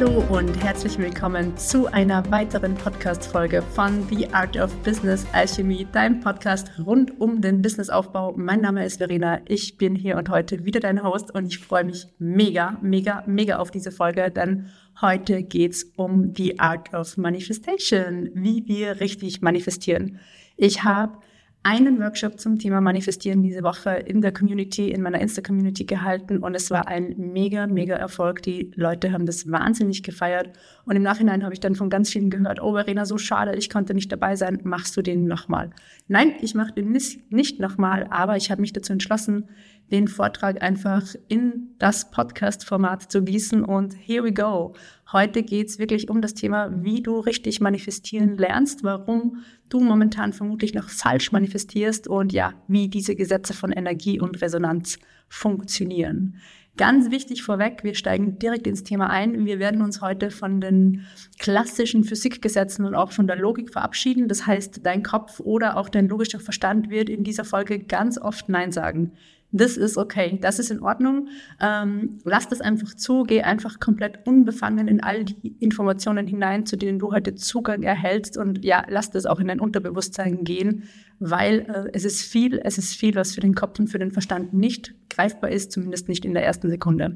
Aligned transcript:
Hallo 0.00 0.22
und 0.28 0.62
herzlich 0.62 0.96
willkommen 0.96 1.56
zu 1.56 1.88
einer 1.88 2.30
weiteren 2.30 2.76
Podcast-Folge 2.76 3.62
von 3.62 4.06
The 4.08 4.32
Art 4.32 4.56
of 4.56 4.72
Business 4.84 5.26
Alchemy, 5.32 5.88
deinem 5.90 6.20
Podcast 6.20 6.70
rund 6.78 7.20
um 7.20 7.40
den 7.40 7.62
Businessaufbau. 7.62 8.32
Mein 8.36 8.60
Name 8.60 8.84
ist 8.84 8.98
Verena, 8.98 9.40
ich 9.48 9.76
bin 9.76 9.96
hier 9.96 10.16
und 10.16 10.28
heute 10.28 10.64
wieder 10.64 10.78
dein 10.78 11.02
Host 11.02 11.34
und 11.34 11.46
ich 11.46 11.58
freue 11.58 11.82
mich 11.82 12.06
mega, 12.20 12.78
mega, 12.80 13.24
mega 13.26 13.58
auf 13.58 13.72
diese 13.72 13.90
Folge, 13.90 14.30
denn 14.30 14.66
heute 15.00 15.42
geht's 15.42 15.82
um 15.96 16.32
The 16.32 16.60
Art 16.60 16.94
of 16.94 17.16
Manifestation, 17.16 18.30
wie 18.34 18.68
wir 18.68 19.00
richtig 19.00 19.42
manifestieren. 19.42 20.20
Ich 20.56 20.84
habe 20.84 21.18
einen 21.62 22.00
Workshop 22.00 22.38
zum 22.40 22.58
Thema 22.58 22.80
Manifestieren 22.80 23.42
diese 23.42 23.62
Woche 23.62 23.90
in 23.90 24.20
der 24.20 24.32
Community, 24.32 24.90
in 24.90 25.02
meiner 25.02 25.20
Insta-Community 25.20 25.84
gehalten 25.84 26.38
und 26.38 26.54
es 26.54 26.70
war 26.70 26.88
ein 26.88 27.14
mega, 27.18 27.66
mega 27.66 27.96
Erfolg. 27.96 28.42
Die 28.42 28.70
Leute 28.74 29.12
haben 29.12 29.26
das 29.26 29.50
wahnsinnig 29.50 30.02
gefeiert 30.02 30.50
und 30.84 30.96
im 30.96 31.02
Nachhinein 31.02 31.42
habe 31.42 31.54
ich 31.54 31.60
dann 31.60 31.74
von 31.74 31.90
ganz 31.90 32.10
vielen 32.10 32.30
gehört, 32.30 32.62
oh 32.62 32.72
Verena, 32.72 33.04
so 33.04 33.18
schade, 33.18 33.56
ich 33.56 33.70
konnte 33.70 33.94
nicht 33.94 34.10
dabei 34.10 34.36
sein, 34.36 34.60
machst 34.62 34.96
du 34.96 35.02
den 35.02 35.26
nochmal? 35.26 35.70
Nein, 36.06 36.34
ich 36.40 36.54
mache 36.54 36.72
den 36.72 36.90
nicht, 36.90 37.60
nochmal, 37.60 38.06
aber 38.10 38.36
ich 38.36 38.50
habe 38.50 38.60
mich 38.60 38.72
dazu 38.72 38.92
entschlossen, 38.92 39.48
den 39.90 40.08
Vortrag 40.08 40.62
einfach 40.62 41.02
in 41.28 41.74
das 41.78 42.10
Podcast-Format 42.10 43.10
zu 43.10 43.22
gießen 43.22 43.64
und 43.64 43.94
here 43.94 44.22
we 44.22 44.32
go. 44.32 44.74
Heute 45.10 45.42
geht's 45.42 45.78
wirklich 45.78 46.10
um 46.10 46.20
das 46.20 46.34
Thema, 46.34 46.84
wie 46.84 47.02
du 47.02 47.18
richtig 47.18 47.60
manifestieren 47.60 48.36
lernst, 48.36 48.84
warum 48.84 49.42
du 49.70 49.80
momentan 49.80 50.34
vermutlich 50.34 50.74
noch 50.74 50.90
falsch 50.90 51.32
manifestierst 51.32 52.08
und 52.08 52.30
ja, 52.32 52.52
wie 52.68 52.88
diese 52.88 53.16
Gesetze 53.16 53.54
von 53.54 53.72
Energie 53.72 54.20
und 54.20 54.42
Resonanz 54.42 54.98
funktionieren. 55.28 56.36
Ganz 56.76 57.10
wichtig 57.10 57.42
vorweg, 57.42 57.82
wir 57.82 57.94
steigen 57.94 58.38
direkt 58.38 58.66
ins 58.66 58.84
Thema 58.84 59.08
ein. 59.08 59.46
Wir 59.46 59.58
werden 59.58 59.82
uns 59.82 60.00
heute 60.00 60.30
von 60.30 60.60
den 60.60 61.06
klassischen 61.38 62.04
Physikgesetzen 62.04 62.84
und 62.84 62.94
auch 62.94 63.10
von 63.10 63.26
der 63.26 63.36
Logik 63.36 63.72
verabschieden. 63.72 64.28
Das 64.28 64.46
heißt, 64.46 64.86
dein 64.86 65.02
Kopf 65.02 65.40
oder 65.40 65.76
auch 65.76 65.88
dein 65.88 66.06
logischer 66.06 66.38
Verstand 66.38 66.90
wird 66.90 67.08
in 67.08 67.24
dieser 67.24 67.44
Folge 67.44 67.80
ganz 67.80 68.16
oft 68.16 68.48
Nein 68.48 68.72
sagen. 68.72 69.12
Das 69.50 69.78
ist 69.78 69.96
okay, 69.96 70.38
das 70.42 70.58
ist 70.58 70.70
in 70.70 70.80
Ordnung. 70.80 71.28
Ähm, 71.58 72.18
lass 72.24 72.48
das 72.48 72.60
einfach 72.60 72.94
zu, 72.94 73.22
geh 73.22 73.42
einfach 73.42 73.80
komplett 73.80 74.26
unbefangen 74.26 74.88
in 74.88 75.02
all 75.02 75.24
die 75.24 75.56
Informationen 75.58 76.26
hinein, 76.26 76.66
zu 76.66 76.76
denen 76.76 76.98
du 76.98 77.12
heute 77.12 77.34
Zugang 77.34 77.82
erhältst 77.82 78.36
und 78.36 78.62
ja, 78.62 78.84
lass 78.88 79.10
das 79.10 79.24
auch 79.24 79.40
in 79.40 79.48
dein 79.48 79.60
Unterbewusstsein 79.60 80.44
gehen, 80.44 80.84
weil 81.18 81.60
äh, 81.60 81.90
es 81.94 82.04
ist 82.04 82.22
viel, 82.22 82.60
es 82.62 82.76
ist 82.76 82.94
viel, 82.94 83.14
was 83.14 83.34
für 83.34 83.40
den 83.40 83.54
Kopf 83.54 83.78
und 83.78 83.88
für 83.88 83.98
den 83.98 84.10
Verstand 84.10 84.52
nicht 84.52 84.94
greifbar 85.08 85.50
ist, 85.50 85.72
zumindest 85.72 86.08
nicht 86.08 86.26
in 86.26 86.34
der 86.34 86.44
ersten 86.44 86.68
Sekunde. 86.68 87.14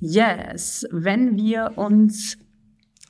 Yes, 0.00 0.86
wenn 0.90 1.36
wir 1.36 1.72
uns 1.76 2.36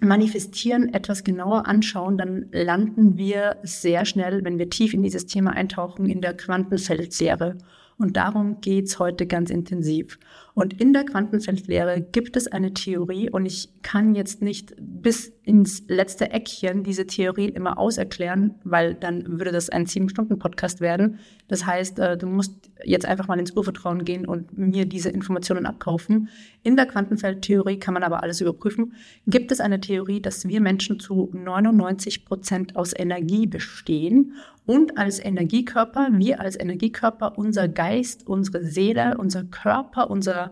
Manifestieren 0.00 0.92
etwas 0.92 1.24
genauer 1.24 1.66
anschauen, 1.66 2.18
dann 2.18 2.46
landen 2.52 3.16
wir 3.16 3.56
sehr 3.62 4.04
schnell, 4.04 4.44
wenn 4.44 4.58
wir 4.58 4.68
tief 4.68 4.92
in 4.92 5.02
dieses 5.02 5.26
Thema 5.26 5.52
eintauchen, 5.52 6.06
in 6.06 6.20
der 6.20 6.36
Quantenfeldlehre. 6.36 7.56
Und 7.98 8.16
darum 8.16 8.60
geht's 8.60 8.98
heute 8.98 9.26
ganz 9.26 9.50
intensiv. 9.50 10.18
Und 10.54 10.80
in 10.80 10.92
der 10.92 11.04
Quantenfeldlehre 11.04 12.00
gibt 12.00 12.36
es 12.36 12.46
eine 12.46 12.72
Theorie 12.72 13.28
und 13.28 13.44
ich 13.44 13.70
kann 13.82 14.14
jetzt 14.14 14.40
nicht 14.40 14.72
bis 14.78 15.32
ins 15.42 15.82
letzte 15.88 16.30
Eckchen 16.30 16.84
diese 16.84 17.08
Theorie 17.08 17.48
immer 17.48 17.76
auserklären, 17.76 18.54
weil 18.62 18.94
dann 18.94 19.40
würde 19.40 19.50
das 19.50 19.68
ein 19.68 19.86
sieben 19.86 20.08
Stunden 20.08 20.38
Podcast 20.38 20.80
werden. 20.80 21.18
Das 21.48 21.66
heißt, 21.66 21.98
äh, 21.98 22.16
du 22.16 22.28
musst 22.28 22.70
jetzt 22.84 23.04
einfach 23.04 23.26
mal 23.26 23.38
ins 23.40 23.50
Urvertrauen 23.50 24.04
gehen 24.04 24.26
und 24.26 24.56
mir 24.56 24.86
diese 24.86 25.10
Informationen 25.10 25.66
abkaufen. 25.66 26.28
In 26.62 26.76
der 26.76 26.86
Quantenfeldtheorie 26.86 27.80
kann 27.80 27.94
man 27.94 28.04
aber 28.04 28.22
alles 28.22 28.40
überprüfen. 28.40 28.94
Gibt 29.26 29.50
es 29.50 29.58
eine 29.58 29.80
Theorie, 29.80 30.22
dass 30.22 30.46
wir 30.46 30.60
Menschen 30.60 31.00
zu 31.00 31.30
99 31.32 32.24
Prozent 32.24 32.76
aus 32.76 32.92
Energie 32.96 33.48
bestehen 33.48 34.34
und 34.66 34.96
als 34.96 35.22
Energiekörper, 35.22 36.08
wir 36.12 36.40
als 36.40 36.58
Energiekörper, 36.58 37.36
unser 37.36 37.68
Geist, 37.68 38.26
unsere 38.26 38.64
Seele, 38.64 39.16
unser 39.18 39.44
Körper, 39.44 40.10
unser 40.10 40.43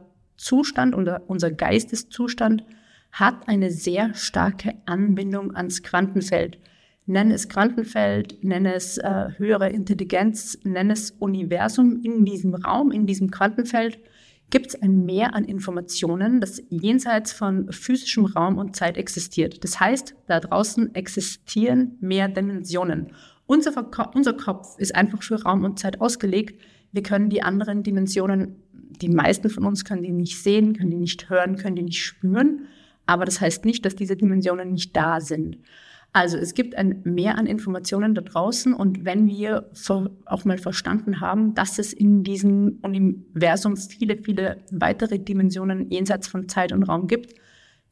Zustand, 0.43 0.95
unser, 0.95 1.23
unser 1.29 1.53
Geisteszustand 1.53 2.65
hat 3.13 3.49
eine 3.49 3.71
sehr 3.71 4.13
starke 4.15 4.75
Anbindung 4.87 5.55
ans 5.55 5.83
Quantenfeld. 5.83 6.59
Nenn 7.07 7.31
es 7.31 7.49
Quantenfeld, 7.49 8.43
nenn 8.43 8.67
es 8.67 8.99
äh, 8.99 9.29
höhere 9.37 9.69
Intelligenz, 9.69 10.59
nenn 10.65 10.91
es 10.91 11.13
Universum 11.13 12.01
in 12.03 12.25
diesem 12.25 12.55
Raum, 12.55 12.91
in 12.91 13.07
diesem 13.07 13.31
Quantenfeld 13.31 13.99
gibt 14.51 14.67
es 14.67 14.83
ein 14.83 15.07
Mehr 15.07 15.35
an 15.35 15.45
Informationen, 15.45 16.41
das 16.41 16.63
jenseits 16.69 17.33
von 17.33 17.73
physischem 17.73 18.27
Raum 18.27 18.59
und 18.59 18.77
Zeit 18.77 18.99
existiert. 18.99 19.65
Das 19.65 19.81
heißt, 19.81 20.15
da 20.27 20.41
draußen 20.41 20.95
existieren 20.95 21.97
mehr 22.01 22.29
Dimensionen. 22.29 23.13
Unser, 23.47 23.73
unser 24.15 24.35
Kopf 24.35 24.79
ist 24.79 24.95
einfach 24.95 25.23
für 25.23 25.43
Raum 25.43 25.65
und 25.65 25.79
Zeit 25.79 26.01
ausgelegt. 26.01 26.61
Wir 26.93 27.03
können 27.03 27.31
die 27.31 27.43
anderen 27.43 27.83
Dimensionen, 27.83 28.57
die 29.01 29.09
meisten 29.09 29.51
von 29.51 29.65
uns 29.65 29.85
können 29.85 30.03
die 30.03 30.13
nicht 30.13 30.43
sehen, 30.43 30.77
können 30.77 30.91
die 30.91 30.97
nicht 30.97 31.31
hören, 31.31 31.57
können 31.57 31.77
die 31.77 31.83
nicht 31.83 32.03
spüren. 32.03 32.67
Aber 33.07 33.25
das 33.25 33.41
heißt 33.41 33.65
nicht, 33.65 33.85
dass 33.85 33.97
diese 33.97 34.17
Dimensionen 34.17 34.73
nicht 34.73 34.97
da 34.97 35.21
sind. 35.21 35.59
Also 36.15 36.37
es 36.37 36.53
gibt 36.53 36.77
ein 36.77 37.01
Mehr 37.05 37.39
an 37.39 37.47
Informationen 37.47 38.15
da 38.15 38.21
draußen 38.21 38.75
und 38.75 39.07
wenn 39.07 39.29
wir 39.29 39.71
auch 40.27 40.45
mal 40.45 40.59
verstanden 40.59 41.21
haben, 41.21 41.55
dass 41.55 41.79
es 41.79 41.95
in 41.95 42.23
diesem 42.23 42.79
Universum 42.83 43.77
viele, 43.77 44.19
viele 44.19 44.59
weitere 44.71 45.19
Dimensionen 45.19 45.91
jenseits 45.91 46.29
von 46.29 46.51
Zeit 46.51 46.71
und 46.73 46.83
Raum 46.83 47.07
gibt, 47.07 47.35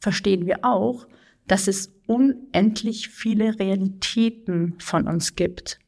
verstehen 0.00 0.44
wir 0.44 0.64
auch, 0.66 1.06
dass 1.46 1.66
es 1.66 1.94
unendlich 2.06 3.08
viele 3.08 3.58
Realitäten 3.58 4.74
von 4.78 5.08
uns 5.08 5.34
gibt. 5.34 5.79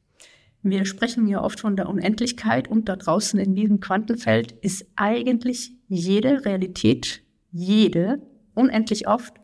Wir 0.62 0.84
sprechen 0.84 1.26
ja 1.26 1.42
oft 1.42 1.58
von 1.58 1.74
der 1.74 1.88
Unendlichkeit 1.88 2.68
und 2.68 2.88
da 2.88 2.94
draußen 2.94 3.38
in 3.40 3.56
diesem 3.56 3.80
Quantenfeld 3.80 4.52
ist 4.60 4.86
eigentlich 4.94 5.72
jede 5.88 6.44
Realität, 6.44 7.22
jede, 7.50 8.22
unendlich 8.54 9.08
oft 9.08 9.34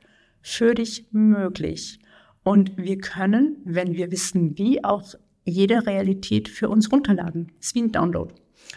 für 0.40 0.74
dich 0.74 1.06
möglich. 1.10 1.98
Und 2.44 2.76
wir 2.76 2.98
können, 2.98 3.56
wenn 3.64 3.94
wir 3.94 4.12
wissen 4.12 4.56
wie, 4.56 4.84
auch 4.84 5.02
jede 5.44 5.86
Realität 5.86 6.48
für 6.48 6.68
uns 6.68 6.92
runterladen. 6.92 7.52
Das 7.58 7.68
ist 7.68 7.74
wie 7.74 7.82
ein 7.82 7.92
Download. 7.92 8.32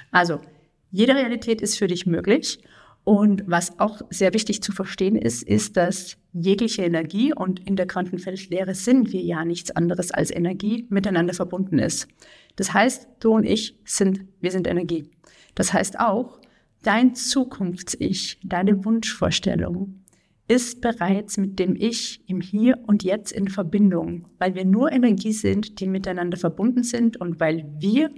Also, 0.09 0.41
jede 0.89 1.13
Realität 1.13 1.61
ist 1.61 1.77
für 1.77 1.87
dich 1.87 2.07
möglich. 2.07 2.59
Und 3.03 3.43
was 3.47 3.79
auch 3.79 4.01
sehr 4.11 4.33
wichtig 4.33 4.61
zu 4.61 4.71
verstehen 4.71 5.15
ist, 5.15 5.41
ist, 5.43 5.75
dass 5.75 6.17
jegliche 6.33 6.83
Energie 6.83 7.33
und 7.33 7.59
in 7.67 7.75
der 7.75 7.87
Quantenfeldlehre 7.87 8.75
sind 8.75 9.11
wir 9.11 9.21
ja 9.21 9.43
nichts 9.43 9.71
anderes 9.71 10.11
als 10.11 10.29
Energie 10.29 10.85
miteinander 10.89 11.33
verbunden 11.33 11.79
ist. 11.79 12.07
Das 12.57 12.73
heißt, 12.73 13.07
du 13.19 13.31
und 13.33 13.43
ich 13.43 13.79
sind, 13.85 14.25
wir 14.39 14.51
sind 14.51 14.67
Energie. 14.67 15.09
Das 15.55 15.73
heißt 15.73 15.99
auch, 15.99 16.39
dein 16.83 17.15
Zukunfts-Ich, 17.15 18.39
deine 18.43 18.85
Wunschvorstellung 18.85 20.01
ist 20.47 20.81
bereits 20.81 21.37
mit 21.37 21.59
dem 21.59 21.75
Ich 21.75 22.21
im 22.27 22.41
Hier 22.41 22.77
und 22.85 23.03
Jetzt 23.03 23.31
in 23.31 23.47
Verbindung, 23.47 24.27
weil 24.37 24.53
wir 24.53 24.65
nur 24.65 24.91
Energie 24.91 25.31
sind, 25.31 25.79
die 25.79 25.87
miteinander 25.87 26.37
verbunden 26.37 26.83
sind 26.83 27.17
und 27.17 27.39
weil 27.39 27.65
wir 27.79 28.11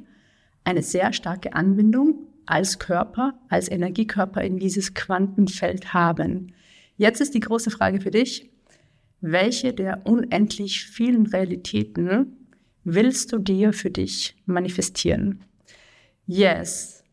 eine 0.64 0.82
sehr 0.82 1.14
starke 1.14 1.54
Anbindung 1.54 2.28
als 2.46 2.80
Körper, 2.80 3.34
als 3.50 3.70
Energiekörper 3.70 4.42
in 4.42 4.60
dieses 4.60 4.94
Quantenfeld 4.94 5.94
haben. 5.94 6.54
Jetzt 6.98 7.22
ist 7.22 7.34
die 7.34 7.40
große 7.40 7.72
Frage 7.72 8.02
für 8.02 8.12
dich, 8.12 8.50
welche 9.22 9.74
der 9.74 10.06
unendlich 10.06 10.86
vielen 10.86 11.28
Realitäten 11.28 12.50
willst 12.84 13.32
du 13.32 13.38
dir 13.38 13.74
für 13.74 13.90
dich 13.90 14.36
manifestieren? 14.46 15.46
Yes. 16.26 17.04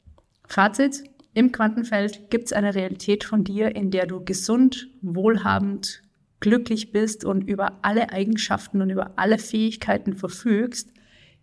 Fazit, 0.46 1.04
im 1.32 1.52
Quantenfeld 1.52 2.30
gibt 2.30 2.46
es 2.46 2.52
eine 2.52 2.74
Realität 2.74 3.22
von 3.22 3.44
dir, 3.44 3.76
in 3.76 3.92
der 3.92 4.06
du 4.06 4.24
gesund, 4.24 4.88
wohlhabend, 5.00 6.02
glücklich 6.40 6.90
bist 6.90 7.24
und 7.24 7.42
über 7.42 7.78
alle 7.82 8.10
Eigenschaften 8.10 8.82
und 8.82 8.90
über 8.90 9.12
alle 9.16 9.38
Fähigkeiten 9.38 10.16
verfügst, 10.16 10.92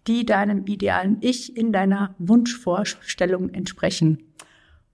die 0.07 0.25
deinem 0.25 0.65
idealen 0.65 1.17
Ich 1.21 1.55
in 1.55 1.71
deiner 1.71 2.15
Wunschvorstellung 2.17 3.49
entsprechen. 3.49 4.23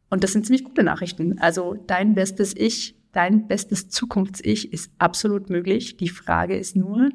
Und 0.09 0.23
das 0.23 0.33
sind 0.33 0.45
ziemlich 0.45 0.63
gute 0.63 0.83
Nachrichten. 0.83 1.39
Also 1.39 1.75
dein 1.87 2.15
bestes 2.15 2.55
Ich, 2.55 2.95
dein 3.11 3.47
bestes 3.47 3.89
Zukunfts-Ich 3.89 4.73
ist 4.73 4.91
absolut 4.97 5.49
möglich. 5.49 5.97
Die 5.97 6.09
Frage 6.09 6.57
ist 6.57 6.75
nur, 6.75 7.09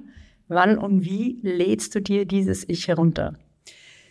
wann 0.49 0.79
und 0.79 1.05
wie 1.05 1.39
lädst 1.43 1.95
du 1.95 2.01
dir 2.01 2.25
dieses 2.25 2.69
Ich 2.69 2.89
herunter? 2.89 3.39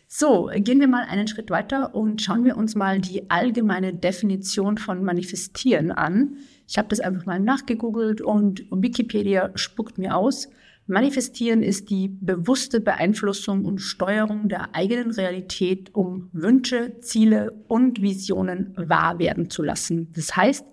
So, 0.10 0.50
gehen 0.56 0.80
wir 0.80 0.88
mal 0.88 1.04
einen 1.04 1.28
Schritt 1.28 1.50
weiter 1.50 1.94
und 1.94 2.22
schauen 2.22 2.45
wir 2.45 2.56
uns 2.56 2.75
mal 2.75 3.01
die 3.01 3.30
allgemeine 3.30 3.94
Definition 3.94 4.78
von 4.78 5.04
Manifestieren 5.04 5.92
an. 5.92 6.38
Ich 6.66 6.78
habe 6.78 6.88
das 6.88 7.01
einfach 7.01 7.25
mal 7.25 7.42
nachgegoogelt 7.42 8.22
und 8.22 8.66
Wikipedia 8.72 9.51
spuckt 9.56 9.98
mir 9.98 10.16
aus, 10.16 10.48
Manifestieren 10.89 11.63
ist 11.63 11.89
die 11.89 12.07
bewusste 12.07 12.80
Beeinflussung 12.80 13.66
und 13.66 13.80
Steuerung 13.80 14.48
der 14.48 14.74
eigenen 14.74 15.12
Realität, 15.12 15.94
um 15.94 16.30
Wünsche, 16.31 17.00
Ziele 17.01 17.51
und 17.68 18.01
Visionen 18.01 18.74
wahr 18.78 19.19
werden 19.19 19.50
zu 19.50 19.63
lassen. 19.63 20.10
Das 20.16 20.38
heißt, 20.38 20.66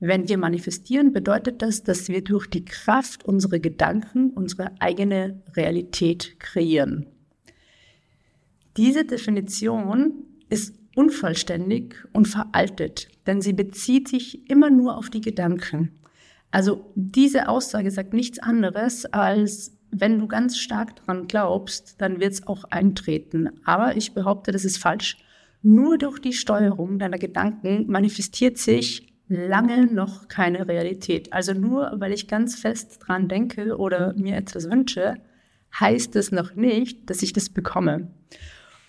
Wenn 0.00 0.30
wir 0.30 0.38
manifestieren, 0.38 1.12
bedeutet 1.12 1.60
das, 1.60 1.82
dass 1.82 2.08
wir 2.08 2.24
durch 2.24 2.46
die 2.46 2.64
Kraft 2.64 3.26
unserer 3.26 3.58
Gedanken 3.58 4.30
unsere 4.30 4.72
eigene 4.80 5.42
Realität 5.54 6.40
kreieren. 6.40 7.06
Diese 8.78 9.04
Definition 9.04 10.24
ist 10.48 10.74
unvollständig 10.96 11.96
und 12.14 12.28
veraltet, 12.28 13.08
denn 13.26 13.42
sie 13.42 13.52
bezieht 13.52 14.08
sich 14.08 14.50
immer 14.50 14.70
nur 14.70 14.96
auf 14.96 15.10
die 15.10 15.20
Gedanken. 15.20 15.99
Also 16.50 16.92
diese 16.94 17.48
Aussage 17.48 17.90
sagt 17.90 18.12
nichts 18.12 18.38
anderes 18.38 19.06
als, 19.06 19.76
wenn 19.90 20.18
du 20.18 20.26
ganz 20.26 20.58
stark 20.58 20.96
daran 20.96 21.26
glaubst, 21.26 22.00
dann 22.00 22.20
wird 22.20 22.32
es 22.32 22.46
auch 22.46 22.64
eintreten. 22.64 23.50
Aber 23.64 23.96
ich 23.96 24.14
behaupte, 24.14 24.52
das 24.52 24.64
ist 24.64 24.78
falsch. 24.78 25.18
Nur 25.62 25.98
durch 25.98 26.18
die 26.18 26.32
Steuerung 26.32 26.98
deiner 26.98 27.18
Gedanken 27.18 27.86
manifestiert 27.88 28.58
sich 28.58 29.06
lange 29.28 29.86
noch 29.86 30.28
keine 30.28 30.66
Realität. 30.66 31.32
Also 31.32 31.54
nur 31.54 31.92
weil 31.96 32.12
ich 32.12 32.28
ganz 32.28 32.56
fest 32.56 33.00
dran 33.06 33.28
denke 33.28 33.76
oder 33.76 34.14
mir 34.14 34.36
etwas 34.36 34.68
wünsche, 34.68 35.14
heißt 35.78 36.16
es 36.16 36.32
noch 36.32 36.56
nicht, 36.56 37.08
dass 37.08 37.22
ich 37.22 37.32
das 37.32 37.48
bekomme. 37.48 38.10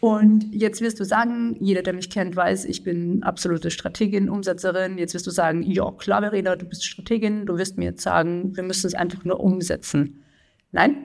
Und 0.01 0.51
jetzt 0.51 0.81
wirst 0.81 0.99
du 0.99 1.05
sagen, 1.05 1.55
jeder, 1.59 1.83
der 1.83 1.93
mich 1.93 2.09
kennt, 2.09 2.35
weiß, 2.35 2.65
ich 2.65 2.83
bin 2.83 3.21
absolute 3.21 3.69
Strategin, 3.69 4.29
Umsetzerin. 4.29 4.97
Jetzt 4.97 5.13
wirst 5.13 5.27
du 5.27 5.31
sagen, 5.31 5.61
ja, 5.61 5.91
klar, 5.91 6.21
Verena, 6.21 6.55
du 6.55 6.65
bist 6.65 6.83
Strategin. 6.83 7.45
Du 7.45 7.59
wirst 7.59 7.77
mir 7.77 7.85
jetzt 7.85 8.01
sagen, 8.01 8.55
wir 8.55 8.63
müssen 8.63 8.87
es 8.87 8.95
einfach 8.95 9.23
nur 9.25 9.39
umsetzen. 9.39 10.23
Nein, 10.71 10.97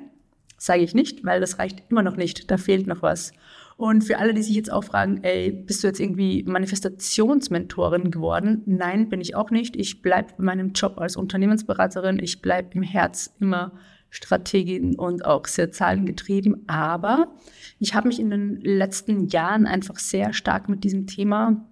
sage 0.56 0.80
ich 0.80 0.94
nicht, 0.94 1.26
weil 1.26 1.40
das 1.40 1.58
reicht 1.58 1.82
immer 1.90 2.02
noch 2.02 2.16
nicht. 2.16 2.50
Da 2.50 2.56
fehlt 2.56 2.86
noch 2.86 3.02
was. 3.02 3.32
Und 3.76 4.02
für 4.02 4.16
alle, 4.16 4.32
die 4.32 4.42
sich 4.42 4.56
jetzt 4.56 4.72
auch 4.72 4.84
fragen, 4.84 5.22
ey, 5.22 5.52
bist 5.52 5.82
du 5.82 5.88
jetzt 5.88 6.00
irgendwie 6.00 6.42
Manifestationsmentorin 6.44 8.10
geworden? 8.10 8.62
Nein, 8.64 9.10
bin 9.10 9.20
ich 9.20 9.36
auch 9.36 9.50
nicht. 9.50 9.76
Ich 9.76 10.00
bleibe 10.00 10.32
bei 10.38 10.44
meinem 10.44 10.72
Job 10.72 10.96
als 10.96 11.16
Unternehmensberaterin. 11.16 12.18
Ich 12.18 12.40
bleibe 12.40 12.70
im 12.72 12.82
Herz 12.82 13.34
immer 13.40 13.72
Strategin 14.16 14.96
und 14.96 15.24
auch 15.24 15.46
sehr 15.46 15.70
zahlengetrieben. 15.70 16.68
Aber 16.68 17.34
ich 17.78 17.94
habe 17.94 18.08
mich 18.08 18.18
in 18.18 18.30
den 18.30 18.60
letzten 18.60 19.28
Jahren 19.28 19.66
einfach 19.66 19.98
sehr 19.98 20.32
stark 20.32 20.68
mit 20.68 20.84
diesem 20.84 21.06
Thema 21.06 21.68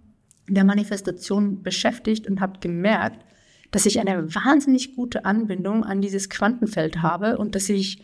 der 0.49 0.64
Manifestation 0.64 1.62
beschäftigt 1.62 2.29
und 2.29 2.41
habe 2.41 2.61
gemerkt, 2.61 3.25
dass 3.70 3.87
ich 3.87 3.99
eine 3.99 4.35
wahnsinnig 4.35 4.94
gute 4.94 5.25
Anbindung 5.25 5.85
an 5.85 6.00
dieses 6.00 6.29
Quantenfeld 6.29 7.02
habe 7.02 7.38
und 7.38 7.55
dass 7.55 7.69
ich 7.69 8.02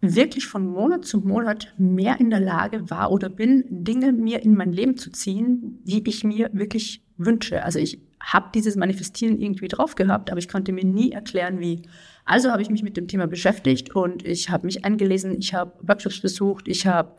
wirklich 0.00 0.48
von 0.48 0.66
Monat 0.66 1.04
zu 1.04 1.20
Monat 1.20 1.72
mehr 1.78 2.18
in 2.18 2.30
der 2.30 2.40
Lage 2.40 2.90
war 2.90 3.12
oder 3.12 3.28
bin, 3.28 3.64
Dinge 3.70 4.12
mir 4.12 4.42
in 4.42 4.56
mein 4.56 4.72
Leben 4.72 4.96
zu 4.96 5.12
ziehen, 5.12 5.78
die 5.84 6.02
ich 6.06 6.24
mir 6.24 6.50
wirklich 6.52 7.04
wünsche. 7.16 7.62
Also 7.62 7.78
ich 7.78 8.00
habe 8.20 8.50
dieses 8.52 8.74
Manifestieren 8.74 9.38
irgendwie 9.38 9.68
drauf 9.68 9.94
gehabt, 9.94 10.30
aber 10.30 10.38
ich 10.38 10.48
konnte 10.48 10.72
mir 10.72 10.84
nie 10.84 11.12
erklären, 11.12 11.60
wie. 11.60 11.82
Also 12.24 12.50
habe 12.50 12.62
ich 12.62 12.70
mich 12.70 12.82
mit 12.82 12.96
dem 12.96 13.08
Thema 13.08 13.26
beschäftigt 13.26 13.94
und 13.94 14.24
ich 14.24 14.50
habe 14.50 14.66
mich 14.66 14.84
eingelesen, 14.84 15.36
ich 15.38 15.54
habe 15.54 15.72
Workshops 15.82 16.20
besucht, 16.20 16.68
ich 16.68 16.86
habe 16.86 17.16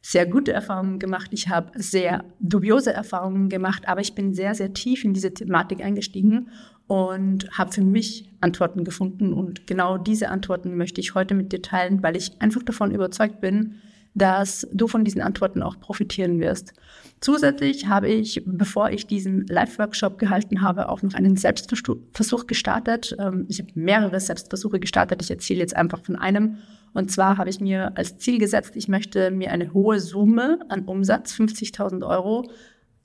sehr 0.00 0.26
gute 0.26 0.52
Erfahrungen 0.52 0.98
gemacht, 0.98 1.30
ich 1.32 1.48
habe 1.48 1.72
sehr 1.74 2.24
dubiose 2.38 2.92
Erfahrungen 2.92 3.48
gemacht, 3.48 3.88
aber 3.88 4.00
ich 4.00 4.14
bin 4.14 4.34
sehr, 4.34 4.54
sehr 4.54 4.72
tief 4.72 5.04
in 5.04 5.14
diese 5.14 5.34
Thematik 5.34 5.82
eingestiegen 5.84 6.48
und 6.86 7.50
habe 7.58 7.72
für 7.72 7.82
mich 7.82 8.30
Antworten 8.40 8.84
gefunden. 8.84 9.32
Und 9.32 9.66
genau 9.66 9.98
diese 9.98 10.28
Antworten 10.28 10.76
möchte 10.76 11.00
ich 11.00 11.14
heute 11.14 11.34
mit 11.34 11.52
dir 11.52 11.60
teilen, 11.60 12.02
weil 12.02 12.16
ich 12.16 12.40
einfach 12.40 12.62
davon 12.62 12.92
überzeugt 12.92 13.40
bin, 13.40 13.80
dass 14.16 14.66
du 14.72 14.88
von 14.88 15.04
diesen 15.04 15.20
Antworten 15.20 15.62
auch 15.62 15.78
profitieren 15.78 16.40
wirst. 16.40 16.72
Zusätzlich 17.20 17.86
habe 17.86 18.08
ich, 18.08 18.42
bevor 18.46 18.90
ich 18.90 19.06
diesen 19.06 19.46
Live-Workshop 19.46 20.18
gehalten 20.18 20.62
habe, 20.62 20.88
auch 20.88 21.02
noch 21.02 21.12
einen 21.12 21.36
Selbstversuch 21.36 22.46
gestartet. 22.46 23.14
Ähm, 23.18 23.44
ich 23.48 23.58
habe 23.58 23.68
mehrere 23.74 24.18
Selbstversuche 24.18 24.80
gestartet. 24.80 25.22
Ich 25.22 25.30
erzähle 25.30 25.60
jetzt 25.60 25.76
einfach 25.76 26.02
von 26.02 26.16
einem. 26.16 26.56
Und 26.94 27.10
zwar 27.10 27.36
habe 27.36 27.50
ich 27.50 27.60
mir 27.60 27.94
als 27.98 28.16
Ziel 28.16 28.38
gesetzt, 28.38 28.72
ich 28.74 28.88
möchte 28.88 29.30
mir 29.30 29.52
eine 29.52 29.74
hohe 29.74 30.00
Summe 30.00 30.60
an 30.70 30.86
Umsatz, 30.86 31.34
50.000 31.34 32.06
Euro, 32.08 32.50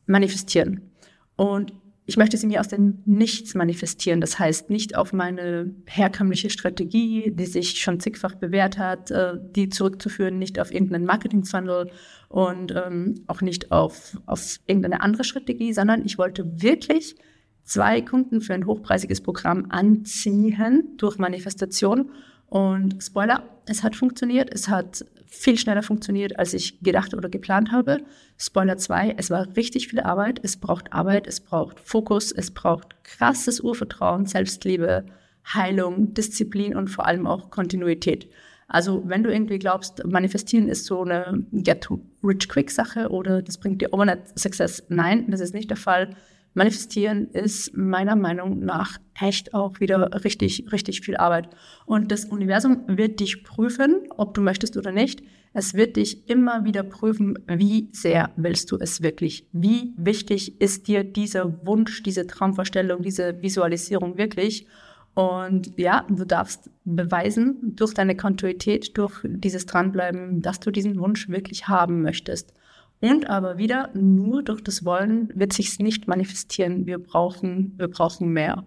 manifestieren. 0.06 0.92
Und 1.36 1.74
ich 2.06 2.18
möchte 2.18 2.38
sie 2.38 2.48
mir 2.48 2.60
aus 2.60 2.68
dem 2.68 3.04
Nichts 3.06 3.54
manifestieren. 3.54 4.22
Das 4.22 4.40
heißt, 4.40 4.70
nicht 4.70 4.96
auf 4.98 5.14
meine 5.14 5.74
herkömmliche 5.86 6.50
Strategie, 6.50 7.32
die 7.32 7.46
sich 7.46 7.80
schon 7.80 8.00
zigfach 8.00 8.36
bewährt 8.36 8.78
hat, 8.78 9.12
äh, 9.12 9.34
die 9.56 9.70
zurückzuführen, 9.70 10.40
nicht 10.40 10.60
auf 10.60 10.74
irgendeinen 10.74 11.06
Marketing-Funnel 11.06 11.92
und 12.28 12.74
ähm, 12.76 13.24
auch 13.28 13.42
nicht 13.42 13.72
auf, 13.72 14.18
auf 14.26 14.58
irgendeine 14.66 15.02
andere 15.02 15.24
Strategie, 15.24 15.74
sondern 15.74 16.04
ich 16.06 16.18
wollte 16.18 16.62
wirklich 16.62 17.16
zwei 17.64 18.02
Kunden 18.02 18.42
für 18.42 18.56
ein 18.56 18.66
hochpreisiges 18.66 19.22
Programm 19.22 19.68
anziehen 19.70 20.98
durch 20.98 21.18
Manifestation. 21.18 22.12
Und 22.52 23.02
Spoiler, 23.02 23.44
es 23.66 23.82
hat 23.82 23.96
funktioniert. 23.96 24.54
Es 24.54 24.68
hat 24.68 25.06
viel 25.26 25.58
schneller 25.58 25.84
funktioniert, 25.84 26.38
als 26.38 26.54
ich 26.54 26.82
gedacht 26.82 27.14
oder 27.14 27.30
geplant 27.30 27.72
habe. 27.72 28.00
Spoiler 28.38 28.76
2, 28.76 29.16
es 29.18 29.30
war 29.30 29.48
richtig 29.56 29.88
viel 29.88 30.02
Arbeit. 30.02 30.42
Es 30.44 30.58
braucht 30.58 30.92
Arbeit, 30.92 31.28
es 31.28 31.40
braucht 31.40 31.80
Fokus, 31.80 32.34
es 32.34 32.52
braucht 32.52 33.02
krasses 33.06 33.62
Urvertrauen, 33.62 34.26
Selbstliebe, 34.26 35.06
Heilung, 35.48 36.14
Disziplin 36.14 36.76
und 36.76 36.90
vor 36.90 37.08
allem 37.08 37.26
auch 37.26 37.52
Kontinuität. 37.52 38.30
Also 38.68 39.02
wenn 39.06 39.24
du 39.24 39.32
irgendwie 39.32 39.58
glaubst, 39.58 40.06
manifestieren 40.06 40.68
ist 40.68 40.86
so 40.86 41.04
eine 41.04 41.46
Get-to-Rich-Quick-Sache 41.54 43.12
oder 43.12 43.42
das 43.42 43.60
bringt 43.60 43.82
dir 43.82 43.94
Overnight 43.94 44.38
Success, 44.38 44.84
nein, 44.90 45.32
das 45.32 45.40
ist 45.40 45.54
nicht 45.54 45.70
der 45.70 45.78
Fall. 45.78 46.18
Manifestieren 46.54 47.30
ist 47.30 47.76
meiner 47.78 48.16
Meinung 48.18 48.60
nach 48.60 48.98
echt 49.20 49.54
auch 49.54 49.80
wieder 49.80 50.24
richtig, 50.24 50.72
richtig 50.72 51.02
viel 51.02 51.16
Arbeit. 51.16 51.50
Und 51.86 52.12
das 52.12 52.26
Universum 52.26 52.84
wird 52.88 53.20
dich 53.22 53.44
prüfen, 53.44 54.02
ob 54.18 54.34
du 54.34 54.42
möchtest 54.42 54.76
oder 54.76 54.92
nicht. 54.92 55.24
Es 55.54 55.74
wird 55.74 55.96
dich 55.96 56.30
immer 56.30 56.66
wieder 56.66 56.84
prüfen, 56.84 57.40
wie 57.48 57.90
sehr 57.94 58.32
willst 58.36 58.72
du 58.72 58.78
es 58.78 59.02
wirklich? 59.02 59.48
Wie 59.52 59.94
wichtig 59.98 60.60
ist 60.62 60.88
dir 60.88 61.04
dieser 61.04 61.66
Wunsch, 61.66 62.04
diese 62.04 62.28
Traumvorstellung, 62.28 63.02
diese 63.02 63.42
Visualisierung 63.42 64.18
wirklich? 64.18 64.68
Und 65.14 65.78
ja, 65.78 66.06
du 66.10 66.26
darfst 66.26 66.70
beweisen 66.86 67.76
durch 67.76 67.94
deine 67.94 68.16
Kontinuität, 68.16 68.98
durch 68.98 69.20
dieses 69.24 69.66
Dranbleiben, 69.66 70.42
dass 70.42 70.60
du 70.62 70.72
diesen 70.72 71.00
Wunsch 71.00 71.28
wirklich 71.28 71.68
haben 71.68 72.02
möchtest. 72.02 72.54
Und 73.02 73.30
aber 73.30 73.58
wieder, 73.58 73.90
nur 73.94 74.44
durch 74.44 74.64
das 74.64 74.86
Wollen 74.86 75.30
wird 75.34 75.54
sich's 75.54 75.80
nicht 75.80 76.08
manifestieren. 76.08 76.86
Wir 76.86 77.00
brauchen, 77.00 77.74
wir 77.78 77.88
brauchen 77.88 78.30
mehr. 78.30 78.64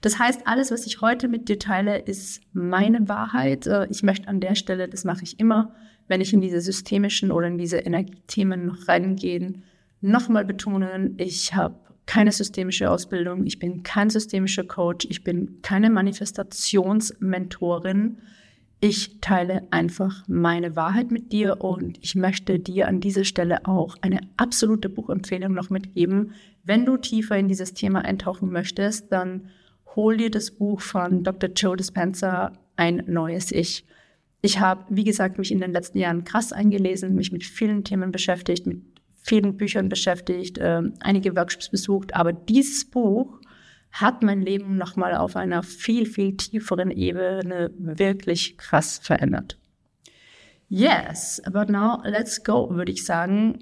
Das 0.00 0.18
heißt, 0.18 0.46
alles, 0.46 0.70
was 0.70 0.86
ich 0.86 1.00
heute 1.00 1.28
mit 1.28 1.48
dir 1.48 1.58
teile, 1.58 1.98
ist 1.98 2.42
meine 2.52 3.08
Wahrheit. 3.08 3.66
Äh, 3.66 3.86
ich 3.90 4.02
möchte 4.02 4.28
an 4.28 4.40
der 4.40 4.54
Stelle, 4.54 4.88
das 4.88 5.04
mache 5.04 5.22
ich 5.22 5.38
immer, 5.38 5.74
wenn 6.08 6.20
ich 6.20 6.32
in 6.32 6.40
diese 6.40 6.60
systemischen 6.60 7.30
oder 7.30 7.46
in 7.46 7.58
diese 7.58 7.78
Energiethemen 7.78 8.66
noch 8.66 8.88
reingehe, 8.88 9.62
nochmal 10.00 10.44
betonen, 10.44 11.14
ich 11.18 11.54
habe 11.54 11.78
keine 12.06 12.32
systemische 12.32 12.90
Ausbildung, 12.90 13.46
ich 13.46 13.60
bin 13.60 13.84
kein 13.84 14.10
systemischer 14.10 14.64
Coach, 14.64 15.06
ich 15.08 15.22
bin 15.22 15.60
keine 15.62 15.90
Manifestationsmentorin. 15.90 18.18
Ich 18.82 19.20
teile 19.20 19.68
einfach 19.70 20.24
meine 20.26 20.74
Wahrheit 20.74 21.10
mit 21.10 21.32
dir 21.32 21.60
und 21.60 21.98
ich 22.00 22.14
möchte 22.14 22.58
dir 22.58 22.88
an 22.88 23.00
dieser 23.00 23.24
Stelle 23.24 23.66
auch 23.66 23.96
eine 24.00 24.20
absolute 24.38 24.88
Buchempfehlung 24.88 25.52
noch 25.52 25.68
mitgeben. 25.68 26.32
Wenn 26.64 26.86
du 26.86 26.96
tiefer 26.96 27.36
in 27.36 27.48
dieses 27.48 27.74
Thema 27.74 28.02
eintauchen 28.06 28.50
möchtest, 28.50 29.12
dann 29.12 29.50
hol 29.96 30.16
dir 30.16 30.30
das 30.30 30.50
Buch 30.50 30.80
von 30.80 31.22
Dr. 31.22 31.50
Joe 31.50 31.76
Dispenza, 31.76 32.52
Ein 32.76 33.02
neues 33.06 33.52
Ich. 33.52 33.84
Ich 34.40 34.60
habe, 34.60 34.86
wie 34.88 35.04
gesagt, 35.04 35.36
mich 35.36 35.52
in 35.52 35.60
den 35.60 35.72
letzten 35.72 35.98
Jahren 35.98 36.24
krass 36.24 36.50
eingelesen, 36.50 37.14
mich 37.14 37.32
mit 37.32 37.44
vielen 37.44 37.84
Themen 37.84 38.10
beschäftigt, 38.10 38.66
mit 38.66 38.80
vielen 39.22 39.58
Büchern 39.58 39.90
beschäftigt, 39.90 40.56
äh, 40.56 40.80
einige 41.00 41.36
Workshops 41.36 41.68
besucht, 41.68 42.14
aber 42.14 42.32
dieses 42.32 42.86
Buch 42.86 43.39
hat 43.92 44.22
mein 44.22 44.40
Leben 44.40 44.76
nochmal 44.76 45.14
auf 45.14 45.36
einer 45.36 45.62
viel, 45.62 46.06
viel 46.06 46.36
tieferen 46.36 46.90
Ebene 46.90 47.70
wirklich 47.76 48.56
krass 48.56 48.98
verändert. 49.02 49.58
Yes, 50.68 51.42
but 51.52 51.68
now 51.68 52.00
let's 52.04 52.44
go, 52.44 52.70
würde 52.70 52.92
ich 52.92 53.04
sagen, 53.04 53.58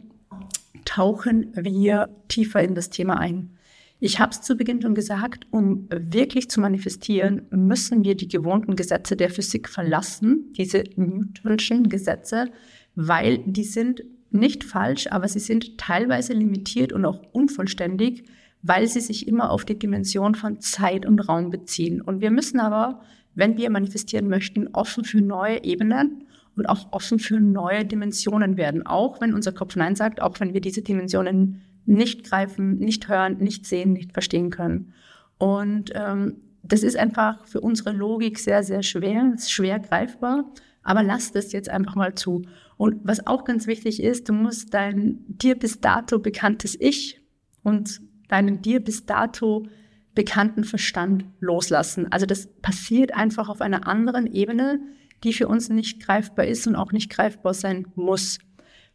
tauchen 0.84 1.52
wir 1.54 2.10
tiefer 2.28 2.62
in 2.62 2.74
das 2.74 2.90
Thema 2.90 3.18
ein. 3.18 3.58
Ich 4.00 4.20
habe 4.20 4.30
es 4.30 4.42
zu 4.42 4.56
Beginn 4.56 4.80
schon 4.80 4.94
gesagt, 4.94 5.46
um 5.50 5.88
wirklich 5.90 6.48
zu 6.50 6.60
manifestieren, 6.60 7.46
müssen 7.50 8.04
wir 8.04 8.14
die 8.14 8.28
gewohnten 8.28 8.76
Gesetze 8.76 9.16
der 9.16 9.30
Physik 9.30 9.68
verlassen, 9.68 10.52
diese 10.56 10.84
Newtonschen 10.94 11.88
Gesetze, 11.88 12.46
weil 12.94 13.38
die 13.38 13.64
sind 13.64 14.04
nicht 14.30 14.62
falsch, 14.62 15.08
aber 15.10 15.26
sie 15.26 15.40
sind 15.40 15.78
teilweise 15.78 16.32
limitiert 16.32 16.92
und 16.92 17.04
auch 17.04 17.22
unvollständig 17.32 18.24
weil 18.62 18.88
sie 18.88 19.00
sich 19.00 19.28
immer 19.28 19.50
auf 19.50 19.64
die 19.64 19.78
Dimension 19.78 20.34
von 20.34 20.60
Zeit 20.60 21.06
und 21.06 21.20
Raum 21.20 21.50
beziehen. 21.50 22.00
Und 22.00 22.20
wir 22.20 22.30
müssen 22.30 22.60
aber, 22.60 23.02
wenn 23.34 23.56
wir 23.56 23.70
manifestieren 23.70 24.28
möchten, 24.28 24.68
offen 24.68 25.04
für 25.04 25.20
neue 25.20 25.62
Ebenen 25.64 26.24
und 26.56 26.66
auch 26.66 26.92
offen 26.92 27.18
für 27.18 27.40
neue 27.40 27.84
Dimensionen 27.84 28.56
werden. 28.56 28.84
Auch 28.84 29.20
wenn 29.20 29.32
unser 29.32 29.52
Kopf 29.52 29.76
Nein 29.76 29.94
sagt, 29.94 30.20
auch 30.20 30.40
wenn 30.40 30.54
wir 30.54 30.60
diese 30.60 30.82
Dimensionen 30.82 31.62
nicht 31.86 32.24
greifen, 32.24 32.78
nicht 32.78 33.08
hören, 33.08 33.38
nicht 33.38 33.64
sehen, 33.64 33.92
nicht 33.92 34.12
verstehen 34.12 34.50
können. 34.50 34.92
Und 35.38 35.92
ähm, 35.94 36.36
das 36.62 36.82
ist 36.82 36.96
einfach 36.96 37.46
für 37.46 37.60
unsere 37.60 37.92
Logik 37.92 38.38
sehr, 38.38 38.62
sehr 38.62 38.82
schwer, 38.82 39.32
ist 39.34 39.50
schwer 39.52 39.78
greifbar. 39.78 40.52
Aber 40.82 41.02
lass 41.02 41.32
das 41.32 41.52
jetzt 41.52 41.68
einfach 41.68 41.94
mal 41.94 42.14
zu. 42.14 42.42
Und 42.76 43.00
was 43.04 43.26
auch 43.26 43.44
ganz 43.44 43.66
wichtig 43.66 44.02
ist, 44.02 44.28
du 44.28 44.32
musst 44.32 44.74
dein 44.74 45.24
dir 45.28 45.54
bis 45.54 45.80
dato 45.80 46.18
bekanntes 46.18 46.76
Ich 46.78 47.20
und 47.62 48.00
deinen 48.28 48.62
dir 48.62 48.80
bis 48.80 49.06
dato 49.06 49.66
bekannten 50.14 50.64
Verstand 50.64 51.24
loslassen. 51.40 52.10
Also 52.10 52.26
das 52.26 52.48
passiert 52.60 53.14
einfach 53.14 53.48
auf 53.48 53.60
einer 53.60 53.86
anderen 53.86 54.26
Ebene, 54.26 54.80
die 55.24 55.32
für 55.32 55.48
uns 55.48 55.68
nicht 55.68 56.04
greifbar 56.04 56.46
ist 56.46 56.66
und 56.66 56.76
auch 56.76 56.92
nicht 56.92 57.10
greifbar 57.10 57.54
sein 57.54 57.86
muss. 57.94 58.38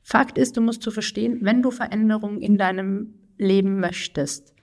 Fakt 0.01 0.37
ist, 0.37 0.57
du 0.57 0.61
musst 0.61 0.81
zu 0.81 0.91
verstehen, 0.91 1.39
wenn 1.41 1.61
du 1.61 1.71
Veränderungen 1.71 2.41
in 2.41 2.57
deinem 2.57 3.13
Leben 3.37 3.79
möchtest, 3.79 4.53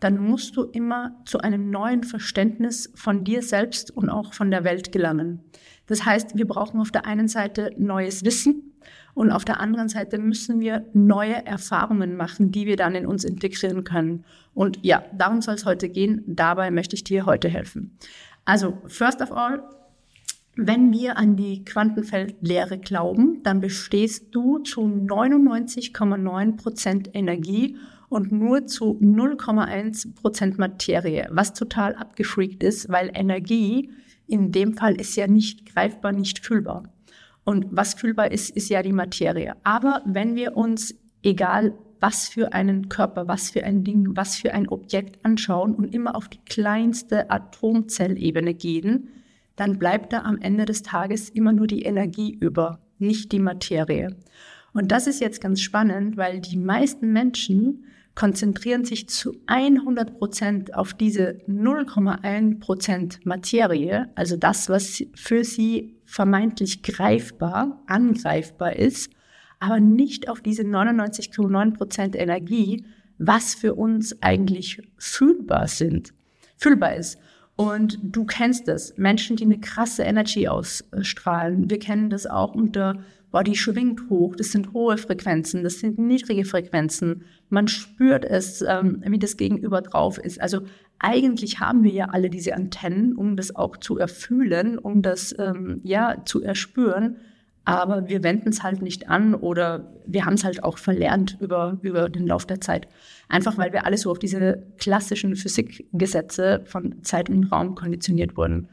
dann 0.00 0.18
musst 0.18 0.56
du 0.56 0.64
immer 0.64 1.20
zu 1.24 1.38
einem 1.38 1.70
neuen 1.70 2.02
Verständnis 2.02 2.92
von 2.94 3.24
dir 3.24 3.42
selbst 3.42 3.90
und 3.90 4.10
auch 4.10 4.34
von 4.34 4.50
der 4.50 4.64
Welt 4.64 4.92
gelangen. 4.92 5.40
Das 5.86 6.04
heißt, 6.04 6.36
wir 6.36 6.46
brauchen 6.46 6.80
auf 6.80 6.90
der 6.90 7.06
einen 7.06 7.28
Seite 7.28 7.70
neues 7.78 8.24
Wissen 8.24 8.74
und 9.16 9.30
auf 9.30 9.46
der 9.46 9.60
anderen 9.60 9.88
Seite 9.88 10.18
müssen 10.18 10.60
wir 10.60 10.84
neue 10.92 11.46
Erfahrungen 11.46 12.18
machen, 12.18 12.52
die 12.52 12.66
wir 12.66 12.76
dann 12.76 12.94
in 12.94 13.06
uns 13.06 13.24
integrieren 13.24 13.82
können. 13.82 14.26
Und 14.52 14.78
ja, 14.82 15.06
darum 15.16 15.40
soll 15.40 15.54
es 15.54 15.64
heute 15.64 15.88
gehen. 15.88 16.22
Dabei 16.26 16.70
möchte 16.70 16.96
ich 16.96 17.02
dir 17.02 17.24
heute 17.24 17.48
helfen. 17.48 17.96
Also, 18.44 18.76
first 18.84 19.22
of 19.22 19.32
all, 19.32 19.62
wenn 20.54 20.92
wir 20.92 21.16
an 21.16 21.34
die 21.34 21.64
Quantenfeldlehre 21.64 22.76
glauben, 22.76 23.42
dann 23.42 23.62
bestehst 23.62 24.34
du 24.34 24.58
zu 24.58 24.82
99,9 24.82 26.56
Prozent 26.58 27.08
Energie 27.14 27.78
und 28.10 28.32
nur 28.32 28.66
zu 28.66 29.00
0,1 29.00 30.14
Prozent 30.14 30.58
Materie, 30.58 31.26
was 31.30 31.54
total 31.54 31.94
abgefreakt 31.94 32.62
ist, 32.62 32.90
weil 32.90 33.10
Energie 33.14 33.88
in 34.26 34.52
dem 34.52 34.74
Fall 34.74 35.00
ist 35.00 35.16
ja 35.16 35.26
nicht 35.26 35.64
greifbar, 35.72 36.12
nicht 36.12 36.44
fühlbar. 36.44 36.82
Und 37.46 37.66
was 37.70 37.94
fühlbar 37.94 38.32
ist, 38.32 38.50
ist 38.56 38.68
ja 38.68 38.82
die 38.82 38.92
Materie. 38.92 39.54
Aber 39.62 40.02
wenn 40.04 40.34
wir 40.34 40.56
uns, 40.56 40.96
egal 41.22 41.78
was 42.00 42.28
für 42.28 42.52
einen 42.52 42.88
Körper, 42.88 43.28
was 43.28 43.50
für 43.50 43.62
ein 43.62 43.84
Ding, 43.84 44.16
was 44.16 44.34
für 44.34 44.52
ein 44.52 44.68
Objekt 44.68 45.24
anschauen 45.24 45.72
und 45.76 45.94
immer 45.94 46.16
auf 46.16 46.28
die 46.28 46.40
kleinste 46.44 47.30
Atomzellebene 47.30 48.52
gehen, 48.52 49.10
dann 49.54 49.78
bleibt 49.78 50.12
da 50.12 50.22
am 50.22 50.38
Ende 50.38 50.64
des 50.64 50.82
Tages 50.82 51.30
immer 51.30 51.52
nur 51.52 51.68
die 51.68 51.82
Energie 51.82 52.36
über, 52.38 52.80
nicht 52.98 53.30
die 53.30 53.38
Materie. 53.38 54.08
Und 54.72 54.90
das 54.90 55.06
ist 55.06 55.20
jetzt 55.20 55.40
ganz 55.40 55.60
spannend, 55.60 56.16
weil 56.16 56.40
die 56.40 56.58
meisten 56.58 57.12
Menschen 57.12 57.84
konzentrieren 58.16 58.84
sich 58.84 59.08
zu 59.08 59.36
100 59.46 60.18
Prozent 60.18 60.74
auf 60.74 60.94
diese 60.94 61.38
0,1 61.48 62.58
Prozent 62.58 63.24
Materie, 63.24 64.10
also 64.16 64.36
das, 64.36 64.68
was 64.68 65.04
für 65.14 65.44
sie 65.44 65.95
vermeintlich 66.06 66.82
greifbar, 66.82 67.82
angreifbar 67.86 68.76
ist, 68.76 69.10
aber 69.58 69.80
nicht 69.80 70.28
auf 70.28 70.40
diese 70.40 70.62
99,9 70.62 71.74
Prozent 71.74 72.16
Energie, 72.16 72.84
was 73.18 73.54
für 73.54 73.74
uns 73.74 74.22
eigentlich 74.22 74.80
fühlbar 74.98 75.68
sind, 75.68 76.14
fühlbar 76.56 76.94
ist. 76.94 77.18
Und 77.56 77.98
du 78.02 78.24
kennst 78.26 78.68
es, 78.68 78.96
Menschen, 78.98 79.36
die 79.36 79.44
eine 79.44 79.58
krasse 79.58 80.02
Energy 80.02 80.46
ausstrahlen. 80.46 81.70
Wir 81.70 81.78
kennen 81.78 82.10
das 82.10 82.26
auch 82.26 82.54
unter 82.54 83.02
die 83.44 83.56
schwingt 83.56 84.08
hoch, 84.08 84.36
das 84.36 84.52
sind 84.52 84.72
hohe 84.72 84.96
Frequenzen, 84.96 85.62
das 85.62 85.80
sind 85.80 85.98
niedrige 85.98 86.44
Frequenzen. 86.44 87.24
Man 87.48 87.68
spürt 87.68 88.24
es, 88.24 88.62
ähm, 88.62 89.02
wie 89.06 89.18
das 89.18 89.36
Gegenüber 89.36 89.82
drauf 89.82 90.18
ist. 90.18 90.40
Also 90.40 90.62
eigentlich 90.98 91.60
haben 91.60 91.84
wir 91.84 91.92
ja 91.92 92.06
alle 92.06 92.30
diese 92.30 92.54
Antennen, 92.54 93.14
um 93.14 93.36
das 93.36 93.54
auch 93.54 93.76
zu 93.76 93.98
erfühlen, 93.98 94.78
um 94.78 95.02
das 95.02 95.34
ähm, 95.38 95.80
ja 95.82 96.22
zu 96.24 96.42
erspüren. 96.42 97.16
Aber 97.64 98.08
wir 98.08 98.22
wenden 98.22 98.50
es 98.50 98.62
halt 98.62 98.80
nicht 98.80 99.08
an 99.08 99.34
oder 99.34 99.92
wir 100.06 100.24
haben 100.24 100.34
es 100.34 100.44
halt 100.44 100.62
auch 100.62 100.78
verlernt 100.78 101.36
über, 101.40 101.78
über 101.82 102.08
den 102.08 102.26
Lauf 102.26 102.46
der 102.46 102.60
Zeit. 102.60 102.86
Einfach 103.28 103.58
weil 103.58 103.72
wir 103.72 103.84
alle 103.84 103.98
so 103.98 104.12
auf 104.12 104.20
diese 104.20 104.62
klassischen 104.78 105.34
Physikgesetze 105.34 106.62
von 106.64 107.02
Zeit 107.02 107.28
und 107.28 107.50
Raum 107.50 107.74
konditioniert 107.74 108.36
wurden. 108.36 108.68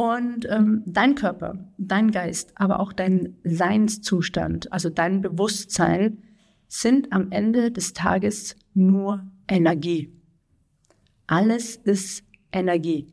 Und 0.00 0.46
ähm, 0.48 0.82
dein 0.86 1.14
Körper, 1.14 1.58
dein 1.76 2.10
Geist, 2.10 2.52
aber 2.54 2.80
auch 2.80 2.94
dein 2.94 3.36
Seinszustand, 3.44 4.72
also 4.72 4.88
dein 4.88 5.20
Bewusstsein, 5.20 6.22
sind 6.68 7.12
am 7.12 7.30
Ende 7.30 7.70
des 7.70 7.92
Tages 7.92 8.56
nur 8.72 9.30
Energie. 9.46 10.10
Alles 11.26 11.76
ist 11.76 12.24
Energie. 12.50 13.08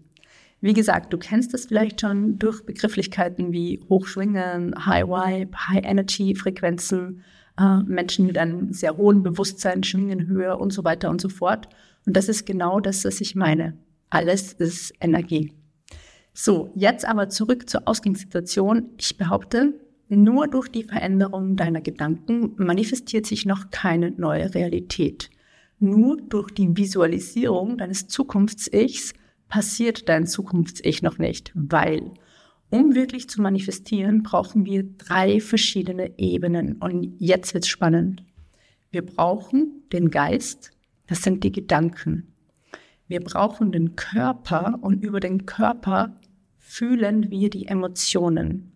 Wie 0.62 0.72
gesagt, 0.72 1.12
du 1.12 1.18
kennst 1.18 1.54
es 1.54 1.66
vielleicht 1.66 2.00
schon 2.00 2.40
durch 2.40 2.66
Begrifflichkeiten 2.66 3.52
wie 3.52 3.84
Hochschwingen, 3.90 4.86
High 4.86 5.08
Vibe, 5.08 5.58
High 5.68 5.84
Energy 5.84 6.36
Frequenzen, 6.36 7.22
äh, 7.60 7.80
Menschen 7.84 8.28
mit 8.28 8.38
einem 8.38 8.72
sehr 8.72 8.96
hohen 8.96 9.24
Bewusstsein 9.24 9.84
schwingen 9.84 10.28
höher 10.28 10.58
und 10.58 10.72
so 10.72 10.86
weiter 10.86 11.10
und 11.10 11.20
so 11.20 11.28
fort. 11.28 11.68
Und 12.06 12.16
das 12.16 12.30
ist 12.30 12.46
genau 12.46 12.80
das, 12.80 13.04
was 13.04 13.20
ich 13.20 13.36
meine. 13.36 13.78
Alles 14.10 14.54
ist 14.54 14.94
Energie. 15.02 15.57
So, 16.40 16.70
jetzt 16.76 17.04
aber 17.04 17.30
zurück 17.30 17.68
zur 17.68 17.88
Ausgangssituation. 17.88 18.92
Ich 19.00 19.18
behaupte, 19.18 19.74
nur 20.08 20.48
durch 20.48 20.68
die 20.68 20.84
Veränderung 20.84 21.56
deiner 21.56 21.82
Gedanken 21.82 22.54
manifestiert 22.58 23.26
sich 23.26 23.48
noch 23.48 23.72
keine 23.72 24.12
neue 24.12 24.54
Realität. 24.54 25.32
Nur 25.80 26.18
durch 26.18 26.52
die 26.52 26.78
Visualisierung 26.78 27.80
deines 27.80 28.08
Zukunfts-Ichs 28.08 29.14
passiert 29.50 30.10
dein 30.10 30.28
Zukunfts-Ich 30.28 31.02
noch 31.02 31.18
nicht, 31.18 31.54
weil 31.56 32.12
um 32.70 32.94
wirklich 32.94 33.28
zu 33.28 33.42
manifestieren, 33.42 34.22
brauchen 34.22 34.64
wir 34.64 34.84
drei 34.84 35.42
verschiedene 35.42 36.20
Ebenen. 36.20 36.74
Und 36.74 37.16
jetzt 37.18 37.56
wird's 37.56 37.68
spannend. 37.68 38.24
Wir 38.92 39.04
brauchen 39.04 39.82
den 39.92 40.12
Geist, 40.12 40.70
das 41.08 41.24
sind 41.24 41.44
die 41.44 41.52
Gedanken. 41.52 42.32
Wir 43.08 43.22
brauchen 43.22 43.72
den 43.72 43.96
Körper 43.96 44.78
und 44.82 45.04
über 45.04 45.20
den 45.20 45.48
Körper 45.48 46.14
fühlen 46.68 47.32
wir 47.32 47.50
die 47.50 47.66
Emotionen. 47.66 48.74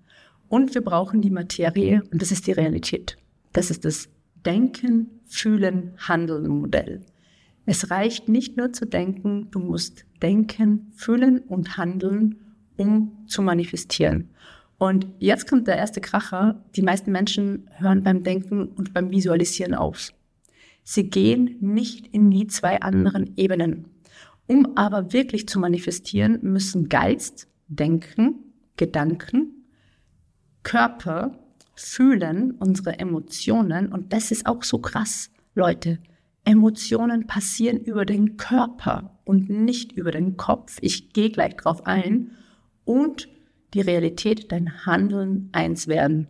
Und 0.47 0.73
wir 0.73 0.81
brauchen 0.81 1.21
die 1.21 1.29
Materie 1.29 2.01
und 2.11 2.21
das 2.21 2.31
ist 2.31 2.47
die 2.47 2.53
Realität. 2.53 3.17
Das 3.51 3.69
ist 3.69 3.83
das 3.83 4.07
Denken, 4.45 5.19
Fühlen, 5.25 5.91
Handeln 5.97 6.47
Modell. 6.47 7.01
Es 7.65 7.91
reicht 7.91 8.27
nicht 8.29 8.57
nur 8.57 8.71
zu 8.71 8.85
denken, 8.85 9.49
du 9.51 9.59
musst 9.59 10.05
denken, 10.21 10.91
fühlen 10.95 11.39
und 11.39 11.77
handeln, 11.77 12.39
um 12.77 13.25
zu 13.27 13.41
manifestieren. 13.41 14.29
Und 14.77 15.05
jetzt 15.19 15.47
kommt 15.47 15.67
der 15.67 15.77
erste 15.77 16.01
Kracher. 16.01 16.63
Die 16.75 16.81
meisten 16.81 17.11
Menschen 17.11 17.69
hören 17.77 18.03
beim 18.03 18.23
Denken 18.23 18.69
und 18.69 18.93
beim 18.93 19.11
Visualisieren 19.11 19.75
auf. 19.75 20.11
Sie 20.83 21.09
gehen 21.09 21.57
nicht 21.59 22.07
in 22.07 22.31
die 22.31 22.47
zwei 22.47 22.81
anderen 22.81 23.37
Ebenen. 23.37 23.85
Um 24.47 24.75
aber 24.75 25.13
wirklich 25.13 25.47
zu 25.47 25.59
manifestieren, 25.59 26.39
müssen 26.41 26.89
Geist, 26.89 27.47
Denken, 27.71 28.53
Gedanken, 28.77 29.65
Körper, 30.63 31.39
Fühlen, 31.73 32.51
unsere 32.51 32.99
Emotionen. 32.99 33.91
Und 33.91 34.13
das 34.13 34.31
ist 34.31 34.45
auch 34.45 34.63
so 34.63 34.79
krass, 34.79 35.31
Leute. 35.55 35.99
Emotionen 36.43 37.27
passieren 37.27 37.79
über 37.79 38.05
den 38.05 38.35
Körper 38.37 39.19
und 39.23 39.49
nicht 39.49 39.91
über 39.93 40.11
den 40.11 40.37
Kopf. 40.37 40.77
Ich 40.81 41.13
gehe 41.13 41.29
gleich 41.29 41.55
drauf 41.55 41.85
ein. 41.85 42.31
Und 42.83 43.29
die 43.73 43.81
Realität, 43.81 44.51
dein 44.51 44.85
Handeln 44.85 45.49
eins 45.53 45.87
werden. 45.87 46.27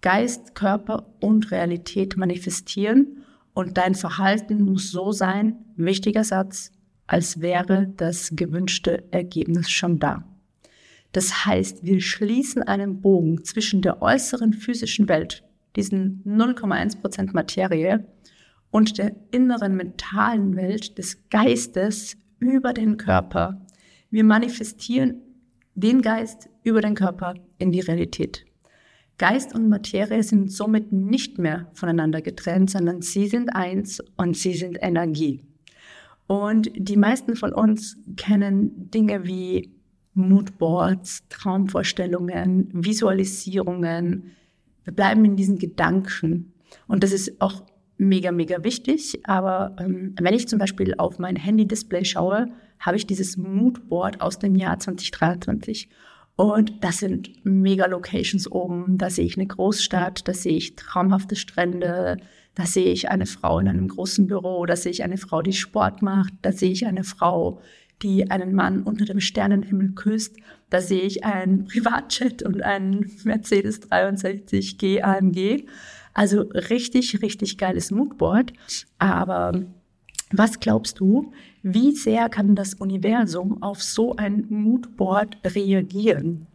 Geist, 0.00 0.54
Körper 0.54 1.12
und 1.20 1.50
Realität 1.50 2.16
manifestieren 2.16 3.24
und 3.54 3.78
dein 3.78 3.94
Verhalten 3.94 4.62
muss 4.62 4.92
so 4.92 5.10
sein, 5.10 5.56
wichtiger 5.76 6.22
Satz, 6.22 6.70
als 7.06 7.40
wäre 7.40 7.92
das 7.96 8.30
gewünschte 8.36 9.10
Ergebnis 9.10 9.70
schon 9.70 9.98
da. 9.98 10.24
Das 11.16 11.46
heißt, 11.46 11.82
wir 11.82 12.02
schließen 12.02 12.62
einen 12.62 13.00
Bogen 13.00 13.42
zwischen 13.42 13.80
der 13.80 14.02
äußeren 14.02 14.52
physischen 14.52 15.08
Welt, 15.08 15.42
diesen 15.74 16.22
0,1 16.26 17.00
Prozent 17.00 17.32
Materie, 17.32 18.06
und 18.70 18.98
der 18.98 19.16
inneren 19.30 19.76
mentalen 19.76 20.56
Welt 20.56 20.98
des 20.98 21.26
Geistes 21.30 22.18
über 22.38 22.74
den 22.74 22.98
Körper. 22.98 23.66
Wir 24.10 24.24
manifestieren 24.24 25.22
den 25.74 26.02
Geist 26.02 26.50
über 26.64 26.82
den 26.82 26.94
Körper 26.94 27.32
in 27.56 27.72
die 27.72 27.80
Realität. 27.80 28.44
Geist 29.16 29.54
und 29.54 29.70
Materie 29.70 30.22
sind 30.22 30.52
somit 30.52 30.92
nicht 30.92 31.38
mehr 31.38 31.70
voneinander 31.72 32.20
getrennt, 32.20 32.68
sondern 32.68 33.00
sie 33.00 33.26
sind 33.26 33.48
eins 33.56 34.04
und 34.18 34.36
sie 34.36 34.52
sind 34.52 34.76
Energie. 34.82 35.40
Und 36.26 36.70
die 36.74 36.98
meisten 36.98 37.36
von 37.36 37.54
uns 37.54 37.96
kennen 38.18 38.90
Dinge 38.90 39.24
wie 39.24 39.75
Moodboards, 40.16 41.24
Traumvorstellungen, 41.28 42.68
Visualisierungen. 42.72 44.32
Wir 44.84 44.92
bleiben 44.92 45.24
in 45.24 45.36
diesen 45.36 45.58
Gedanken. 45.58 46.52
Und 46.88 47.02
das 47.02 47.12
ist 47.12 47.40
auch 47.40 47.62
mega, 47.98 48.32
mega 48.32 48.64
wichtig. 48.64 49.20
Aber 49.24 49.76
ähm, 49.78 50.14
wenn 50.20 50.34
ich 50.34 50.48
zum 50.48 50.58
Beispiel 50.58 50.94
auf 50.98 51.18
mein 51.18 51.36
Handy-Display 51.36 52.04
schaue, 52.04 52.48
habe 52.80 52.96
ich 52.96 53.06
dieses 53.06 53.36
Moodboard 53.36 54.20
aus 54.20 54.38
dem 54.38 54.54
Jahr 54.54 54.78
2023. 54.78 55.88
Und 56.36 56.84
das 56.84 56.98
sind 56.98 57.30
mega 57.44 57.86
Locations 57.86 58.50
oben. 58.50 58.98
Da 58.98 59.08
sehe 59.08 59.24
ich 59.24 59.36
eine 59.36 59.46
Großstadt, 59.46 60.28
da 60.28 60.34
sehe 60.34 60.56
ich 60.56 60.76
traumhafte 60.76 61.34
Strände, 61.34 62.18
da 62.54 62.66
sehe 62.66 62.92
ich 62.92 63.10
eine 63.10 63.26
Frau 63.26 63.58
in 63.58 63.68
einem 63.68 63.88
großen 63.88 64.26
Büro, 64.26 64.66
da 64.66 64.76
sehe 64.76 64.92
ich 64.92 65.02
eine 65.02 65.16
Frau, 65.16 65.42
die 65.42 65.52
Sport 65.52 66.02
macht, 66.02 66.32
da 66.42 66.52
sehe 66.52 66.70
ich 66.70 66.86
eine 66.86 67.04
Frau, 67.04 67.60
die 68.02 68.30
einen 68.30 68.54
Mann 68.54 68.82
unter 68.82 69.04
dem 69.04 69.20
Sternenhimmel 69.20 69.92
küsst. 69.94 70.36
Da 70.70 70.80
sehe 70.80 71.02
ich 71.02 71.24
einen 71.24 71.64
Privatjet 71.68 72.42
und 72.42 72.62
einen 72.62 73.10
Mercedes 73.24 73.82
63G 73.82 75.02
AMG. 75.02 75.66
Also 76.14 76.42
richtig, 76.42 77.22
richtig 77.22 77.58
geiles 77.58 77.90
Moodboard. 77.90 78.52
Aber 78.98 79.64
was 80.32 80.58
glaubst 80.60 81.00
du, 81.00 81.32
wie 81.62 81.92
sehr 81.92 82.28
kann 82.28 82.54
das 82.54 82.74
Universum 82.74 83.62
auf 83.62 83.82
so 83.82 84.16
ein 84.16 84.46
Moodboard 84.48 85.38
reagieren? 85.44 86.46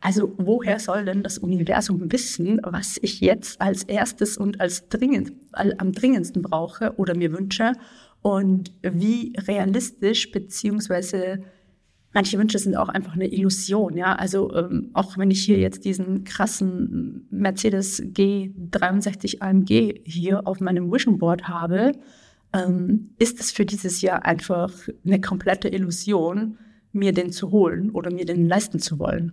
Also 0.00 0.32
woher 0.38 0.78
soll 0.78 1.04
denn 1.04 1.24
das 1.24 1.38
Universum 1.38 2.12
wissen, 2.12 2.60
was 2.62 2.98
ich 3.02 3.20
jetzt 3.20 3.60
als 3.60 3.82
erstes 3.82 4.38
und 4.38 4.60
als 4.60 4.88
dringend, 4.88 5.32
am 5.52 5.92
dringendsten 5.92 6.42
brauche 6.42 6.94
oder 6.96 7.16
mir 7.16 7.32
wünsche 7.32 7.72
und 8.28 8.72
wie 8.82 9.32
realistisch 9.38 10.30
beziehungsweise 10.30 11.44
manche 12.12 12.38
Wünsche 12.38 12.58
sind 12.58 12.76
auch 12.76 12.90
einfach 12.90 13.14
eine 13.14 13.32
Illusion, 13.32 13.96
ja. 13.96 14.16
Also 14.16 14.54
ähm, 14.54 14.90
auch 14.92 15.16
wenn 15.16 15.30
ich 15.30 15.46
hier 15.46 15.58
jetzt 15.58 15.86
diesen 15.86 16.24
krassen 16.24 17.26
Mercedes 17.30 18.02
G63 18.02 19.40
AMG 19.40 20.02
hier 20.04 20.46
auf 20.46 20.60
meinem 20.60 20.92
Vision 20.92 21.16
Board 21.16 21.48
habe, 21.48 21.92
ähm, 22.52 23.14
ist 23.18 23.40
es 23.40 23.50
für 23.50 23.64
dieses 23.64 24.02
Jahr 24.02 24.26
einfach 24.26 24.74
eine 25.06 25.22
komplette 25.22 25.68
Illusion, 25.68 26.58
mir 26.92 27.14
den 27.14 27.32
zu 27.32 27.50
holen 27.50 27.88
oder 27.92 28.12
mir 28.12 28.26
den 28.26 28.46
leisten 28.46 28.78
zu 28.78 28.98
wollen. 28.98 29.32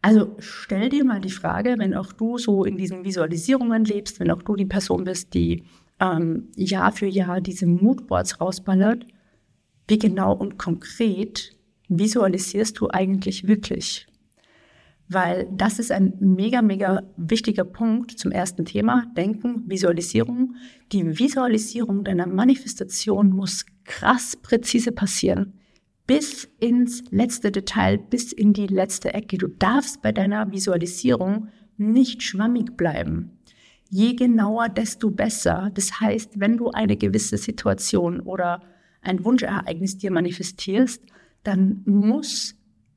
Also 0.00 0.34
stell 0.38 0.88
dir 0.88 1.04
mal 1.04 1.20
die 1.20 1.30
Frage, 1.30 1.74
wenn 1.76 1.92
auch 1.92 2.14
du 2.14 2.38
so 2.38 2.64
in 2.64 2.78
diesen 2.78 3.04
Visualisierungen 3.04 3.84
lebst, 3.84 4.20
wenn 4.20 4.30
auch 4.30 4.42
du 4.42 4.56
die 4.56 4.64
Person 4.64 5.04
bist, 5.04 5.34
die 5.34 5.64
ähm, 6.02 6.48
Jahr 6.56 6.92
für 6.92 7.06
Jahr 7.06 7.40
diese 7.40 7.66
Moodboards 7.66 8.40
rausballert, 8.40 9.06
wie 9.88 9.98
genau 9.98 10.34
und 10.34 10.58
konkret 10.58 11.56
visualisierst 11.88 12.78
du 12.80 12.88
eigentlich 12.90 13.46
wirklich? 13.46 14.06
Weil 15.08 15.48
das 15.52 15.78
ist 15.78 15.92
ein 15.92 16.14
mega, 16.20 16.62
mega 16.62 17.02
wichtiger 17.16 17.64
Punkt 17.64 18.18
zum 18.18 18.32
ersten 18.32 18.64
Thema, 18.64 19.06
Denken, 19.16 19.68
Visualisierung. 19.68 20.54
Die 20.90 21.18
Visualisierung 21.18 22.04
deiner 22.04 22.26
Manifestation 22.26 23.30
muss 23.30 23.66
krass 23.84 24.36
präzise 24.40 24.92
passieren. 24.92 25.54
Bis 26.06 26.48
ins 26.58 27.04
letzte 27.10 27.52
Detail, 27.52 27.98
bis 27.98 28.32
in 28.32 28.54
die 28.54 28.66
letzte 28.66 29.12
Ecke. 29.12 29.38
Du 29.38 29.48
darfst 29.48 30.02
bei 30.02 30.12
deiner 30.12 30.50
Visualisierung 30.50 31.48
nicht 31.76 32.22
schwammig 32.22 32.76
bleiben. 32.76 33.38
Je 33.94 34.14
genauer, 34.14 34.70
desto 34.70 35.10
besser. 35.10 35.70
Das 35.74 36.00
heißt, 36.00 36.40
wenn 36.40 36.56
du 36.56 36.70
eine 36.70 36.96
gewisse 36.96 37.36
Situation 37.36 38.20
oder 38.20 38.62
ein 39.02 39.22
Wunschereignis 39.22 39.98
dir 39.98 40.10
manifestierst, 40.10 41.04
dann 41.42 41.82
muss 41.84 42.54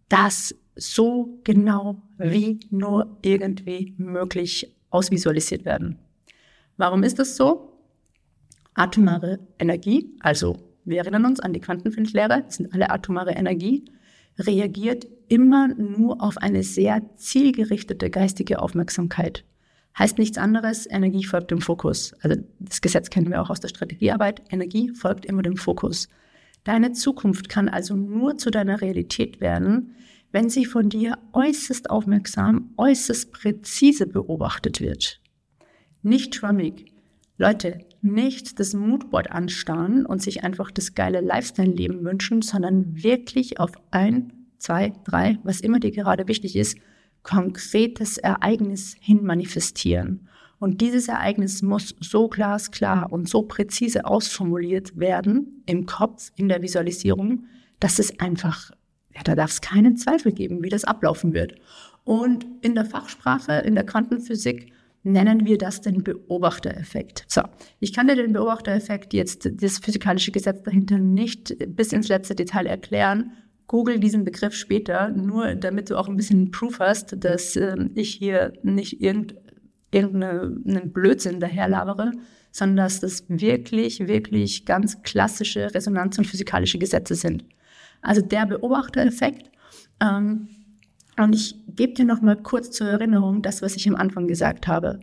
das 0.07 0.55
so 0.77 1.41
genau 1.43 2.01
wie 2.17 2.61
nur 2.69 3.17
irgendwie 3.23 3.93
möglich 3.97 4.73
ausvisualisiert 4.89 5.65
werden. 5.65 5.99
Warum 6.77 7.03
ist 7.03 7.19
das 7.19 7.35
so? 7.35 7.77
Atomare 8.73 9.39
Energie, 9.59 10.15
also 10.21 10.55
wir 10.85 10.99
erinnern 10.99 11.25
uns 11.25 11.41
an 11.41 11.51
die 11.51 11.59
Quantenfeldlehre, 11.59 12.43
das 12.45 12.55
sind 12.55 12.73
alle 12.73 12.89
atomare 12.89 13.31
Energie, 13.31 13.83
reagiert 14.37 15.05
immer 15.27 15.67
nur 15.67 16.23
auf 16.23 16.37
eine 16.37 16.63
sehr 16.63 17.01
zielgerichtete 17.17 18.09
geistige 18.09 18.61
Aufmerksamkeit. 18.61 19.43
Heißt 19.97 20.17
nichts 20.17 20.37
anderes, 20.37 20.85
Energie 20.89 21.23
folgt 21.23 21.51
dem 21.51 21.61
Fokus. 21.61 22.13
Also 22.21 22.41
das 22.59 22.81
Gesetz 22.81 23.09
kennen 23.09 23.29
wir 23.29 23.41
auch 23.41 23.49
aus 23.49 23.61
der 23.61 23.69
Strategiearbeit. 23.69 24.41
Energie 24.49 24.91
folgt 24.93 25.25
immer 25.25 25.41
dem 25.41 25.55
Fokus. 25.55 26.09
Deine 26.65 26.91
Zukunft 26.91 27.47
kann 27.47 27.69
also 27.69 27.95
nur 27.95 28.37
zu 28.37 28.51
deiner 28.51 28.81
Realität 28.81 29.39
werden, 29.39 29.95
wenn 30.31 30.49
sie 30.49 30.65
von 30.65 30.89
dir 30.89 31.17
äußerst 31.31 31.89
aufmerksam, 31.89 32.73
äußerst 32.75 33.31
präzise 33.31 34.05
beobachtet 34.05 34.81
wird. 34.81 35.21
Nicht 36.01 36.35
schwammig. 36.35 36.91
Leute, 37.37 37.79
nicht 38.01 38.59
das 38.59 38.73
Moodboard 38.73 39.31
anstarren 39.31 40.05
und 40.05 40.21
sich 40.21 40.43
einfach 40.43 40.71
das 40.71 40.93
geile 40.93 41.21
Lifestyle-Leben 41.21 42.03
wünschen, 42.03 42.41
sondern 42.41 43.01
wirklich 43.01 43.59
auf 43.59 43.71
ein, 43.91 44.33
zwei, 44.57 44.93
drei, 45.05 45.39
was 45.43 45.61
immer 45.61 45.79
dir 45.79 45.91
gerade 45.91 46.27
wichtig 46.27 46.55
ist, 46.55 46.77
konkretes 47.25 48.17
Ereignis 48.17 48.95
hin 49.01 49.25
manifestieren. 49.25 50.29
Und 50.59 50.79
dieses 50.79 51.09
Ereignis 51.09 51.61
muss 51.61 51.95
so 51.99 52.29
glasklar 52.29 53.11
und 53.11 53.27
so 53.27 53.41
präzise 53.41 54.05
ausformuliert 54.05 54.97
werden 54.97 55.63
im 55.65 55.85
Kopf, 55.85 56.31
in 56.35 56.47
der 56.47 56.61
Visualisierung, 56.61 57.45
dass 57.79 57.99
es 57.99 58.19
einfach, 58.19 58.71
ja, 59.13 59.21
da 59.23 59.35
darf 59.35 59.51
es 59.51 59.61
keinen 59.61 59.97
Zweifel 59.97 60.31
geben, 60.31 60.63
wie 60.63 60.69
das 60.69 60.85
ablaufen 60.85 61.33
wird. 61.33 61.55
Und 62.03 62.45
in 62.61 62.75
der 62.75 62.85
Fachsprache, 62.85 63.53
in 63.53 63.75
der 63.75 63.85
Quantenphysik, 63.85 64.71
nennen 65.03 65.45
wir 65.45 65.57
das 65.57 65.81
den 65.81 66.03
Beobachtereffekt. 66.03 67.25
So, 67.27 67.41
ich 67.79 67.93
kann 67.93 68.07
dir 68.07 68.15
den 68.15 68.33
Beobachtereffekt 68.33 69.13
jetzt, 69.13 69.49
das 69.61 69.79
physikalische 69.79 70.31
Gesetz 70.31 70.63
dahinter 70.63 70.99
nicht 70.99 71.55
bis 71.75 71.91
ins 71.91 72.07
letzte 72.07 72.35
Detail 72.35 72.65
erklären. 72.65 73.31
Google 73.67 73.99
diesen 73.99 74.23
Begriff 74.23 74.53
später, 74.53 75.09
nur 75.09 75.55
damit 75.55 75.89
du 75.89 75.97
auch 75.97 76.07
ein 76.07 76.17
bisschen 76.17 76.51
Proof 76.51 76.79
hast, 76.79 77.23
dass 77.23 77.55
äh, 77.55 77.75
ich 77.95 78.13
hier 78.13 78.53
nicht 78.63 79.01
irgend, 79.01 79.35
irgendeinen 79.91 80.91
Blödsinn 80.91 81.39
daherlabere, 81.39 82.11
sondern 82.51 82.85
dass 82.85 82.99
das 82.99 83.25
wirklich, 83.27 84.07
wirklich 84.07 84.65
ganz 84.65 85.01
klassische 85.01 85.73
Resonanz- 85.73 86.17
und 86.17 86.25
physikalische 86.25 86.77
Gesetze 86.77 87.15
sind. 87.15 87.45
Also 88.01 88.21
der 88.21 88.45
Beobachtereffekt. 88.45 89.51
Ähm, 89.99 90.47
und 91.17 91.33
ich 91.33 91.55
gebe 91.67 91.93
dir 91.93 92.05
noch 92.05 92.21
mal 92.21 92.35
kurz 92.35 92.71
zur 92.71 92.87
Erinnerung 92.87 93.41
das, 93.41 93.61
was 93.61 93.75
ich 93.75 93.87
am 93.87 93.95
Anfang 93.95 94.27
gesagt 94.27 94.67
habe. 94.67 94.99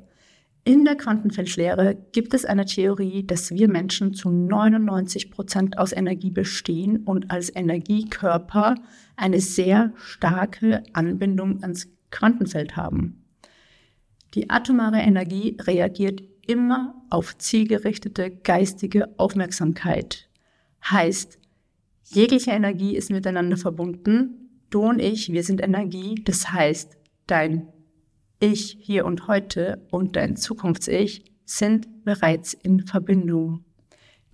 In 0.65 0.85
der 0.85 0.95
Quantenfeldlehre 0.95 1.97
gibt 2.13 2.35
es 2.35 2.45
eine 2.45 2.65
Theorie, 2.65 3.27
dass 3.27 3.51
wir 3.51 3.69
Menschen 3.69 4.15
zu 4.15 4.31
99 4.31 5.33
Prozent 5.33 5.77
aus 5.77 5.93
Energie 5.93 6.31
bestehen 6.31 6.99
und 6.99 7.33
als 7.33 7.55
Energiekörper 7.55 8.77
eine 9.17 9.41
sehr 9.41 9.93
starke 9.97 10.85
Anbindung 10.93 11.63
ans 11.63 11.89
Quantenfeld 12.13 12.77
haben. 12.77 13.25
Die 14.35 14.51
atomare 14.51 15.01
Energie 15.01 15.57
reagiert 15.61 16.23
immer 16.47 16.95
auf 17.11 17.37
zielgerichtete 17.39 18.31
geistige 18.31 19.19
Aufmerksamkeit. 19.19 20.29
Heißt, 20.89 21.39
jegliche 22.05 22.53
Energie 22.53 22.95
ist 22.95 23.11
miteinander 23.11 23.57
verbunden. 23.57 24.49
Du 24.71 24.83
und 24.83 25.01
ich, 25.01 25.33
wir 25.33 25.43
sind 25.43 25.61
Energie. 25.61 26.23
Das 26.25 26.53
heißt, 26.53 26.97
dein 27.27 27.67
ich 28.43 28.77
hier 28.81 29.05
und 29.05 29.29
heute 29.29 29.87
und 29.91 30.17
dein 30.17 30.37
Zukunfts-Ich 30.37 31.25
sind 31.45 32.05
bereits 32.05 32.55
in 32.55 32.81
Verbindung. 32.81 33.65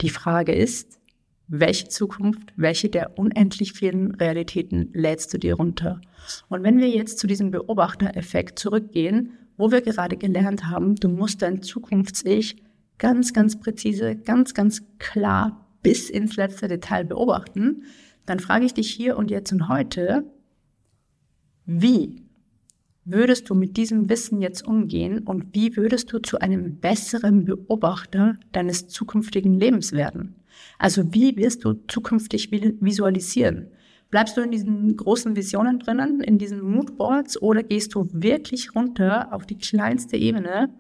Die 0.01 0.09
Frage 0.09 0.55
ist, 0.55 0.99
welche 1.47 1.89
Zukunft, 1.89 2.55
welche 2.57 2.89
der 2.89 3.19
unendlich 3.19 3.75
vielen 3.75 4.15
Realitäten 4.15 4.91
lädst 4.95 5.35
du 5.35 5.39
dir 5.39 5.57
runter? 5.57 6.01
Und 6.49 6.63
wenn 6.63 6.79
wir 6.79 6.89
jetzt 6.89 7.19
zu 7.19 7.27
diesem 7.27 7.51
Beobachtereffekt 7.51 8.59
zurückgehen, 8.59 9.33
wo 9.59 9.71
wir 9.71 9.83
gerade 9.83 10.17
gelernt 10.17 10.67
haben, 10.67 10.95
du 10.95 11.09
musst 11.09 11.43
dein 11.43 11.61
Zukunfts-Ich 11.61 12.63
ganz, 12.97 13.35
ganz 13.35 13.61
präzise, 13.61 14.17
ganz, 14.17 14.55
ganz 14.55 14.83
klar 14.99 15.69
bis 15.83 16.09
ins 16.09 16.37
letzte 16.37 16.67
Detail 16.67 17.05
beobachten, 17.05 17.83
dann 18.25 18.41
frage 18.41 18.65
ich 18.65 18.73
dich 18.73 18.91
hier 18.91 19.19
und 19.19 19.31
jetzt 19.31 19.53
und 19.53 19.69
heute, 19.69 20.25
wie 21.67 22.28
würdest 23.11 23.49
du 23.51 23.55
mit 23.55 23.77
diesem 23.77 24.09
Wissen 24.09 24.41
jetzt 24.41 24.67
umgehen 24.67 25.21
und 25.21 25.55
wie 25.55 25.77
würdest 25.77 26.13
du 26.13 26.19
zu 26.19 26.41
einem 26.41 26.77
besseren 26.77 27.45
Beobachter 27.45 28.35
deines 28.53 28.89
zukünftigen 28.89 29.59
Lebens 29.59 29.93
werden? 29.93 30.37
Also 30.79 31.15
wie 31.15 31.37
wirst 31.37 31.65
du 31.65 31.75
zukünftig 31.89 32.51
visualisieren? 32.51 33.69
Bleibst 34.11 34.37
du 34.37 34.41
in 34.41 34.51
diesen 34.51 34.97
großen 34.97 35.37
Visionen 35.37 35.79
drinnen, 35.79 36.21
in 36.21 36.39
diesen 36.39 36.61
Moodboards 36.61 37.41
oder 37.43 37.63
gehst 37.63 37.95
du 37.95 38.09
wirklich 38.13 38.75
runter 38.75 39.33
auf 39.33 39.45
die 39.45 39.59
kleinste 39.59 40.17
Ebene 40.17 40.71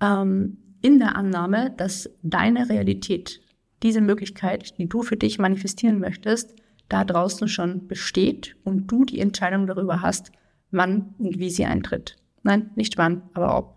ähm, 0.00 0.58
in 0.82 0.98
der 0.98 1.16
Annahme, 1.16 1.72
dass 1.76 2.10
deine 2.22 2.68
Realität, 2.68 3.40
diese 3.82 4.00
Möglichkeit, 4.00 4.78
die 4.78 4.88
du 4.88 5.02
für 5.02 5.16
dich 5.16 5.38
manifestieren 5.38 5.98
möchtest, 5.98 6.54
da 6.88 7.04
draußen 7.04 7.48
schon 7.48 7.88
besteht 7.88 8.56
und 8.64 8.90
du 8.90 9.04
die 9.04 9.20
Entscheidung 9.20 9.66
darüber 9.66 10.02
hast, 10.02 10.32
wann 10.70 11.14
und 11.18 11.38
wie 11.38 11.50
sie 11.50 11.64
eintritt. 11.64 12.16
Nein, 12.42 12.70
nicht 12.76 12.96
wann, 12.98 13.22
aber 13.34 13.58
ob. 13.58 13.76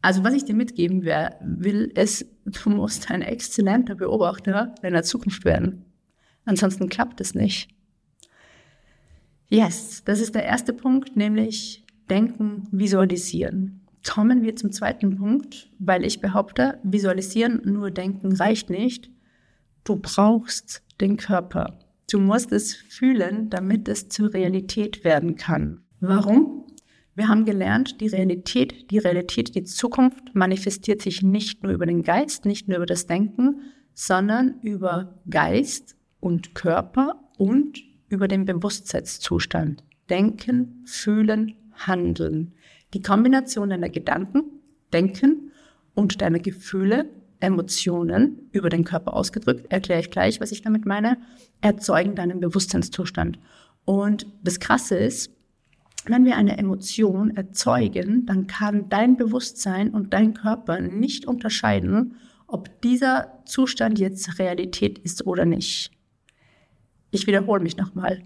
Also 0.00 0.22
was 0.22 0.34
ich 0.34 0.44
dir 0.44 0.54
mitgeben 0.54 1.04
will, 1.04 1.92
ist, 1.94 2.26
du 2.44 2.70
musst 2.70 3.10
ein 3.10 3.22
exzellenter 3.22 3.94
Beobachter 3.94 4.74
deiner 4.82 5.02
Zukunft 5.02 5.44
werden. 5.44 5.84
Ansonsten 6.44 6.88
klappt 6.88 7.20
es 7.20 7.34
nicht. 7.34 7.68
Yes, 9.50 10.02
das 10.04 10.20
ist 10.20 10.34
der 10.34 10.44
erste 10.44 10.72
Punkt, 10.72 11.16
nämlich 11.16 11.84
denken, 12.10 12.68
visualisieren. 12.70 13.80
Kommen 14.06 14.42
wir 14.42 14.56
zum 14.56 14.72
zweiten 14.72 15.16
Punkt, 15.16 15.70
weil 15.78 16.04
ich 16.04 16.20
behaupte, 16.20 16.78
visualisieren, 16.82 17.60
nur 17.64 17.90
denken 17.90 18.34
reicht 18.34 18.70
nicht. 18.70 19.10
Du 19.84 19.96
brauchst 19.96 20.82
den 21.00 21.16
Körper. 21.16 21.78
Du 22.10 22.18
musst 22.18 22.52
es 22.52 22.74
fühlen, 22.74 23.50
damit 23.50 23.86
es 23.86 24.08
zur 24.08 24.32
Realität 24.32 25.04
werden 25.04 25.36
kann. 25.36 25.82
Warum? 26.00 26.64
Wir 27.14 27.28
haben 27.28 27.44
gelernt, 27.44 28.00
die 28.00 28.06
Realität, 28.06 28.90
die 28.90 28.98
Realität, 28.98 29.54
die 29.54 29.64
Zukunft 29.64 30.34
manifestiert 30.34 31.02
sich 31.02 31.22
nicht 31.22 31.62
nur 31.62 31.72
über 31.72 31.84
den 31.84 32.02
Geist, 32.02 32.46
nicht 32.46 32.68
nur 32.68 32.78
über 32.78 32.86
das 32.86 33.06
Denken, 33.06 33.60
sondern 33.92 34.60
über 34.62 35.20
Geist 35.28 35.96
und 36.20 36.54
Körper 36.54 37.28
und 37.36 37.82
über 38.08 38.26
den 38.26 38.46
Bewusstseinszustand. 38.46 39.84
Denken, 40.08 40.84
fühlen, 40.86 41.56
handeln. 41.74 42.54
Die 42.94 43.02
Kombination 43.02 43.68
deiner 43.68 43.90
Gedanken, 43.90 44.44
Denken 44.92 45.50
und 45.94 46.22
deiner 46.22 46.38
Gefühle, 46.38 47.10
Emotionen, 47.40 48.48
über 48.52 48.68
den 48.68 48.84
Körper 48.84 49.14
ausgedrückt, 49.14 49.70
erkläre 49.70 50.00
ich 50.00 50.10
gleich, 50.10 50.40
was 50.40 50.52
ich 50.52 50.62
damit 50.62 50.86
meine, 50.86 51.18
erzeugen 51.60 52.14
deinen 52.14 52.40
Bewusstseinszustand. 52.40 53.38
Und 53.84 54.26
das 54.42 54.60
Krasse 54.60 54.96
ist, 54.96 55.30
wenn 56.04 56.24
wir 56.24 56.36
eine 56.36 56.58
Emotion 56.58 57.36
erzeugen, 57.36 58.24
dann 58.26 58.46
kann 58.46 58.88
dein 58.88 59.16
Bewusstsein 59.16 59.90
und 59.90 60.12
dein 60.12 60.34
Körper 60.34 60.80
nicht 60.80 61.26
unterscheiden, 61.26 62.16
ob 62.46 62.80
dieser 62.80 63.42
Zustand 63.44 63.98
jetzt 63.98 64.38
Realität 64.38 64.98
ist 64.98 65.26
oder 65.26 65.44
nicht. 65.44 65.90
Ich 67.10 67.26
wiederhole 67.26 67.62
mich 67.62 67.76
nochmal. 67.76 68.22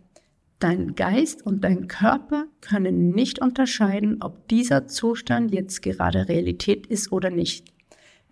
Dein 0.59 0.94
Geist 0.94 1.44
und 1.44 1.64
dein 1.64 1.88
Körper 1.88 2.46
können 2.61 3.11
nicht 3.11 3.40
unterscheiden, 3.40 4.18
ob 4.22 4.46
dieser 4.46 4.87
Zustand 4.87 5.53
jetzt 5.53 5.83
gerade 5.83 6.29
Realität 6.29 6.87
ist 6.87 7.11
oder 7.11 7.31
nicht. 7.31 7.72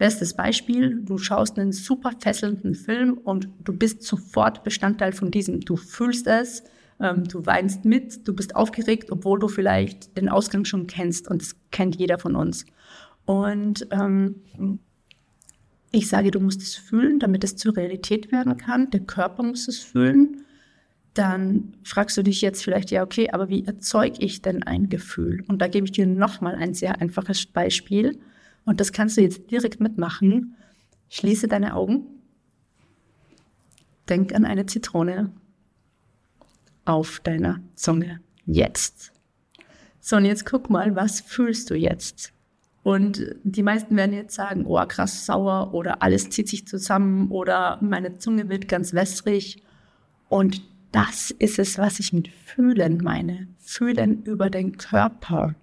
Bestes 0.00 0.32
Beispiel, 0.32 1.02
du 1.02 1.18
schaust 1.18 1.58
einen 1.58 1.72
super 1.72 2.12
fesselnden 2.18 2.74
Film 2.74 3.18
und 3.18 3.50
du 3.62 3.74
bist 3.74 4.02
sofort 4.02 4.64
Bestandteil 4.64 5.12
von 5.12 5.30
diesem. 5.30 5.60
Du 5.60 5.76
fühlst 5.76 6.26
es, 6.26 6.64
ähm, 7.00 7.24
du 7.24 7.44
weinst 7.44 7.84
mit, 7.84 8.26
du 8.26 8.34
bist 8.34 8.56
aufgeregt, 8.56 9.12
obwohl 9.12 9.38
du 9.38 9.46
vielleicht 9.46 10.16
den 10.16 10.30
Ausgang 10.30 10.64
schon 10.64 10.86
kennst 10.86 11.28
und 11.28 11.42
das 11.42 11.54
kennt 11.70 11.96
jeder 11.96 12.18
von 12.18 12.34
uns. 12.34 12.64
Und 13.26 13.88
ähm, 13.90 14.36
ich 15.92 16.08
sage, 16.08 16.30
du 16.30 16.40
musst 16.40 16.62
es 16.62 16.76
fühlen, 16.76 17.18
damit 17.18 17.44
es 17.44 17.56
zur 17.56 17.76
Realität 17.76 18.32
werden 18.32 18.56
kann. 18.56 18.90
Der 18.92 19.00
Körper 19.00 19.42
muss 19.42 19.68
es 19.68 19.80
fühlen. 19.80 20.46
Dann 21.12 21.74
fragst 21.84 22.16
du 22.16 22.22
dich 22.22 22.40
jetzt 22.40 22.64
vielleicht, 22.64 22.90
ja, 22.90 23.02
okay, 23.02 23.28
aber 23.32 23.50
wie 23.50 23.66
erzeuge 23.66 24.16
ich 24.20 24.40
denn 24.40 24.62
ein 24.62 24.88
Gefühl? 24.88 25.44
Und 25.46 25.60
da 25.60 25.68
gebe 25.68 25.84
ich 25.84 25.92
dir 25.92 26.06
nochmal 26.06 26.54
ein 26.54 26.72
sehr 26.72 27.02
einfaches 27.02 27.44
Beispiel. 27.44 28.18
Und 28.64 28.80
das 28.80 28.92
kannst 28.92 29.16
du 29.16 29.22
jetzt 29.22 29.50
direkt 29.50 29.80
mitmachen. 29.80 30.56
Schließe 31.08 31.48
deine 31.48 31.74
Augen. 31.74 32.06
Denk 34.08 34.34
an 34.34 34.44
eine 34.44 34.66
Zitrone 34.66 35.32
auf 36.84 37.20
deiner 37.20 37.60
Zunge 37.74 38.20
jetzt. 38.46 39.12
So, 40.00 40.16
und 40.16 40.24
jetzt 40.24 40.46
guck 40.46 40.70
mal, 40.70 40.96
was 40.96 41.20
fühlst 41.20 41.70
du 41.70 41.74
jetzt? 41.74 42.32
Und 42.82 43.36
die 43.44 43.62
meisten 43.62 43.96
werden 43.96 44.14
jetzt 44.14 44.34
sagen, 44.34 44.64
oh, 44.64 44.82
krass 44.86 45.26
sauer 45.26 45.74
oder 45.74 46.02
alles 46.02 46.30
zieht 46.30 46.48
sich 46.48 46.66
zusammen 46.66 47.30
oder 47.30 47.78
meine 47.82 48.16
Zunge 48.16 48.48
wird 48.48 48.68
ganz 48.68 48.94
wässrig. 48.94 49.62
Und 50.28 50.62
das 50.90 51.30
ist 51.30 51.58
es, 51.58 51.78
was 51.78 52.00
ich 52.00 52.12
mit 52.12 52.28
fühlen 52.28 52.98
meine. 53.02 53.48
Fühlen 53.58 54.22
über 54.22 54.48
den 54.48 54.78
Körper. 54.78 55.54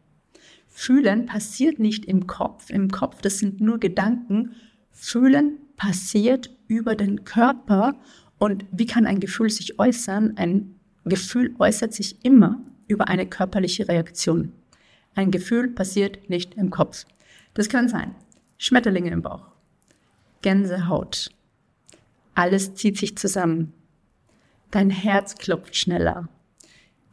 Fühlen 0.79 1.25
passiert 1.25 1.79
nicht 1.79 2.05
im 2.05 2.27
Kopf. 2.27 2.69
Im 2.69 2.91
Kopf, 2.91 3.19
das 3.21 3.39
sind 3.39 3.59
nur 3.59 3.79
Gedanken. 3.79 4.51
Fühlen 4.91 5.57
passiert 5.75 6.51
über 6.67 6.93
den 6.93 7.23
Körper. 7.23 7.95
Und 8.37 8.63
wie 8.71 8.85
kann 8.85 9.07
ein 9.07 9.19
Gefühl 9.19 9.49
sich 9.49 9.79
äußern? 9.79 10.37
Ein 10.37 10.75
Gefühl 11.03 11.55
äußert 11.57 11.93
sich 11.93 12.23
immer 12.23 12.61
über 12.87 13.07
eine 13.07 13.25
körperliche 13.25 13.87
Reaktion. 13.87 14.51
Ein 15.15 15.31
Gefühl 15.31 15.69
passiert 15.69 16.29
nicht 16.29 16.53
im 16.53 16.69
Kopf. 16.69 17.05
Das 17.55 17.69
kann 17.69 17.89
sein 17.89 18.13
Schmetterlinge 18.59 19.09
im 19.09 19.23
Bauch, 19.23 19.47
Gänsehaut, 20.43 21.31
alles 22.35 22.75
zieht 22.75 22.99
sich 22.99 23.17
zusammen, 23.17 23.73
dein 24.69 24.91
Herz 24.91 25.35
klopft 25.35 25.75
schneller, 25.75 26.29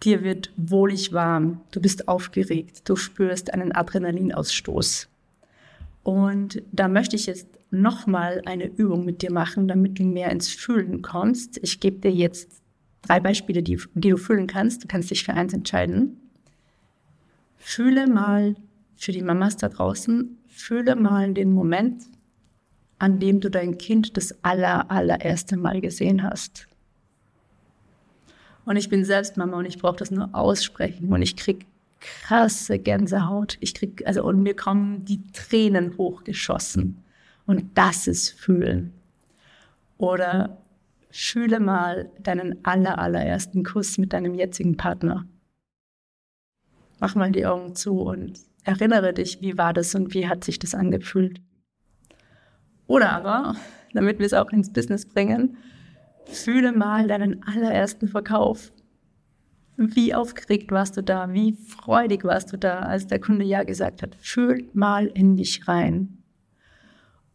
dir 0.04 0.22
wird 0.22 0.52
wohlig 0.56 1.12
warm, 1.12 1.60
du 1.70 1.80
bist 1.80 2.08
aufgeregt, 2.08 2.88
du 2.88 2.96
spürst 2.96 3.52
einen 3.52 3.72
Adrenalinausstoß. 3.72 5.08
Und 6.02 6.62
da 6.70 6.88
möchte 6.88 7.16
ich 7.16 7.26
jetzt 7.26 7.48
nochmal 7.70 8.42
eine 8.44 8.66
Übung 8.66 9.04
mit 9.04 9.22
dir 9.22 9.32
machen, 9.32 9.68
damit 9.68 9.98
du 9.98 10.04
mehr 10.04 10.30
ins 10.30 10.48
Fühlen 10.48 11.02
kommst. 11.02 11.58
Ich 11.62 11.80
gebe 11.80 11.98
dir 11.98 12.12
jetzt 12.12 12.62
drei 13.02 13.20
Beispiele, 13.20 13.62
die, 13.62 13.80
die 13.94 14.10
du 14.10 14.16
fühlen 14.16 14.46
kannst. 14.46 14.84
Du 14.84 14.88
kannst 14.88 15.10
dich 15.10 15.24
für 15.24 15.34
eins 15.34 15.52
entscheiden. 15.52 16.20
Fühle 17.56 18.06
mal 18.06 18.54
für 18.96 19.12
die 19.12 19.22
Mamas 19.22 19.56
da 19.56 19.68
draußen, 19.68 20.38
fühle 20.46 20.96
mal 20.96 21.32
den 21.32 21.52
Moment, 21.52 22.04
an 22.98 23.18
dem 23.18 23.40
du 23.40 23.50
dein 23.50 23.78
Kind 23.78 24.16
das 24.16 24.44
aller, 24.44 24.90
allererste 24.90 25.56
Mal 25.56 25.80
gesehen 25.80 26.22
hast. 26.22 26.68
Und 28.64 28.76
ich 28.76 28.88
bin 28.88 29.04
selbst 29.04 29.36
Mama 29.36 29.58
und 29.58 29.66
ich 29.66 29.78
brauche 29.78 29.96
das 29.96 30.10
nur 30.10 30.30
aussprechen 30.32 31.12
und 31.12 31.22
ich 31.22 31.36
krieg 31.36 31.66
krasse 32.00 32.78
Gänsehaut. 32.78 33.56
Ich 33.60 33.74
krieg, 33.74 34.02
also, 34.06 34.24
und 34.24 34.42
mir 34.42 34.54
kommen 34.54 35.04
die 35.04 35.22
Tränen 35.32 35.96
hochgeschossen. 35.96 37.02
Und 37.46 37.64
das 37.74 38.06
ist 38.06 38.30
Fühlen. 38.30 38.92
Oder 39.98 40.58
Fühle 41.10 41.60
mal 41.60 42.10
deinen 42.22 42.64
aller, 42.64 42.98
allerersten 42.98 43.64
Kuss 43.64 43.98
mit 43.98 44.12
deinem 44.12 44.34
jetzigen 44.34 44.76
Partner. 44.76 45.26
Mach 47.00 47.14
mal 47.14 47.30
die 47.30 47.46
Augen 47.46 47.74
zu 47.74 48.00
und 48.00 48.40
erinnere 48.64 49.12
dich, 49.12 49.40
wie 49.40 49.58
war 49.58 49.72
das 49.72 49.94
und 49.94 50.14
wie 50.14 50.26
hat 50.28 50.42
sich 50.42 50.58
das 50.58 50.74
angefühlt. 50.74 51.40
Oder 52.86 53.12
aber, 53.12 53.56
damit 53.92 54.18
wir 54.18 54.26
es 54.26 54.34
auch 54.34 54.50
ins 54.50 54.72
Business 54.72 55.06
bringen, 55.06 55.56
fühle 56.26 56.72
mal 56.72 57.06
deinen 57.08 57.42
allerersten 57.44 58.08
Verkauf. 58.08 58.72
Wie 59.76 60.14
aufgeregt 60.14 60.70
warst 60.70 60.96
du 60.96 61.02
da? 61.02 61.32
Wie 61.32 61.52
freudig 61.52 62.24
warst 62.24 62.52
du 62.52 62.56
da, 62.56 62.80
als 62.80 63.06
der 63.06 63.20
Kunde 63.20 63.44
Ja 63.44 63.64
gesagt 63.64 64.02
hat? 64.02 64.14
Fühl 64.20 64.68
mal 64.72 65.06
in 65.06 65.36
dich 65.36 65.66
rein. 65.66 66.18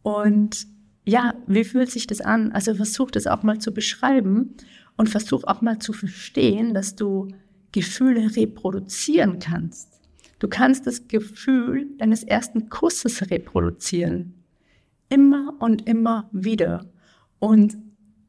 Und 0.02 0.66
ja, 1.04 1.34
wie 1.46 1.64
fühlt 1.64 1.90
sich 1.90 2.06
das 2.06 2.20
an? 2.20 2.52
Also 2.52 2.74
versuch 2.74 3.10
das 3.10 3.26
auch 3.26 3.42
mal 3.42 3.58
zu 3.58 3.74
beschreiben 3.74 4.54
und 4.96 5.08
versuch 5.08 5.44
auch 5.44 5.60
mal 5.60 5.78
zu 5.78 5.92
verstehen, 5.92 6.72
dass 6.72 6.94
du 6.94 7.28
Gefühle 7.72 8.36
reproduzieren 8.36 9.38
kannst. 9.38 10.00
Du 10.38 10.48
kannst 10.48 10.86
das 10.86 11.08
Gefühl 11.08 11.88
deines 11.98 12.24
ersten 12.24 12.70
Kusses 12.70 13.30
reproduzieren. 13.30 14.34
Immer 15.10 15.54
und 15.58 15.86
immer 15.86 16.30
wieder. 16.32 16.86
Und 17.38 17.76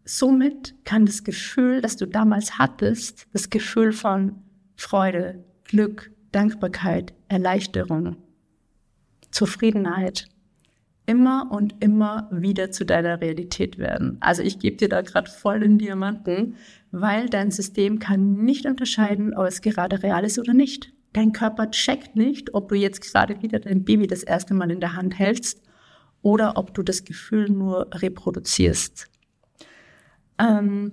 somit 0.05 0.75
kann 0.83 1.05
das 1.05 1.23
Gefühl, 1.23 1.81
das 1.81 1.97
du 1.97 2.05
damals 2.05 2.57
hattest, 2.57 3.27
das 3.33 3.49
Gefühl 3.49 3.93
von 3.93 4.35
Freude, 4.75 5.43
Glück, 5.65 6.11
Dankbarkeit, 6.31 7.13
Erleichterung, 7.27 8.17
Zufriedenheit, 9.31 10.27
immer 11.05 11.49
und 11.51 11.75
immer 11.83 12.29
wieder 12.31 12.71
zu 12.71 12.85
deiner 12.85 13.21
Realität 13.21 13.77
werden. 13.77 14.17
Also 14.21 14.43
ich 14.43 14.59
gebe 14.59 14.77
dir 14.77 14.89
da 14.89 15.01
gerade 15.01 15.29
voll 15.29 15.59
den 15.59 15.77
Diamanten, 15.77 16.55
weil 16.91 17.29
dein 17.29 17.51
System 17.51 17.99
kann 17.99 18.43
nicht 18.43 18.65
unterscheiden, 18.65 19.35
ob 19.35 19.45
es 19.45 19.61
gerade 19.61 20.03
real 20.03 20.23
ist 20.23 20.39
oder 20.39 20.53
nicht. 20.53 20.93
Dein 21.13 21.33
Körper 21.33 21.69
checkt 21.71 22.15
nicht, 22.15 22.53
ob 22.53 22.69
du 22.69 22.75
jetzt 22.75 23.01
gerade 23.01 23.41
wieder 23.41 23.59
dein 23.59 23.83
Baby 23.83 24.07
das 24.07 24.23
erste 24.23 24.53
Mal 24.53 24.71
in 24.71 24.79
der 24.79 24.95
Hand 24.95 25.19
hältst 25.19 25.61
oder 26.21 26.57
ob 26.57 26.73
du 26.73 26.83
das 26.83 27.03
Gefühl 27.03 27.49
nur 27.49 27.89
reproduzierst. 27.93 29.10
Ähm, 30.41 30.91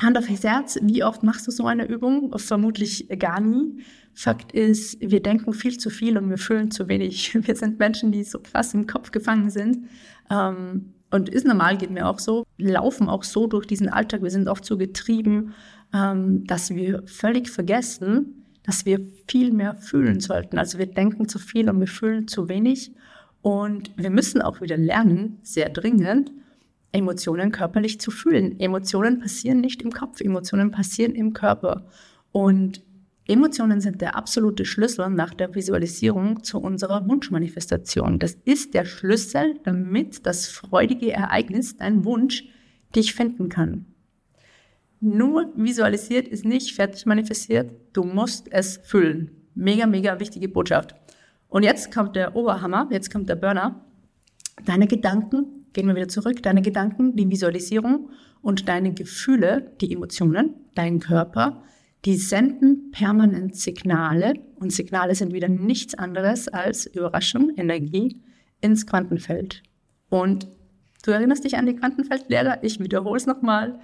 Hand 0.00 0.18
auf 0.18 0.28
Herz, 0.28 0.78
wie 0.82 1.02
oft 1.04 1.22
machst 1.22 1.46
du 1.46 1.50
so 1.50 1.66
eine 1.66 1.86
Übung? 1.86 2.38
Vermutlich 2.38 3.08
gar 3.18 3.40
nie. 3.40 3.82
Fakt 4.12 4.52
ist, 4.52 4.98
wir 5.00 5.22
denken 5.22 5.54
viel 5.54 5.78
zu 5.78 5.90
viel 5.90 6.18
und 6.18 6.28
wir 6.28 6.38
fühlen 6.38 6.70
zu 6.70 6.88
wenig. 6.88 7.34
Wir 7.46 7.56
sind 7.56 7.78
Menschen, 7.78 8.12
die 8.12 8.24
so 8.24 8.38
krass 8.38 8.74
im 8.74 8.86
Kopf 8.86 9.10
gefangen 9.10 9.50
sind. 9.50 9.88
Ähm, 10.30 10.92
und 11.10 11.28
ist 11.28 11.46
normal, 11.46 11.78
geht 11.78 11.90
mir 11.90 12.08
auch 12.08 12.18
so, 12.18 12.44
laufen 12.58 13.08
auch 13.08 13.22
so 13.22 13.46
durch 13.46 13.66
diesen 13.66 13.88
Alltag. 13.88 14.22
Wir 14.22 14.30
sind 14.30 14.48
oft 14.48 14.64
so 14.64 14.76
getrieben, 14.76 15.54
ähm, 15.94 16.46
dass 16.46 16.70
wir 16.70 17.02
völlig 17.06 17.50
vergessen, 17.50 18.44
dass 18.64 18.84
wir 18.84 19.00
viel 19.28 19.52
mehr 19.52 19.76
fühlen 19.76 20.20
sollten. 20.20 20.58
Also 20.58 20.78
wir 20.78 20.86
denken 20.86 21.28
zu 21.28 21.38
viel 21.38 21.70
und 21.70 21.78
wir 21.78 21.86
fühlen 21.86 22.26
zu 22.26 22.48
wenig. 22.48 22.92
Und 23.40 23.92
wir 23.96 24.10
müssen 24.10 24.42
auch 24.42 24.60
wieder 24.60 24.76
lernen, 24.76 25.38
sehr 25.42 25.68
dringend, 25.68 26.32
Emotionen 26.96 27.52
körperlich 27.52 28.00
zu 28.00 28.10
fühlen. 28.10 28.58
Emotionen 28.58 29.20
passieren 29.20 29.60
nicht 29.60 29.82
im 29.82 29.92
Kopf, 29.92 30.20
Emotionen 30.20 30.70
passieren 30.70 31.14
im 31.14 31.32
Körper. 31.32 31.86
Und 32.32 32.82
Emotionen 33.28 33.80
sind 33.80 34.00
der 34.00 34.14
absolute 34.14 34.64
Schlüssel 34.64 35.10
nach 35.10 35.34
der 35.34 35.54
Visualisierung 35.54 36.44
zu 36.44 36.58
unserer 36.58 37.08
Wunschmanifestation. 37.08 38.18
Das 38.18 38.36
ist 38.44 38.74
der 38.74 38.84
Schlüssel, 38.84 39.58
damit 39.64 40.26
das 40.26 40.46
freudige 40.46 41.12
Ereignis, 41.12 41.76
dein 41.76 42.04
Wunsch, 42.04 42.44
dich 42.94 43.14
finden 43.14 43.48
kann. 43.48 43.86
Nur 45.00 45.52
visualisiert 45.56 46.28
ist 46.28 46.44
nicht 46.44 46.74
fertig 46.74 47.04
manifestiert, 47.04 47.72
du 47.92 48.04
musst 48.04 48.46
es 48.50 48.78
fühlen. 48.84 49.30
Mega, 49.54 49.86
mega 49.86 50.20
wichtige 50.20 50.48
Botschaft. 50.48 50.94
Und 51.48 51.62
jetzt 51.62 51.92
kommt 51.92 52.16
der 52.16 52.36
Oberhammer, 52.36 52.88
jetzt 52.90 53.12
kommt 53.12 53.28
der 53.28 53.36
Burner. 53.36 53.84
Deine 54.64 54.86
Gedanken, 54.86 55.55
gehen 55.76 55.86
wir 55.86 55.94
wieder 55.94 56.08
zurück, 56.08 56.42
deine 56.42 56.62
Gedanken, 56.62 57.16
die 57.16 57.28
Visualisierung 57.30 58.08
und 58.40 58.66
deine 58.66 58.94
Gefühle, 58.94 59.72
die 59.82 59.92
Emotionen, 59.92 60.54
dein 60.74 61.00
Körper, 61.00 61.62
die 62.06 62.16
senden 62.16 62.90
permanent 62.92 63.56
Signale 63.56 64.34
und 64.54 64.72
Signale 64.72 65.14
sind 65.14 65.34
wieder 65.34 65.48
nichts 65.48 65.94
anderes 65.94 66.48
als 66.48 66.86
Überraschung, 66.86 67.52
Energie 67.56 68.22
ins 68.62 68.86
Quantenfeld. 68.86 69.62
Und 70.08 70.48
du 71.04 71.10
erinnerst 71.10 71.44
dich 71.44 71.58
an 71.58 71.66
die 71.66 71.76
Quantenfeldlehre? 71.76 72.60
Ich 72.62 72.80
wiederhole 72.80 73.18
es 73.18 73.26
nochmal. 73.26 73.78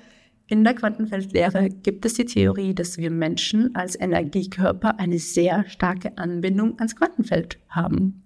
In 0.46 0.64
der 0.64 0.74
Quantenfeldlehre 0.74 1.68
gibt 1.68 2.06
es 2.06 2.14
die 2.14 2.24
Theorie, 2.24 2.74
dass 2.74 2.96
wir 2.96 3.10
Menschen 3.10 3.74
als 3.74 4.00
Energiekörper 4.00 4.98
eine 4.98 5.18
sehr 5.18 5.68
starke 5.68 6.16
Anbindung 6.16 6.78
ans 6.78 6.96
Quantenfeld 6.96 7.58
haben. 7.68 8.21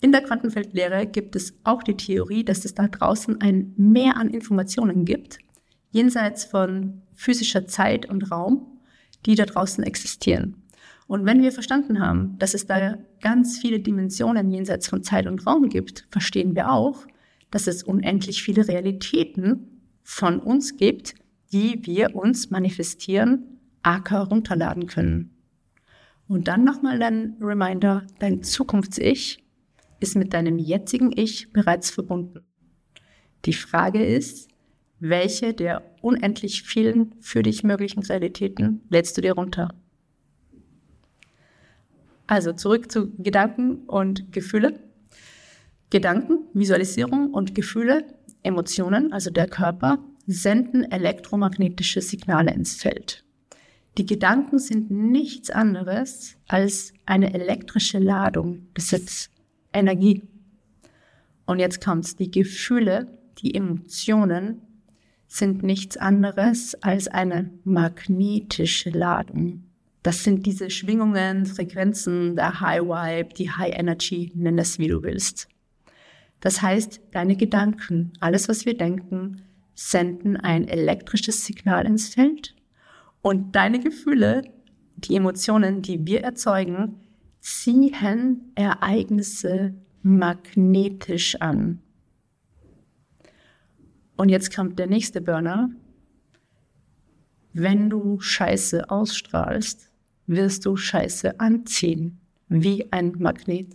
In 0.00 0.12
der 0.12 0.22
Quantenfeldlehre 0.22 1.06
gibt 1.06 1.34
es 1.34 1.54
auch 1.64 1.82
die 1.82 1.96
Theorie, 1.96 2.44
dass 2.44 2.64
es 2.64 2.74
da 2.74 2.86
draußen 2.86 3.40
ein 3.40 3.74
Mehr 3.76 4.16
an 4.16 4.30
Informationen 4.30 5.04
gibt, 5.04 5.38
jenseits 5.90 6.44
von 6.44 7.02
physischer 7.14 7.66
Zeit 7.66 8.08
und 8.08 8.30
Raum, 8.30 8.78
die 9.26 9.34
da 9.34 9.44
draußen 9.44 9.82
existieren. 9.82 10.62
Und 11.08 11.24
wenn 11.24 11.42
wir 11.42 11.50
verstanden 11.50 12.00
haben, 12.00 12.38
dass 12.38 12.54
es 12.54 12.66
da 12.66 12.98
ganz 13.20 13.58
viele 13.58 13.80
Dimensionen 13.80 14.50
jenseits 14.50 14.86
von 14.86 15.02
Zeit 15.02 15.26
und 15.26 15.44
Raum 15.46 15.68
gibt, 15.68 16.06
verstehen 16.10 16.54
wir 16.54 16.70
auch, 16.70 17.04
dass 17.50 17.66
es 17.66 17.82
unendlich 17.82 18.42
viele 18.42 18.68
Realitäten 18.68 19.80
von 20.04 20.38
uns 20.38 20.76
gibt, 20.76 21.14
die 21.52 21.84
wir 21.84 22.14
uns 22.14 22.50
manifestieren, 22.50 23.58
aka 23.82 24.22
runterladen 24.22 24.86
können. 24.86 25.30
Und 26.28 26.46
dann 26.46 26.62
nochmal 26.62 26.98
dein 26.98 27.36
Reminder, 27.40 28.06
dein 28.18 28.42
Zukunfts-Ich 28.42 29.42
ist 30.00 30.16
mit 30.16 30.32
deinem 30.34 30.58
jetzigen 30.58 31.12
Ich 31.16 31.52
bereits 31.52 31.90
verbunden. 31.90 32.40
Die 33.44 33.52
Frage 33.52 34.04
ist, 34.04 34.48
welche 35.00 35.54
der 35.54 35.82
unendlich 36.02 36.62
vielen 36.62 37.14
für 37.20 37.42
dich 37.42 37.62
möglichen 37.62 38.02
Realitäten 38.02 38.82
lädst 38.90 39.16
du 39.16 39.20
dir 39.20 39.34
runter? 39.34 39.74
Also 42.26 42.52
zurück 42.52 42.90
zu 42.90 43.12
Gedanken 43.16 43.84
und 43.86 44.32
Gefühle. 44.32 44.80
Gedanken, 45.90 46.40
Visualisierung 46.52 47.32
und 47.32 47.54
Gefühle, 47.54 48.04
Emotionen, 48.42 49.12
also 49.12 49.30
der 49.30 49.48
Körper, 49.48 50.04
senden 50.26 50.84
elektromagnetische 50.84 52.02
Signale 52.02 52.52
ins 52.52 52.74
Feld. 52.74 53.24
Die 53.96 54.04
Gedanken 54.04 54.58
sind 54.58 54.90
nichts 54.90 55.50
anderes 55.50 56.36
als 56.46 56.92
eine 57.06 57.32
elektrische 57.32 57.98
Ladung. 57.98 58.68
Das 58.74 58.92
ist 58.92 59.30
Energie. 59.72 60.22
Und 61.46 61.58
jetzt 61.58 61.82
kommt's. 61.82 62.16
Die 62.16 62.30
Gefühle, 62.30 63.18
die 63.38 63.54
Emotionen 63.54 64.62
sind 65.26 65.62
nichts 65.62 65.96
anderes 65.96 66.74
als 66.82 67.08
eine 67.08 67.50
magnetische 67.64 68.90
Ladung. 68.90 69.64
Das 70.02 70.24
sind 70.24 70.46
diese 70.46 70.70
Schwingungen, 70.70 71.44
Frequenzen, 71.44 72.34
der 72.36 72.60
High 72.60 72.82
Vibe, 72.82 73.34
die 73.34 73.50
High 73.50 73.74
Energy, 73.76 74.32
nenn 74.34 74.58
es 74.58 74.78
wie 74.78 74.88
du 74.88 75.02
willst. 75.02 75.48
Das 76.40 76.62
heißt, 76.62 77.00
deine 77.10 77.36
Gedanken, 77.36 78.12
alles 78.20 78.48
was 78.48 78.64
wir 78.64 78.76
denken, 78.76 79.42
senden 79.74 80.36
ein 80.36 80.66
elektrisches 80.66 81.44
Signal 81.44 81.86
ins 81.86 82.08
Feld 82.08 82.54
und 83.22 83.54
deine 83.54 83.80
Gefühle, 83.80 84.42
die 84.96 85.16
Emotionen, 85.16 85.82
die 85.82 86.06
wir 86.06 86.22
erzeugen, 86.22 87.00
ziehen 87.40 88.52
Ereignisse 88.54 89.74
magnetisch 90.02 91.36
an. 91.40 91.80
Und 94.16 94.28
jetzt 94.28 94.54
kommt 94.54 94.78
der 94.78 94.88
nächste 94.88 95.20
Burner. 95.20 95.70
Wenn 97.52 97.88
du 97.88 98.20
Scheiße 98.20 98.90
ausstrahlst, 98.90 99.90
wirst 100.26 100.66
du 100.66 100.76
Scheiße 100.76 101.40
anziehen, 101.40 102.20
wie 102.48 102.90
ein 102.92 103.12
Magnet. 103.18 103.74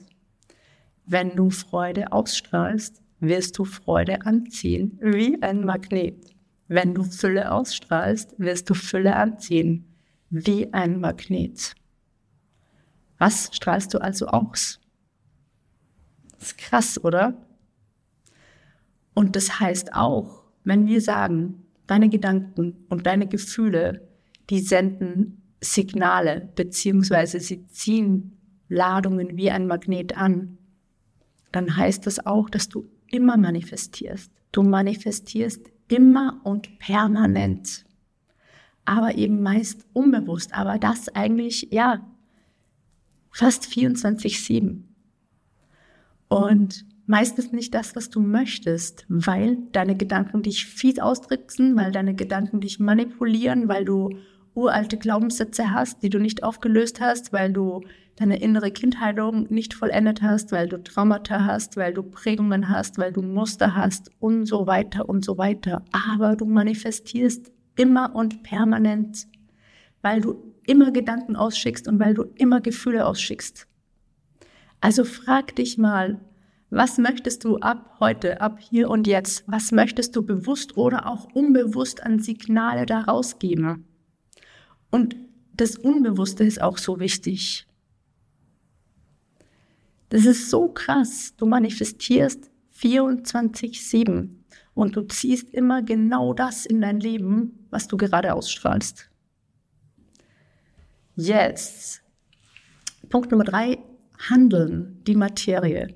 Wenn 1.05 1.35
du 1.35 1.49
Freude 1.49 2.11
ausstrahlst, 2.11 3.01
wirst 3.19 3.57
du 3.57 3.65
Freude 3.65 4.25
anziehen, 4.25 4.99
wie 5.01 5.41
ein 5.41 5.65
Magnet. 5.65 6.33
Wenn 6.67 6.93
du 6.93 7.03
Fülle 7.03 7.51
ausstrahlst, 7.51 8.35
wirst 8.37 8.69
du 8.69 8.73
Fülle 8.73 9.15
anziehen, 9.15 9.85
wie 10.29 10.71
ein 10.73 10.99
Magnet. 10.99 11.75
Was 13.23 13.49
strahlst 13.53 13.93
du 13.93 13.99
also 13.99 14.27
aus? 14.27 14.81
Das 16.33 16.49
ist 16.49 16.57
krass, 16.57 17.01
oder? 17.01 17.41
Und 19.13 19.37
das 19.37 19.61
heißt 19.61 19.93
auch, 19.93 20.43
wenn 20.65 20.87
wir 20.87 20.99
sagen, 20.99 21.63
deine 21.87 22.09
Gedanken 22.09 22.85
und 22.89 23.05
deine 23.07 23.25
Gefühle, 23.25 24.05
die 24.49 24.59
senden 24.59 25.41
Signale, 25.61 26.49
beziehungsweise 26.53 27.39
sie 27.39 27.65
ziehen 27.67 28.37
Ladungen 28.67 29.37
wie 29.37 29.51
ein 29.51 29.67
Magnet 29.67 30.17
an, 30.17 30.57
dann 31.53 31.77
heißt 31.77 32.05
das 32.05 32.25
auch, 32.25 32.49
dass 32.49 32.67
du 32.67 32.89
immer 33.09 33.37
manifestierst. 33.37 34.33
Du 34.51 34.63
manifestierst 34.63 35.71
immer 35.87 36.41
und 36.43 36.77
permanent. 36.77 37.85
Aber 38.83 39.15
eben 39.15 39.41
meist 39.41 39.85
unbewusst. 39.93 40.53
Aber 40.53 40.77
das 40.77 41.07
eigentlich, 41.15 41.69
ja, 41.71 42.05
fast 43.33 43.65
24-7. 43.65 44.83
Und 46.29 46.85
meistens 47.05 47.51
nicht 47.51 47.73
das, 47.73 47.95
was 47.95 48.09
du 48.09 48.21
möchtest, 48.21 49.05
weil 49.09 49.57
deine 49.71 49.97
Gedanken 49.97 50.43
dich 50.43 50.65
fies 50.65 50.99
ausdrücken, 50.99 51.75
weil 51.75 51.91
deine 51.91 52.15
Gedanken 52.15 52.61
dich 52.61 52.79
manipulieren, 52.79 53.67
weil 53.67 53.85
du 53.85 54.09
uralte 54.53 54.97
Glaubenssätze 54.97 55.71
hast, 55.71 56.03
die 56.03 56.09
du 56.09 56.19
nicht 56.19 56.43
aufgelöst 56.43 57.01
hast, 57.01 57.33
weil 57.33 57.51
du 57.51 57.81
deine 58.15 58.39
innere 58.39 58.69
Kindheilung 58.69 59.47
nicht 59.51 59.73
vollendet 59.73 60.21
hast, 60.21 60.51
weil 60.51 60.69
du 60.69 60.77
Traumata 60.77 61.45
hast, 61.45 61.75
weil 61.75 61.93
du 61.93 62.03
Prägungen 62.03 62.69
hast, 62.69 62.99
weil 62.99 63.11
du 63.11 63.23
Muster 63.23 63.75
hast 63.75 64.11
und 64.19 64.45
so 64.45 64.67
weiter 64.67 65.09
und 65.09 65.25
so 65.25 65.39
weiter. 65.39 65.83
Aber 65.91 66.35
du 66.35 66.45
manifestierst 66.45 67.51
immer 67.75 68.15
und 68.15 68.43
permanent, 68.43 69.27
weil 70.03 70.21
du 70.21 70.52
immer 70.67 70.91
Gedanken 70.91 71.35
ausschickst 71.35 71.87
und 71.87 71.99
weil 71.99 72.13
du 72.13 72.23
immer 72.35 72.61
Gefühle 72.61 73.05
ausschickst. 73.05 73.67
Also 74.81 75.05
frag 75.05 75.55
dich 75.55 75.77
mal, 75.77 76.19
was 76.69 76.97
möchtest 76.97 77.43
du 77.43 77.57
ab 77.57 77.97
heute, 77.99 78.41
ab 78.41 78.59
hier 78.59 78.89
und 78.89 79.05
jetzt? 79.05 79.43
Was 79.45 79.71
möchtest 79.71 80.15
du 80.15 80.23
bewusst 80.25 80.75
oder 80.75 81.07
auch 81.07 81.25
unbewusst 81.33 82.01
an 82.03 82.19
Signale 82.19 82.85
da 82.85 83.01
rausgeben? 83.01 83.85
Und 84.89 85.15
das 85.53 85.77
Unbewusste 85.77 86.43
ist 86.43 86.61
auch 86.61 86.79
so 86.79 86.99
wichtig. 86.99 87.67
Das 90.09 90.25
ist 90.25 90.49
so 90.49 90.67
krass. 90.67 91.33
Du 91.37 91.45
manifestierst 91.45 92.51
24-7 92.75 94.29
und 94.73 94.95
du 94.95 95.01
ziehst 95.03 95.53
immer 95.53 95.83
genau 95.83 96.33
das 96.33 96.65
in 96.65 96.81
dein 96.81 96.99
Leben, 96.99 97.67
was 97.69 97.87
du 97.87 97.97
gerade 97.97 98.33
ausstrahlst. 98.33 99.09
Jetzt. 101.15 102.01
Punkt 103.09 103.29
Nummer 103.29 103.43
drei, 103.43 103.77
handeln, 104.29 105.01
die 105.05 105.15
Materie. 105.15 105.93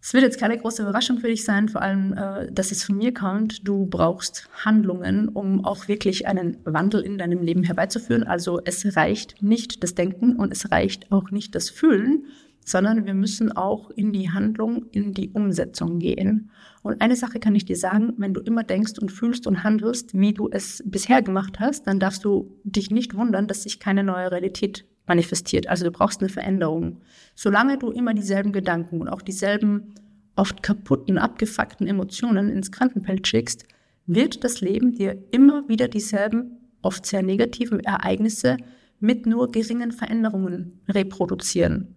Es 0.00 0.14
wird 0.14 0.22
jetzt 0.22 0.38
keine 0.38 0.56
große 0.56 0.82
Überraschung 0.82 1.18
für 1.18 1.26
dich 1.26 1.44
sein, 1.44 1.68
vor 1.68 1.82
allem, 1.82 2.12
äh, 2.12 2.52
dass 2.52 2.70
es 2.70 2.84
von 2.84 2.96
mir 2.96 3.12
kommt. 3.12 3.66
Du 3.66 3.86
brauchst 3.86 4.48
Handlungen, 4.64 5.28
um 5.28 5.64
auch 5.64 5.88
wirklich 5.88 6.28
einen 6.28 6.58
Wandel 6.64 7.00
in 7.00 7.18
deinem 7.18 7.42
Leben 7.42 7.64
herbeizuführen. 7.64 8.22
Also 8.22 8.60
es 8.64 8.96
reicht 8.96 9.42
nicht 9.42 9.82
das 9.82 9.96
Denken 9.96 10.36
und 10.36 10.52
es 10.52 10.70
reicht 10.70 11.10
auch 11.10 11.32
nicht 11.32 11.56
das 11.56 11.70
Fühlen, 11.70 12.26
sondern 12.66 13.06
wir 13.06 13.14
müssen 13.14 13.52
auch 13.52 13.90
in 13.90 14.12
die 14.12 14.30
Handlung, 14.30 14.86
in 14.90 15.14
die 15.14 15.30
Umsetzung 15.30 16.00
gehen. 16.00 16.50
Und 16.82 17.00
eine 17.00 17.14
Sache 17.14 17.38
kann 17.38 17.54
ich 17.54 17.64
dir 17.64 17.76
sagen, 17.76 18.12
wenn 18.18 18.34
du 18.34 18.40
immer 18.40 18.64
denkst 18.64 18.98
und 19.00 19.12
fühlst 19.12 19.46
und 19.46 19.62
handelst, 19.62 20.18
wie 20.18 20.34
du 20.34 20.50
es 20.50 20.82
bisher 20.84 21.22
gemacht 21.22 21.60
hast, 21.60 21.86
dann 21.86 22.00
darfst 22.00 22.24
du 22.24 22.58
dich 22.64 22.90
nicht 22.90 23.14
wundern, 23.14 23.46
dass 23.46 23.62
sich 23.62 23.78
keine 23.78 24.02
neue 24.02 24.32
Realität 24.32 24.84
manifestiert. 25.06 25.68
Also 25.68 25.84
du 25.84 25.92
brauchst 25.92 26.20
eine 26.20 26.28
Veränderung. 26.28 27.00
Solange 27.36 27.78
du 27.78 27.92
immer 27.92 28.14
dieselben 28.14 28.50
Gedanken 28.50 29.00
und 29.00 29.08
auch 29.08 29.22
dieselben 29.22 29.94
oft 30.34 30.64
kaputten, 30.64 31.18
abgefuckten 31.18 31.86
Emotionen 31.86 32.50
ins 32.50 32.72
Krankenfeld 32.72 33.28
schickst, 33.28 33.64
wird 34.06 34.42
das 34.42 34.60
Leben 34.60 34.92
dir 34.92 35.16
immer 35.30 35.68
wieder 35.68 35.86
dieselben, 35.86 36.58
oft 36.82 37.06
sehr 37.06 37.22
negativen 37.22 37.78
Ereignisse 37.78 38.56
mit 38.98 39.24
nur 39.24 39.52
geringen 39.52 39.92
Veränderungen 39.92 40.80
reproduzieren. 40.88 41.95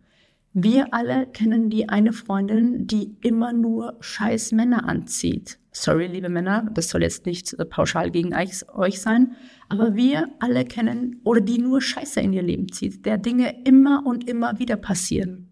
Wir 0.54 0.94
alle 0.94 1.28
kennen 1.28 1.70
die 1.70 1.90
eine 1.90 2.12
Freundin, 2.12 2.88
die 2.88 3.16
immer 3.22 3.54
nur 3.54 3.98
scheiß 4.00 4.52
Männer 4.52 4.90
anzieht. 4.90 5.60
Sorry, 5.72 6.08
liebe 6.08 6.30
Männer, 6.30 6.68
das 6.74 6.90
soll 6.90 7.04
jetzt 7.04 7.28
nicht 7.28 7.54
äh, 7.54 7.66
pauschal 7.66 8.10
gegen 8.10 8.34
euch 8.34 9.02
sein, 9.02 9.36
aber 9.70 9.96
wir 9.96 10.28
alle 10.40 10.66
kennen 10.66 11.22
oder 11.24 11.40
die 11.40 11.60
nur 11.60 11.82
Scheiße 11.82 12.20
in 12.20 12.34
ihr 12.34 12.42
Leben 12.42 12.72
zieht, 12.72 13.06
der 13.06 13.20
Dinge 13.20 13.64
immer 13.64 14.06
und 14.06 14.28
immer 14.28 14.58
wieder 14.58 14.76
passieren. 14.76 15.52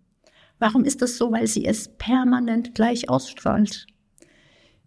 Warum 0.57 0.83
ist 0.83 1.03
das 1.03 1.17
so? 1.17 1.31
Weil 1.31 1.45
sie 1.45 1.65
es 1.65 1.95
permanent 1.97 2.73
gleich 2.73 3.09
ausstrahlt. 3.09 3.85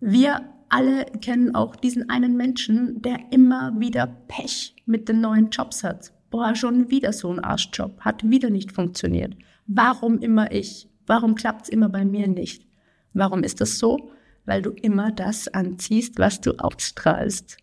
Wir 0.00 0.40
alle 0.68 1.04
kennen 1.20 1.54
auch 1.54 1.76
diesen 1.76 2.10
einen 2.10 2.36
Menschen, 2.36 3.00
der 3.02 3.18
immer 3.30 3.78
wieder 3.78 4.08
Pech 4.26 4.74
mit 4.86 5.08
den 5.08 5.20
neuen 5.20 5.50
Jobs 5.50 5.84
hat. 5.84 6.12
Boah, 6.30 6.54
schon 6.56 6.90
wieder 6.90 7.12
so 7.12 7.32
ein 7.32 7.40
Arschjob, 7.40 8.00
hat 8.00 8.28
wieder 8.28 8.50
nicht 8.50 8.72
funktioniert. 8.72 9.36
Warum 9.72 10.18
immer 10.18 10.50
ich? 10.50 10.88
Warum 11.06 11.36
klappt 11.36 11.62
es 11.62 11.68
immer 11.68 11.88
bei 11.88 12.04
mir 12.04 12.26
nicht? 12.26 12.66
Warum 13.12 13.44
ist 13.44 13.60
das 13.60 13.78
so? 13.78 14.10
Weil 14.44 14.62
du 14.62 14.70
immer 14.70 15.12
das 15.12 15.46
anziehst, 15.46 16.18
was 16.18 16.40
du 16.40 16.58
ausstrahlst. 16.58 17.56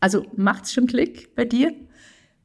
Also 0.00 0.24
macht's 0.34 0.72
schon 0.72 0.86
Klick 0.86 1.34
bei 1.34 1.44
dir? 1.44 1.74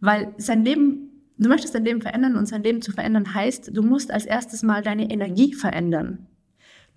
Weil 0.02 0.34
sein 0.38 0.66
Leben, 0.66 1.24
du 1.38 1.48
möchtest 1.48 1.74
dein 1.74 1.86
Leben 1.86 2.02
verändern 2.02 2.36
und 2.36 2.48
sein 2.48 2.64
Leben 2.64 2.82
zu 2.82 2.92
verändern 2.92 3.34
heißt, 3.34 3.72
du 3.74 3.82
musst 3.82 4.12
als 4.12 4.26
erstes 4.26 4.62
mal 4.62 4.82
deine 4.82 5.10
Energie 5.10 5.54
verändern. 5.54 6.28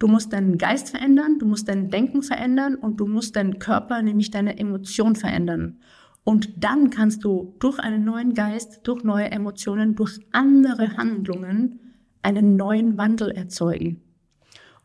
Du 0.01 0.09
musst 0.09 0.33
deinen 0.33 0.59
Geist 0.59 0.91
verändern, 0.91 1.39
du 1.39 1.47
musst 1.47 1.69
dein 1.69 1.91
Denken 1.91 2.25
verändern 2.25 2.75
und 2.75 2.99
du 2.99 3.07
musst 3.07 3.37
deinen 3.37 3.61
Körper, 3.61 4.03
nämlich 4.03 4.33
deine 4.33 4.59
Emotion 4.59 5.15
verändern. 5.15 5.79
Und 6.25 6.65
dann 6.65 6.91
kannst 6.91 7.23
du 7.23 7.55
durch 7.61 7.79
einen 7.79 8.05
neuen 8.05 8.35
Geist, 8.35 8.81
durch 8.83 9.05
neue 9.05 9.31
Emotionen, 9.31 9.95
durch 9.95 10.19
andere 10.33 10.97
Handlungen 10.97 11.79
einen 12.23 12.57
neuen 12.57 12.99
Wandel 12.99 13.31
erzeugen. 13.31 14.03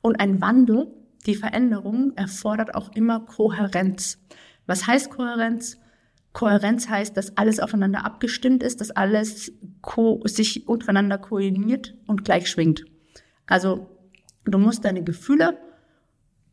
Und 0.01 0.19
ein 0.19 0.41
Wandel, 0.41 0.87
die 1.25 1.35
Veränderung, 1.35 2.13
erfordert 2.15 2.75
auch 2.75 2.91
immer 2.93 3.21
Kohärenz. 3.21 4.19
Was 4.67 4.87
heißt 4.87 5.09
Kohärenz? 5.09 5.77
Kohärenz 6.33 6.89
heißt, 6.89 7.15
dass 7.15 7.37
alles 7.37 7.59
aufeinander 7.59 8.05
abgestimmt 8.05 8.61
ist, 8.61 8.81
dass 8.81 8.91
alles 8.91 9.53
sich 10.25 10.67
untereinander 10.67 11.17
koordiniert 11.17 11.95
und 12.07 12.25
gleich 12.25 12.49
schwingt. 12.49 12.85
Also 13.47 13.87
du 14.43 14.57
musst 14.57 14.85
deine 14.85 15.03
Gefühle, 15.03 15.57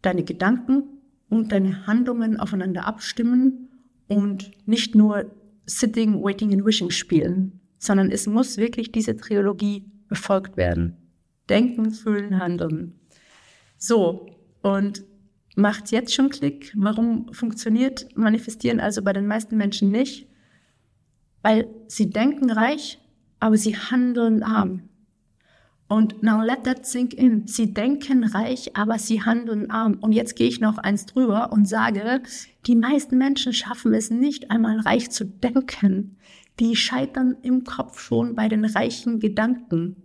deine 0.00 0.22
Gedanken 0.22 0.84
und 1.28 1.52
deine 1.52 1.86
Handlungen 1.86 2.38
aufeinander 2.38 2.86
abstimmen 2.86 3.70
und 4.06 4.52
nicht 4.66 4.94
nur 4.94 5.30
Sitting, 5.66 6.22
Waiting 6.22 6.52
and 6.52 6.64
Wishing 6.64 6.90
spielen, 6.90 7.60
sondern 7.78 8.10
es 8.10 8.26
muss 8.26 8.58
wirklich 8.58 8.92
diese 8.92 9.16
Trilogie 9.16 9.90
befolgt 10.12 10.56
werden. 10.58 10.96
Denken, 11.48 11.90
fühlen, 11.90 12.38
handeln. 12.38 13.00
So, 13.78 14.26
und 14.62 15.04
macht 15.56 15.90
jetzt 15.90 16.14
schon 16.14 16.28
Klick. 16.28 16.72
Warum 16.76 17.32
funktioniert 17.32 18.06
Manifestieren 18.14 18.78
also 18.78 19.02
bei 19.02 19.12
den 19.12 19.26
meisten 19.26 19.56
Menschen 19.56 19.90
nicht? 19.90 20.28
Weil 21.42 21.66
sie 21.88 22.10
denken 22.10 22.50
reich, 22.50 23.00
aber 23.40 23.56
sie 23.56 23.76
handeln 23.76 24.42
arm. 24.42 24.88
Und 25.88 26.22
now 26.22 26.42
let 26.42 26.64
that 26.64 26.86
sink 26.86 27.12
in. 27.14 27.46
Sie 27.46 27.74
denken 27.74 28.24
reich, 28.24 28.76
aber 28.76 28.98
sie 28.98 29.22
handeln 29.22 29.70
arm. 29.70 29.94
Und 30.00 30.12
jetzt 30.12 30.36
gehe 30.36 30.48
ich 30.48 30.60
noch 30.60 30.78
eins 30.78 31.06
drüber 31.06 31.52
und 31.52 31.66
sage, 31.66 32.22
die 32.66 32.76
meisten 32.76 33.18
Menschen 33.18 33.52
schaffen 33.52 33.92
es 33.94 34.10
nicht 34.10 34.50
einmal 34.50 34.78
reich 34.80 35.10
zu 35.10 35.24
denken. 35.24 36.16
Die 36.60 36.76
scheitern 36.76 37.36
im 37.42 37.64
Kopf 37.64 37.98
schon 37.98 38.34
bei 38.34 38.48
den 38.48 38.64
reichen 38.64 39.20
Gedanken. 39.20 40.01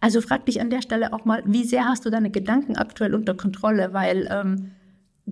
Also 0.00 0.20
frag 0.20 0.46
dich 0.46 0.60
an 0.60 0.70
der 0.70 0.82
Stelle 0.82 1.12
auch 1.12 1.24
mal, 1.24 1.42
wie 1.46 1.64
sehr 1.64 1.86
hast 1.86 2.04
du 2.04 2.10
deine 2.10 2.30
Gedanken 2.30 2.76
aktuell 2.76 3.14
unter 3.14 3.34
Kontrolle? 3.34 3.92
Weil, 3.92 4.28
ähm, 4.30 4.72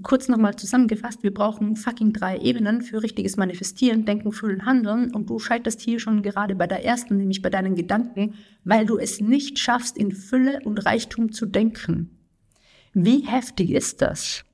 kurz 0.03 0.29
nochmal 0.29 0.57
zusammengefasst, 0.57 1.22
wir 1.22 1.33
brauchen 1.33 1.77
fucking 1.77 2.12
drei 2.12 2.38
Ebenen 2.38 2.83
für 2.83 3.03
richtiges 3.03 3.37
Manifestieren, 3.37 4.05
Denken, 4.05 4.33
Fühlen, 4.33 4.66
Handeln. 4.66 5.14
Und 5.14 5.31
du 5.31 5.38
scheiterst 5.38 5.81
hier 5.81 6.00
schon 6.00 6.22
gerade 6.22 6.55
bei 6.55 6.66
der 6.66 6.85
ersten, 6.85 7.16
nämlich 7.16 7.42
bei 7.42 7.50
deinen 7.50 7.74
Gedanken, 7.74 8.35
weil 8.64 8.87
du 8.87 8.98
es 8.98 9.20
nicht 9.20 9.59
schaffst, 9.59 9.96
in 9.96 10.12
Fülle 10.12 10.61
und 10.64 10.85
Reichtum 10.85 11.31
zu 11.31 11.46
denken. 11.46 12.11
Wie 12.94 13.20
heftig 13.27 13.70
ist 13.70 14.03
das? 14.03 14.44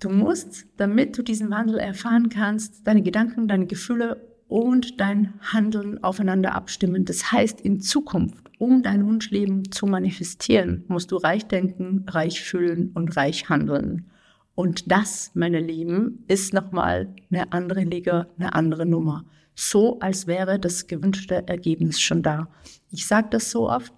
Du 0.00 0.08
musst, 0.08 0.66
damit 0.78 1.16
du 1.16 1.22
diesen 1.22 1.50
Wandel 1.50 1.78
erfahren 1.78 2.28
kannst, 2.28 2.86
deine 2.86 3.02
Gedanken, 3.02 3.46
deine 3.46 3.66
Gefühle 3.66 4.31
und 4.52 5.00
dein 5.00 5.32
Handeln 5.40 6.04
aufeinander 6.04 6.54
abstimmen. 6.54 7.06
Das 7.06 7.32
heißt, 7.32 7.62
in 7.62 7.80
Zukunft, 7.80 8.50
um 8.58 8.82
dein 8.82 9.06
Wunschleben 9.06 9.72
zu 9.72 9.86
manifestieren, 9.86 10.84
musst 10.88 11.10
du 11.10 11.16
reich 11.16 11.46
denken, 11.46 12.04
reich 12.06 12.42
fühlen 12.42 12.90
und 12.92 13.16
reich 13.16 13.48
handeln. 13.48 14.10
Und 14.54 14.92
das, 14.92 15.30
meine 15.32 15.58
Lieben, 15.58 16.24
ist 16.28 16.52
nochmal 16.52 17.08
eine 17.30 17.50
andere 17.50 17.80
Liga, 17.80 18.26
eine 18.38 18.54
andere 18.54 18.84
Nummer. 18.84 19.24
So, 19.54 19.98
als 20.00 20.26
wäre 20.26 20.58
das 20.58 20.86
gewünschte 20.86 21.48
Ergebnis 21.48 21.98
schon 21.98 22.22
da. 22.22 22.48
Ich 22.90 23.06
sage 23.06 23.28
das 23.30 23.50
so 23.50 23.70
oft, 23.70 23.94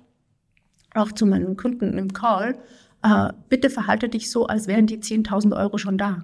auch 0.95 1.11
zu 1.11 1.27
meinen 1.27 1.57
Kunden 1.57 1.99
im 1.99 2.12
Call, 2.12 2.57
äh, 3.03 3.33
bitte 3.49 3.71
verhalte 3.71 4.09
dich 4.09 4.31
so, 4.31 4.47
als 4.47 4.69
wären 4.69 4.87
die 4.87 4.99
10.000 4.99 5.57
Euro 5.57 5.79
schon 5.79 5.99
da. 5.99 6.23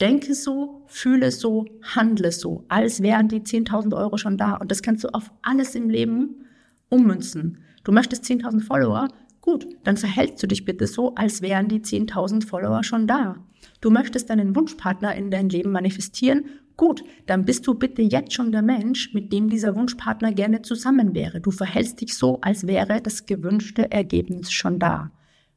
Denke 0.00 0.34
so, 0.34 0.82
fühle 0.86 1.32
so, 1.32 1.66
handle 1.82 2.30
so, 2.30 2.64
als 2.68 3.02
wären 3.02 3.28
die 3.28 3.40
10.000 3.40 3.96
Euro 3.96 4.16
schon 4.16 4.36
da. 4.36 4.54
Und 4.54 4.70
das 4.70 4.82
kannst 4.82 5.04
du 5.04 5.08
auf 5.08 5.32
alles 5.42 5.74
im 5.74 5.90
Leben 5.90 6.46
ummünzen. 6.88 7.58
Du 7.82 7.92
möchtest 7.92 8.24
10.000 8.24 8.60
Follower? 8.60 9.08
Gut, 9.40 9.66
dann 9.82 9.96
verhältst 9.96 10.42
du 10.42 10.46
dich 10.46 10.64
bitte 10.64 10.86
so, 10.86 11.14
als 11.14 11.42
wären 11.42 11.68
die 11.68 11.80
10.000 11.80 12.46
Follower 12.46 12.84
schon 12.84 13.06
da. 13.06 13.36
Du 13.80 13.90
möchtest 13.90 14.30
deinen 14.30 14.54
Wunschpartner 14.54 15.14
in 15.14 15.30
dein 15.30 15.48
Leben 15.48 15.72
manifestieren? 15.72 16.44
Gut, 16.76 17.02
dann 17.26 17.44
bist 17.44 17.66
du 17.66 17.74
bitte 17.74 18.02
jetzt 18.02 18.32
schon 18.32 18.52
der 18.52 18.62
Mensch, 18.62 19.12
mit 19.12 19.32
dem 19.32 19.48
dieser 19.48 19.74
Wunschpartner 19.74 20.32
gerne 20.32 20.62
zusammen 20.62 21.14
wäre. 21.14 21.40
Du 21.40 21.50
verhältst 21.50 22.00
dich 22.00 22.14
so, 22.14 22.40
als 22.40 22.68
wäre 22.68 23.00
das 23.00 23.26
gewünschte 23.26 23.90
Ergebnis 23.90 24.52
schon 24.52 24.78
da. 24.78 25.10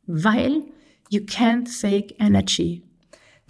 Weil 0.08 0.63
you 1.10 1.21
can't 1.21 1.67
fake 1.69 2.15
energy. 2.19 2.84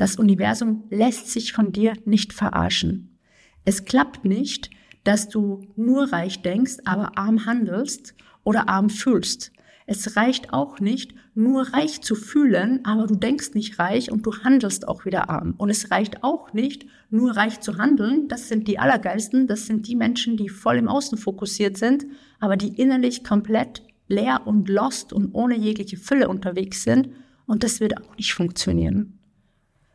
Das 0.02 0.16
Universum 0.16 0.86
lässt 0.90 1.30
sich 1.30 1.54
von 1.54 1.72
dir 1.72 1.94
nicht 2.06 2.34
verarschen. 2.34 3.20
Es 3.66 3.86
klappt 3.86 4.26
nicht, 4.26 4.72
dass 5.04 5.30
du 5.30 5.62
nur 5.76 6.12
reich 6.12 6.42
denkst, 6.42 6.78
aber 6.86 7.20
arm 7.20 7.46
handelst 7.46 8.16
oder 8.44 8.68
arm 8.68 8.90
fühlst. 8.90 9.52
Es 9.86 10.16
reicht 10.16 10.54
auch 10.54 10.80
nicht, 10.80 11.14
nur 11.36 11.72
reich 11.74 12.02
zu 12.02 12.16
fühlen, 12.16 12.84
aber 12.84 13.06
du 13.06 13.14
denkst 13.14 13.54
nicht 13.54 13.78
reich 13.78 14.12
und 14.12 14.26
du 14.26 14.34
handelst 14.44 14.88
auch 14.88 15.06
wieder 15.06 15.30
arm. 15.30 15.54
Und 15.60 15.70
es 15.70 15.92
reicht 15.92 16.24
auch 16.24 16.52
nicht, 16.52 16.88
nur 17.12 17.38
reich 17.38 17.60
zu 17.60 17.78
handeln. 17.78 18.28
Das 18.28 18.48
sind 18.48 18.68
die 18.68 18.80
Allergeisten, 18.80 19.46
das 19.46 19.68
sind 19.68 19.88
die 19.88 19.96
Menschen, 19.96 20.36
die 20.36 20.50
voll 20.50 20.78
im 20.78 20.88
Außen 20.88 21.20
fokussiert 21.20 21.78
sind, 21.78 22.08
aber 22.40 22.58
die 22.58 22.70
innerlich 22.82 23.24
komplett 23.24 23.84
leer 24.08 24.48
und 24.48 24.68
lost 24.68 25.14
und 25.14 25.36
ohne 25.36 25.56
jegliche 25.56 25.98
Fülle 25.98 26.28
unterwegs 26.28 26.82
sind. 26.82 27.10
Und 27.46 27.64
das 27.64 27.80
wird 27.80 28.02
auch 28.02 28.18
nicht 28.18 28.34
funktionieren. 28.34 29.20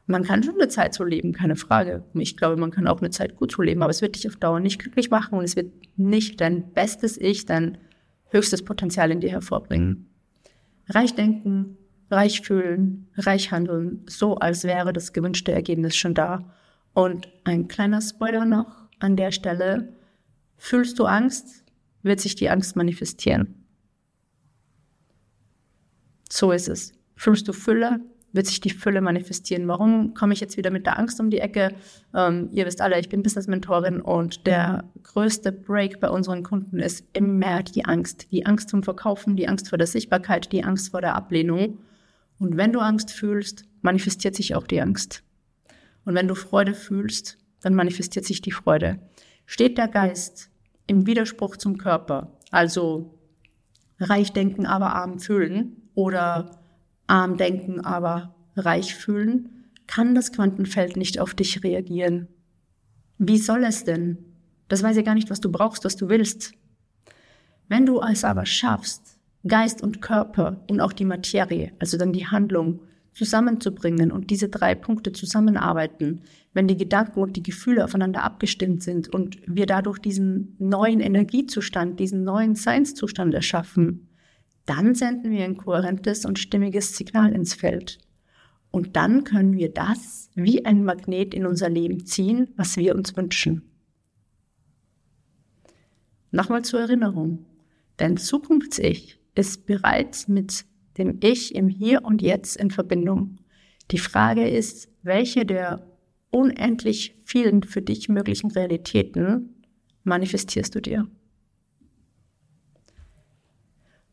Man 0.07 0.23
kann 0.23 0.45
schon 0.45 0.55
eine 0.55 0.69
Zeit 0.69 0.95
so 0.95 1.03
leben, 1.03 1.33
keine 1.33 1.57
Frage. 1.57 2.05
Ich 2.15 2.37
glaube, 2.37 2.57
man 2.57 2.71
kann 2.71 2.87
auch 2.87 3.01
eine 3.01 3.11
Zeit 3.11 3.37
gut 3.37 3.51
so 3.51 3.63
leben, 3.63 3.83
aber 3.83 3.91
es 3.91 4.03
wird 4.03 4.15
dich 4.15 4.29
auf 4.29 4.37
Dauer 4.37 4.61
nicht 4.61 4.79
glücklich 4.79 5.11
machen 5.11 5.37
und 5.37 5.45
es 5.45 5.57
wird 5.57 5.73
nicht 5.97 6.41
dein 6.41 6.73
bestes 6.73 7.19
Ich, 7.21 7.45
dein 7.45 7.79
höchstes 8.29 8.65
Potenzial 8.65 9.11
in 9.11 9.21
dir 9.21 9.31
hervorbringen. 9.31 10.09
Reich 10.89 11.15
denken, 11.15 11.77
reich 12.09 12.43
fühlen, 12.43 13.09
reich 13.17 13.51
handeln, 13.51 14.05
so 14.07 14.37
als 14.37 14.63
wäre 14.63 14.93
das 14.93 15.13
gewünschte 15.13 15.51
Ergebnis 15.51 15.97
schon 15.97 16.15
da. 16.15 16.53
Und 16.95 17.29
ein 17.45 17.67
kleiner 17.67 18.01
Spoiler 18.01 18.45
noch 18.45 18.89
an 19.01 19.17
der 19.17 19.33
Stelle. 19.33 19.93
Fühlst 20.57 20.99
du 20.99 21.05
Angst, 21.05 21.65
wird 22.03 22.21
sich 22.21 22.37
die 22.37 22.49
Angst 22.49 22.77
manifestieren. 22.77 23.67
So 26.31 26.53
ist 26.53 26.69
es. 26.69 26.93
Fühlst 27.17 27.49
du 27.49 27.53
Fülle, 27.53 28.01
wird 28.37 28.47
sich 28.47 28.61
die 28.61 28.71
Fülle 28.71 29.01
manifestieren. 29.01 29.67
Warum 29.67 30.15
komme 30.15 30.33
ich 30.33 30.41
jetzt 30.41 30.57
wieder 30.57 30.71
mit 30.71 30.87
der 30.87 30.99
Angst 30.99 31.19
um 31.19 31.31
die 31.31 31.39
Ecke? 31.39 31.75
Ähm, 32.15 32.49
ihr 32.53 32.67
wisst 32.67 32.81
alle, 32.81 33.01
ich 33.01 33.09
bin 33.09 33.23
Business-Mentorin 33.23 34.01
und 34.01 34.47
der 34.47 34.85
größte 35.03 35.51
Break 35.51 36.01
bei 36.01 36.11
unseren 36.11 36.43
Kunden 36.43 36.79
ist 36.79 37.05
immer 37.13 37.63
die 37.63 37.85
Angst. 37.85 38.31
Die 38.31 38.47
Angst 38.47 38.69
zum 38.69 38.83
Verkaufen, 38.83 39.37
die 39.37 39.49
Angst 39.49 39.69
vor 39.69 39.79
der 39.79 39.87
Sichtbarkeit, 39.87 40.53
die 40.53 40.63
Angst 40.63 40.91
vor 40.91 41.01
der 41.01 41.15
Ablehnung. 41.15 41.79
Und 42.39 42.57
wenn 42.57 42.73
du 42.73 42.81
Angst 42.81 43.11
fühlst, 43.11 43.65
manifestiert 43.81 44.37
sich 44.37 44.55
auch 44.55 44.67
die 44.67 44.81
Angst. 44.81 45.23
Und 46.05 46.15
wenn 46.15 46.29
du 46.29 46.35
Freude 46.35 46.75
fühlst, 46.75 47.39
dann 47.63 47.75
manifestiert 47.75 48.25
sich 48.25 48.43
die 48.43 48.53
Freude. 48.53 48.99
Steht 49.47 49.79
der 49.79 49.89
Geist 49.89 50.51
im 50.87 51.07
Widerspruch 51.07 51.57
zum 51.57 51.79
Körper. 51.79 52.33
Also 52.51 53.19
reich 53.99 54.33
denken, 54.33 54.67
aber 54.67 54.95
arm 54.95 55.19
fühlen 55.19 55.91
oder 55.95 56.61
arm 57.07 57.37
denken, 57.37 57.81
aber 57.81 58.35
reich 58.57 58.95
fühlen, 58.95 59.65
kann 59.87 60.15
das 60.15 60.33
Quantenfeld 60.33 60.97
nicht 60.97 61.21
auf 61.21 61.35
dich 61.35 61.63
reagieren. 61.63 62.29
Wie 63.19 63.39
soll 63.39 63.65
es 63.65 63.85
denn? 63.85 64.19
Das 64.69 64.83
weiß 64.83 64.97
ja 64.97 65.03
gar 65.03 65.15
nicht, 65.15 65.31
was 65.31 65.41
du 65.41 65.51
brauchst, 65.51 65.85
was 65.85 65.97
du 65.97 66.09
willst. 66.09 66.53
Wenn 67.69 67.87
du 67.87 68.01
es 68.01 68.25
aber 68.25 68.47
schaffst, 68.47 69.19
Geist 69.47 69.83
und 69.83 70.03
Körper 70.03 70.65
und 70.69 70.81
auch 70.81 70.93
die 70.93 71.05
Materie, 71.05 71.73
also 71.79 71.97
dann 71.97 72.13
die 72.13 72.27
Handlung, 72.27 72.81
zusammenzubringen 73.17 74.13
und 74.13 74.29
diese 74.29 74.51
drei 74.51 74.75
Punkte 74.75 75.11
zusammenarbeiten, 75.11 76.21
wenn 76.53 76.69
die 76.69 76.77
Gedanken 76.77 77.21
und 77.21 77.35
die 77.35 77.43
Gefühle 77.43 77.83
aufeinander 77.83 78.23
abgestimmt 78.23 78.83
sind 78.83 79.09
und 79.09 79.39
wir 79.47 79.65
dadurch 79.65 79.99
diesen 79.99 80.55
neuen 80.59 81.01
Energiezustand, 81.01 81.99
diesen 81.99 82.25
neuen 82.25 82.55
Seinszustand 82.55 83.33
erschaffen, 83.33 84.06
dann 84.67 84.95
senden 84.95 85.31
wir 85.31 85.45
ein 85.45 85.57
kohärentes 85.57 86.25
und 86.25 86.39
stimmiges 86.39 86.97
Signal 86.97 87.33
ins 87.33 87.55
Feld. 87.55 87.99
Und 88.71 88.97
dann 88.97 89.25
können 89.25 89.57
wir 89.57 89.73
das 89.73 90.31
wie 90.35 90.65
ein 90.65 90.85
Magnet 90.85 91.33
in 91.33 91.47
unser 91.47 91.71
Leben 91.71 92.05
ziehen, 92.05 92.51
was 92.57 92.77
wir 92.77 92.95
uns 92.95 93.17
wünschen. 93.17 93.63
Nochmal 96.31 96.63
zur 96.63 96.81
Erinnerung. 96.81 97.47
Dein 97.97 98.19
Zukunfts-Ich 98.19 99.19
ist 99.35 99.65
bereits 99.67 100.29
mit 100.29 100.67
dem 100.99 101.19
Ich 101.23 101.55
im 101.55 101.69
Hier 101.69 102.05
und 102.05 102.21
Jetzt 102.21 102.57
in 102.57 102.71
Verbindung. 102.71 103.39
Die 103.91 103.99
Frage 103.99 104.49
ist, 104.49 104.89
welche 105.03 105.47
der 105.47 105.87
unendlich 106.31 107.17
vielen 107.25 107.63
für 107.63 107.81
dich 107.81 108.09
möglichen 108.09 108.51
Realitäten 108.51 109.63
manifestierst 110.05 110.75
du 110.75 110.81
dir? 110.81 111.09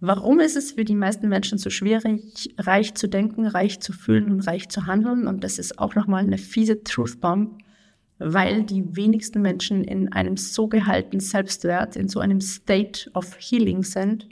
Warum 0.06 0.41
ist 0.41 0.58
es 0.58 0.74
für 0.74 0.84
die 0.84 0.95
meisten 0.95 1.30
Menschen 1.30 1.58
so 1.58 1.70
schwierig, 1.70 2.54
reich 2.58 2.93
zu 2.93 3.08
denken, 3.08 3.47
reich 3.47 3.80
zu 3.80 3.93
fühlen 3.93 4.30
und 4.30 4.41
reich 4.41 4.68
zu 4.68 4.86
handeln? 4.86 5.28
Und 5.28 5.45
das 5.45 5.60
ist 5.60 5.80
auch 5.80 5.95
nochmal 5.95 6.26
eine 6.26 6.38
fiese 6.38 6.84
Truth 6.84 7.22
Bomb, 7.22 7.64
weil 8.20 8.64
die 8.64 8.97
wenigsten 8.97 9.41
Menschen 9.41 9.82
in 9.86 10.12
einem 10.12 10.36
so 10.36 10.68
gehaltenen 10.68 11.22
Selbstwert, 11.22 11.95
in 11.95 12.10
so 12.10 12.20
einem 12.20 12.41
State 12.41 13.10
of 13.14 13.38
Healing 13.39 13.84
sind, 13.84 14.28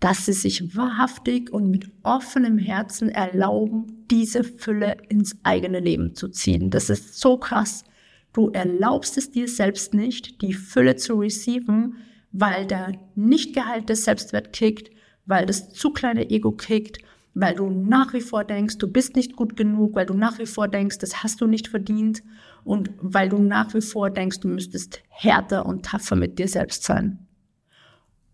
dass 0.00 0.26
sie 0.26 0.32
sich 0.32 0.74
wahrhaftig 0.76 1.52
und 1.52 1.70
mit 1.70 1.88
offenem 2.02 2.58
Herzen 2.58 3.08
erlauben, 3.08 4.06
diese 4.10 4.42
Fülle 4.42 4.96
ins 5.08 5.36
eigene 5.44 5.78
Leben 5.78 6.16
zu 6.16 6.26
ziehen. 6.30 6.70
Das 6.70 6.90
ist 6.90 7.20
so 7.20 7.38
krass. 7.38 7.84
Du 8.32 8.48
erlaubst 8.48 9.16
es 9.18 9.30
dir 9.30 9.46
selbst 9.46 9.94
nicht, 9.94 10.42
die 10.42 10.52
Fülle 10.52 10.96
zu 10.96 11.14
receiven, 11.14 11.94
weil 12.32 12.66
der 12.66 12.94
nicht 13.14 13.54
geheilte 13.54 13.94
Selbstwert 13.94 14.52
kickt, 14.52 14.95
weil 15.26 15.46
das 15.46 15.70
zu 15.70 15.90
kleine 15.90 16.30
Ego 16.30 16.52
kickt, 16.52 16.98
weil 17.34 17.54
du 17.54 17.68
nach 17.68 18.14
wie 18.14 18.22
vor 18.22 18.44
denkst, 18.44 18.78
du 18.78 18.90
bist 18.90 19.14
nicht 19.14 19.36
gut 19.36 19.56
genug, 19.56 19.94
weil 19.94 20.06
du 20.06 20.14
nach 20.14 20.38
wie 20.38 20.46
vor 20.46 20.68
denkst, 20.68 20.98
das 20.98 21.22
hast 21.22 21.40
du 21.40 21.46
nicht 21.46 21.68
verdient 21.68 22.22
und 22.64 22.90
weil 22.98 23.28
du 23.28 23.38
nach 23.38 23.74
wie 23.74 23.82
vor 23.82 24.08
denkst, 24.08 24.40
du 24.40 24.48
müsstest 24.48 25.02
härter 25.08 25.66
und 25.66 25.84
tougher 25.84 26.16
mit 26.16 26.38
dir 26.38 26.48
selbst 26.48 26.84
sein. 26.84 27.18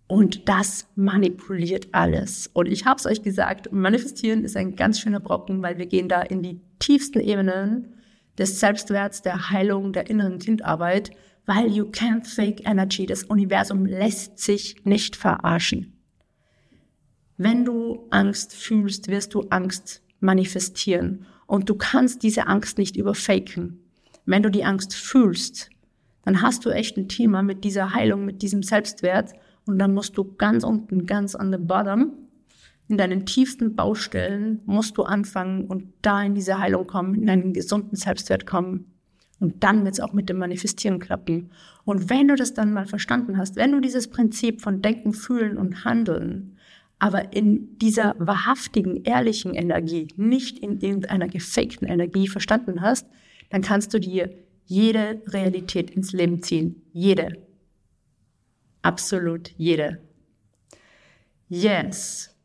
Und 0.07 0.49
das 0.49 0.86
manipuliert 0.95 1.88
alles. 1.93 2.49
Und 2.53 2.66
ich 2.66 2.84
habe 2.84 2.99
es 2.99 3.07
euch 3.07 3.22
gesagt, 3.22 3.72
manifestieren 3.72 4.45
ist 4.45 4.57
ein 4.57 4.76
ganz 4.76 5.01
schöner 5.01 5.20
Brocken, 5.20 5.62
weil 5.62 5.78
wir 5.78 5.86
gehen 5.86 6.09
da 6.09 6.20
in 6.20 6.43
die 6.43 6.61
tiefsten 6.78 7.18
Ebenen 7.18 7.95
des 8.38 8.61
Selbstwerts, 8.61 9.22
der 9.22 9.51
Heilung, 9.51 9.93
der 9.93 10.11
inneren 10.11 10.38
Kindarbeit, 10.38 11.11
weil 11.47 11.66
you 11.72 11.86
can't 11.86 12.26
fake 12.26 12.68
energy. 12.68 13.07
Das 13.07 13.24
Universum 13.24 13.86
lässt 13.86 14.38
sich 14.38 14.76
nicht 14.84 15.16
verarschen. 15.16 15.91
Wenn 17.43 17.64
du 17.64 18.07
Angst 18.11 18.55
fühlst, 18.55 19.09
wirst 19.09 19.34
du 19.34 19.40
Angst 19.51 20.01
manifestieren. 20.20 21.26
Und 21.49 21.68
du 21.68 21.74
kannst 21.74 22.22
diese 22.22 22.47
Angst 22.47 22.78
nicht 22.78 22.97
überfaken. 22.97 23.80
Wenn 24.24 24.45
du 24.45 24.51
die 24.51 24.64
Angst 24.64 24.95
fühlst, 24.95 25.68
dann 26.24 26.40
hast 26.40 26.64
du 26.64 26.70
echt 26.70 26.97
ein 26.97 27.09
Thema 27.09 27.43
mit 27.43 27.64
dieser 27.64 27.95
Heilung, 27.95 28.24
mit 28.24 28.43
diesem 28.43 28.62
Selbstwert 28.62 29.32
und 29.66 29.80
dann 29.80 29.93
musst 29.93 30.16
du 30.16 30.36
ganz 30.36 30.62
unten, 30.62 31.05
ganz 31.05 31.34
an 31.34 31.51
the 31.51 31.59
bottom, 31.59 32.12
in 32.86 32.97
deinen 32.97 33.26
tiefsten 33.26 33.74
Baustellen, 33.74 34.61
musst 34.64 34.97
du 34.97 35.03
anfangen 35.03 35.64
und 35.64 35.93
da 36.01 36.22
in 36.22 36.36
diese 36.36 36.61
Heilung 36.61 36.86
kommen, 36.86 37.16
in 37.16 37.28
einen 37.28 37.53
gesunden 37.53 37.97
Selbstwert 37.97 38.47
kommen. 38.47 38.93
Und 39.40 39.64
dann 39.64 39.84
wird 39.84 39.95
es 39.95 40.01
auch 40.01 40.12
mit 40.12 40.28
dem 40.28 40.38
Manifestieren 40.38 41.01
klappen. 41.01 41.51
Und 41.84 42.09
wenn 42.09 42.28
du 42.28 42.36
das 42.36 42.55
dann 42.55 42.72
mal 42.72 42.86
verstanden 42.86 43.36
hast, 43.36 43.57
wenn 43.57 43.72
du 43.72 43.80
dieses 43.80 44.07
Prinzip 44.07 44.61
von 44.62 44.80
Denken, 44.80 45.12
Fühlen 45.12 45.59
und 45.59 45.84
Handeln, 45.84 46.51
aber 47.03 47.32
in 47.32 47.76
dieser 47.78 48.14
wahrhaftigen, 48.20 49.03
ehrlichen 49.03 49.55
Energie, 49.55 50.07
nicht 50.14 50.61
in 50.61 50.78
irgendeiner 50.78 51.26
gefakten 51.26 51.88
Energie 51.88 52.28
verstanden 52.28 52.80
hast, 52.80 53.09
dann 53.50 53.61
kannst 53.61 53.92
du 53.92 53.98
dir 53.98 54.32
jede 54.66 55.20
Realität 55.26 55.90
ins 55.90 56.12
Leben 56.12 56.44
ziehen. 56.44 56.80
Jede. 56.92 57.38
Absolut 58.82 59.50
jede. 59.57 60.00
Yes. 61.48 62.36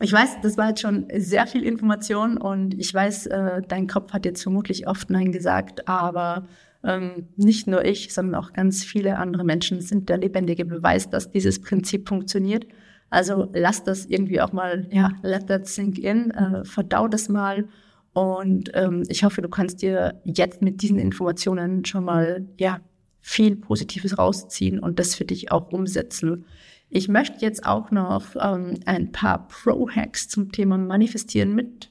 Ich 0.00 0.12
weiß, 0.12 0.40
das 0.42 0.58
war 0.58 0.70
jetzt 0.70 0.80
schon 0.80 1.06
sehr 1.14 1.46
viel 1.46 1.62
Information 1.62 2.36
und 2.36 2.74
ich 2.74 2.92
weiß, 2.92 3.26
äh, 3.26 3.62
dein 3.68 3.86
Kopf 3.86 4.12
hat 4.12 4.24
jetzt 4.24 4.42
vermutlich 4.42 4.88
oft 4.88 5.08
Nein 5.08 5.30
gesagt, 5.30 5.86
aber 5.86 6.48
ähm, 6.82 7.28
nicht 7.36 7.68
nur 7.68 7.84
ich, 7.84 8.12
sondern 8.12 8.42
auch 8.42 8.52
ganz 8.52 8.82
viele 8.82 9.18
andere 9.18 9.44
Menschen 9.44 9.80
sind 9.80 10.08
der 10.08 10.18
lebendige 10.18 10.64
Beweis, 10.64 11.08
dass 11.10 11.30
dieses 11.30 11.62
Prinzip 11.62 12.08
funktioniert. 12.08 12.66
Also 13.10 13.48
lass 13.54 13.84
das 13.84 14.06
irgendwie 14.06 14.40
auch 14.40 14.52
mal, 14.52 14.86
ja, 14.90 15.12
let 15.22 15.46
that 15.46 15.66
sink 15.66 15.98
in, 15.98 16.30
äh, 16.30 16.64
verdau 16.64 17.08
das 17.08 17.28
mal 17.28 17.68
und 18.12 18.70
ähm, 18.74 19.04
ich 19.08 19.22
hoffe, 19.22 19.42
du 19.42 19.48
kannst 19.48 19.80
dir 19.80 20.20
jetzt 20.24 20.60
mit 20.60 20.82
diesen 20.82 20.98
Informationen 20.98 21.84
schon 21.84 22.04
mal, 22.04 22.46
ja, 22.58 22.80
viel 23.20 23.56
Positives 23.56 24.18
rausziehen 24.18 24.78
und 24.78 24.98
das 24.98 25.14
für 25.14 25.24
dich 25.24 25.52
auch 25.52 25.70
umsetzen. 25.70 26.46
Ich 26.88 27.08
möchte 27.08 27.44
jetzt 27.44 27.66
auch 27.66 27.90
noch 27.90 28.34
ähm, 28.40 28.80
ein 28.86 29.12
paar 29.12 29.46
Pro-Hacks 29.48 30.28
zum 30.28 30.50
Thema 30.50 30.78
Manifestieren 30.78 31.54
mit 31.54 31.90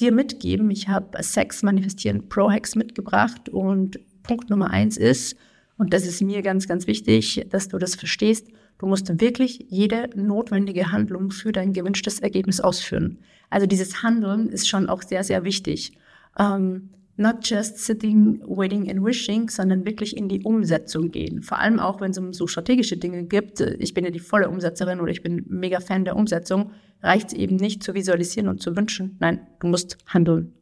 dir 0.00 0.12
mitgeben. 0.12 0.70
Ich 0.70 0.88
habe 0.88 1.22
Sex 1.22 1.62
Manifestieren 1.62 2.28
Pro-Hacks 2.28 2.76
mitgebracht 2.76 3.48
und 3.48 3.98
Punkt 4.22 4.50
Nummer 4.50 4.70
eins 4.70 4.96
ist, 4.96 5.36
und 5.76 5.92
das 5.92 6.06
ist 6.06 6.22
mir 6.22 6.42
ganz, 6.42 6.68
ganz 6.68 6.86
wichtig, 6.86 7.46
dass 7.50 7.66
du 7.66 7.78
das 7.78 7.96
verstehst, 7.96 8.46
du 8.78 8.86
musst 8.86 9.20
wirklich 9.20 9.66
jede 9.68 10.10
notwendige 10.14 10.92
Handlung 10.92 11.30
für 11.30 11.52
dein 11.52 11.72
gewünschtes 11.72 12.20
Ergebnis 12.20 12.60
ausführen. 12.60 13.18
Also 13.50 13.66
dieses 13.66 14.02
Handeln 14.02 14.48
ist 14.48 14.68
schon 14.68 14.88
auch 14.88 15.02
sehr, 15.02 15.24
sehr 15.24 15.44
wichtig. 15.44 15.92
Ähm, 16.38 16.90
not 17.16 17.48
just 17.48 17.78
sitting, 17.78 18.40
waiting 18.46 18.90
and 18.90 19.04
wishing, 19.04 19.48
sondern 19.48 19.84
wirklich 19.84 20.16
in 20.16 20.28
die 20.28 20.42
Umsetzung 20.42 21.10
gehen. 21.10 21.42
Vor 21.42 21.58
allem 21.58 21.78
auch, 21.78 22.00
wenn 22.00 22.10
es 22.10 22.18
um 22.18 22.32
so 22.32 22.46
strategische 22.46 22.96
Dinge 22.96 23.24
gibt. 23.24 23.60
Ich 23.60 23.94
bin 23.94 24.04
ja 24.04 24.10
die 24.10 24.20
volle 24.20 24.48
Umsetzerin 24.48 25.00
oder 25.00 25.12
ich 25.12 25.22
bin 25.22 25.44
mega 25.48 25.80
Fan 25.80 26.04
der 26.04 26.16
Umsetzung. 26.16 26.72
Reicht 27.02 27.28
es 27.28 27.34
eben 27.34 27.56
nicht 27.56 27.82
zu 27.82 27.94
visualisieren 27.94 28.48
und 28.48 28.60
zu 28.60 28.76
wünschen. 28.76 29.16
Nein, 29.20 29.40
du 29.60 29.68
musst 29.68 29.98
handeln. 30.06 30.52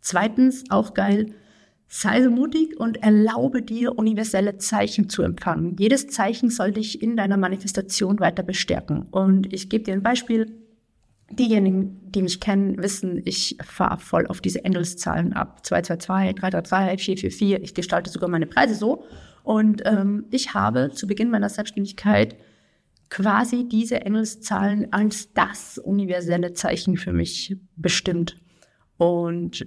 Zweitens, 0.00 0.64
auch 0.70 0.94
geil, 0.94 1.26
sei 1.94 2.22
so 2.22 2.30
mutig 2.30 2.80
und 2.80 3.02
erlaube 3.02 3.60
dir, 3.60 3.98
universelle 3.98 4.56
Zeichen 4.56 5.10
zu 5.10 5.22
empfangen. 5.22 5.76
Jedes 5.78 6.06
Zeichen 6.06 6.48
soll 6.48 6.72
dich 6.72 7.02
in 7.02 7.18
deiner 7.18 7.36
Manifestation 7.36 8.18
weiter 8.18 8.42
bestärken. 8.42 9.02
Und 9.10 9.52
ich 9.52 9.68
gebe 9.68 9.84
dir 9.84 9.92
ein 9.92 10.02
Beispiel 10.02 10.50
diejenigen, 11.30 12.00
die 12.10 12.22
mich 12.22 12.40
kennen, 12.40 12.82
wissen, 12.82 13.20
ich 13.26 13.58
fahre 13.62 13.98
voll 13.98 14.26
auf 14.26 14.40
diese 14.40 14.64
Engelszahlen 14.64 15.34
ab. 15.34 15.66
222, 15.66 16.40
333, 16.40 17.04
444. 17.04 17.62
Ich 17.62 17.74
gestalte 17.74 18.08
sogar 18.08 18.30
meine 18.30 18.46
Preise 18.46 18.74
so. 18.74 19.04
Und 19.42 19.82
ähm, 19.84 20.24
ich 20.30 20.54
habe 20.54 20.92
zu 20.94 21.06
Beginn 21.06 21.30
meiner 21.30 21.50
Selbstständigkeit 21.50 22.36
quasi 23.10 23.68
diese 23.68 24.00
Engelszahlen 24.00 24.90
als 24.94 25.34
das 25.34 25.76
universelle 25.76 26.54
Zeichen 26.54 26.96
für 26.96 27.12
mich 27.12 27.54
bestimmt. 27.76 28.38
Und 28.96 29.66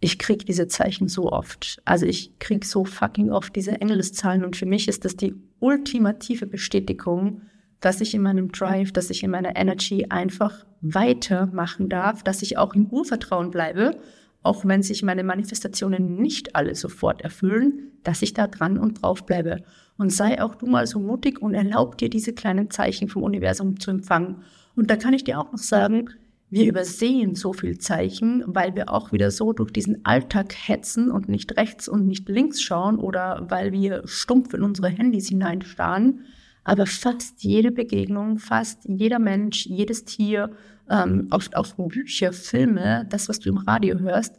ich 0.00 0.18
kriege 0.18 0.44
diese 0.44 0.66
Zeichen 0.66 1.08
so 1.08 1.30
oft. 1.30 1.80
Also 1.84 2.06
ich 2.06 2.38
kriege 2.38 2.66
so 2.66 2.84
fucking 2.84 3.30
oft 3.30 3.54
diese 3.54 3.80
Engelszahlen. 3.80 4.44
Und 4.44 4.56
für 4.56 4.66
mich 4.66 4.88
ist 4.88 5.04
das 5.04 5.16
die 5.16 5.34
ultimative 5.60 6.46
Bestätigung, 6.46 7.42
dass 7.80 8.00
ich 8.00 8.14
in 8.14 8.22
meinem 8.22 8.50
Drive, 8.50 8.92
dass 8.92 9.10
ich 9.10 9.22
in 9.22 9.30
meiner 9.30 9.56
Energy 9.56 10.06
einfach 10.08 10.64
weitermachen 10.80 11.88
darf, 11.88 12.22
dass 12.22 12.42
ich 12.42 12.56
auch 12.56 12.74
im 12.74 12.86
Urvertrauen 12.86 13.50
bleibe, 13.50 13.96
auch 14.42 14.64
wenn 14.64 14.82
sich 14.82 15.02
meine 15.02 15.22
Manifestationen 15.22 16.16
nicht 16.16 16.56
alle 16.56 16.74
sofort 16.74 17.20
erfüllen, 17.20 17.92
dass 18.02 18.22
ich 18.22 18.32
da 18.32 18.46
dran 18.46 18.78
und 18.78 19.02
drauf 19.02 19.26
bleibe. 19.26 19.62
Und 19.98 20.10
sei 20.10 20.42
auch 20.42 20.54
du 20.54 20.66
mal 20.66 20.86
so 20.86 20.98
mutig 20.98 21.42
und 21.42 21.52
erlaub 21.52 21.98
dir 21.98 22.08
diese 22.08 22.32
kleinen 22.32 22.70
Zeichen 22.70 23.08
vom 23.08 23.22
Universum 23.22 23.78
zu 23.78 23.90
empfangen. 23.90 24.44
Und 24.76 24.90
da 24.90 24.96
kann 24.96 25.12
ich 25.12 25.24
dir 25.24 25.38
auch 25.38 25.52
noch 25.52 25.58
sagen, 25.58 26.08
wir 26.50 26.66
übersehen 26.66 27.36
so 27.36 27.52
viel 27.52 27.78
Zeichen, 27.78 28.42
weil 28.46 28.74
wir 28.74 28.90
auch 28.90 29.12
wieder 29.12 29.30
so 29.30 29.52
durch 29.52 29.72
diesen 29.72 30.04
Alltag 30.04 30.52
hetzen 30.52 31.10
und 31.10 31.28
nicht 31.28 31.56
rechts 31.56 31.88
und 31.88 32.06
nicht 32.06 32.28
links 32.28 32.60
schauen 32.60 32.98
oder 32.98 33.46
weil 33.48 33.72
wir 33.72 34.02
stumpf 34.06 34.52
in 34.52 34.62
unsere 34.62 34.88
Handys 34.88 35.28
hineinstarren. 35.28 36.24
Aber 36.64 36.86
fast 36.86 37.42
jede 37.42 37.70
Begegnung, 37.70 38.38
fast 38.38 38.84
jeder 38.84 39.20
Mensch, 39.20 39.64
jedes 39.66 40.04
Tier, 40.04 40.50
ähm, 40.90 41.28
auch, 41.30 41.74
Bücher, 41.76 42.32
Filme, 42.32 43.06
das, 43.08 43.28
was 43.28 43.38
du 43.38 43.48
im 43.48 43.58
Radio 43.58 44.00
hörst, 44.00 44.36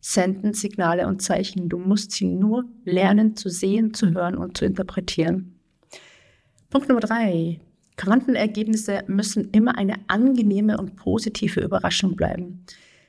senden 0.00 0.54
Signale 0.54 1.06
und 1.06 1.20
Zeichen. 1.20 1.68
Du 1.68 1.78
musst 1.78 2.12
sie 2.12 2.26
nur 2.26 2.64
lernen 2.84 3.36
zu 3.36 3.50
sehen, 3.50 3.94
zu 3.94 4.10
hören 4.10 4.36
und 4.36 4.56
zu 4.56 4.64
interpretieren. 4.64 5.60
Punkt 6.70 6.88
Nummer 6.88 7.00
drei. 7.00 7.60
Quantenergebnisse 7.96 9.04
müssen 9.06 9.50
immer 9.50 9.76
eine 9.78 9.96
angenehme 10.08 10.78
und 10.78 10.96
positive 10.96 11.60
Überraschung 11.60 12.16
bleiben. 12.16 12.64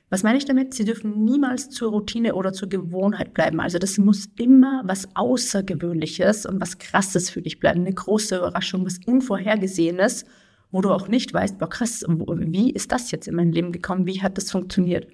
Was 0.10 0.22
meine 0.22 0.38
ich 0.38 0.46
damit? 0.46 0.76
Sie 0.76 0.86
dürfen 0.86 1.26
niemals 1.26 1.72
zur 1.72 1.90
Routine 1.90 2.36
oder 2.36 2.54
zur 2.54 2.70
Gewohnheit 2.70 3.34
bleiben. 3.34 3.60
Also 3.60 3.80
das 3.80 3.98
muss 3.98 4.30
immer 4.38 4.84
was 4.86 5.08
Außergewöhnliches 5.16 6.46
und 6.46 6.62
was 6.62 6.78
Krasses 6.78 7.32
für 7.32 7.42
dich 7.42 7.60
bleiben. 7.60 7.82
Eine 7.82 7.94
große 7.94 8.38
Überraschung, 8.38 8.86
was 8.86 9.00
Unvorhergesehenes, 9.08 10.26
wo 10.72 10.82
du 10.82 10.92
auch 10.92 11.08
nicht 11.08 11.34
weißt, 11.34 11.58
boah 11.58 11.70
krass, 11.70 12.06
wie 12.08 12.72
ist 12.72 12.92
das 12.92 13.10
jetzt 13.10 13.28
in 13.28 13.36
mein 13.36 13.52
Leben 13.52 13.72
gekommen? 13.72 14.06
Wie 14.06 14.22
hat 14.22 14.38
das 14.38 14.52
funktioniert? 14.52 15.08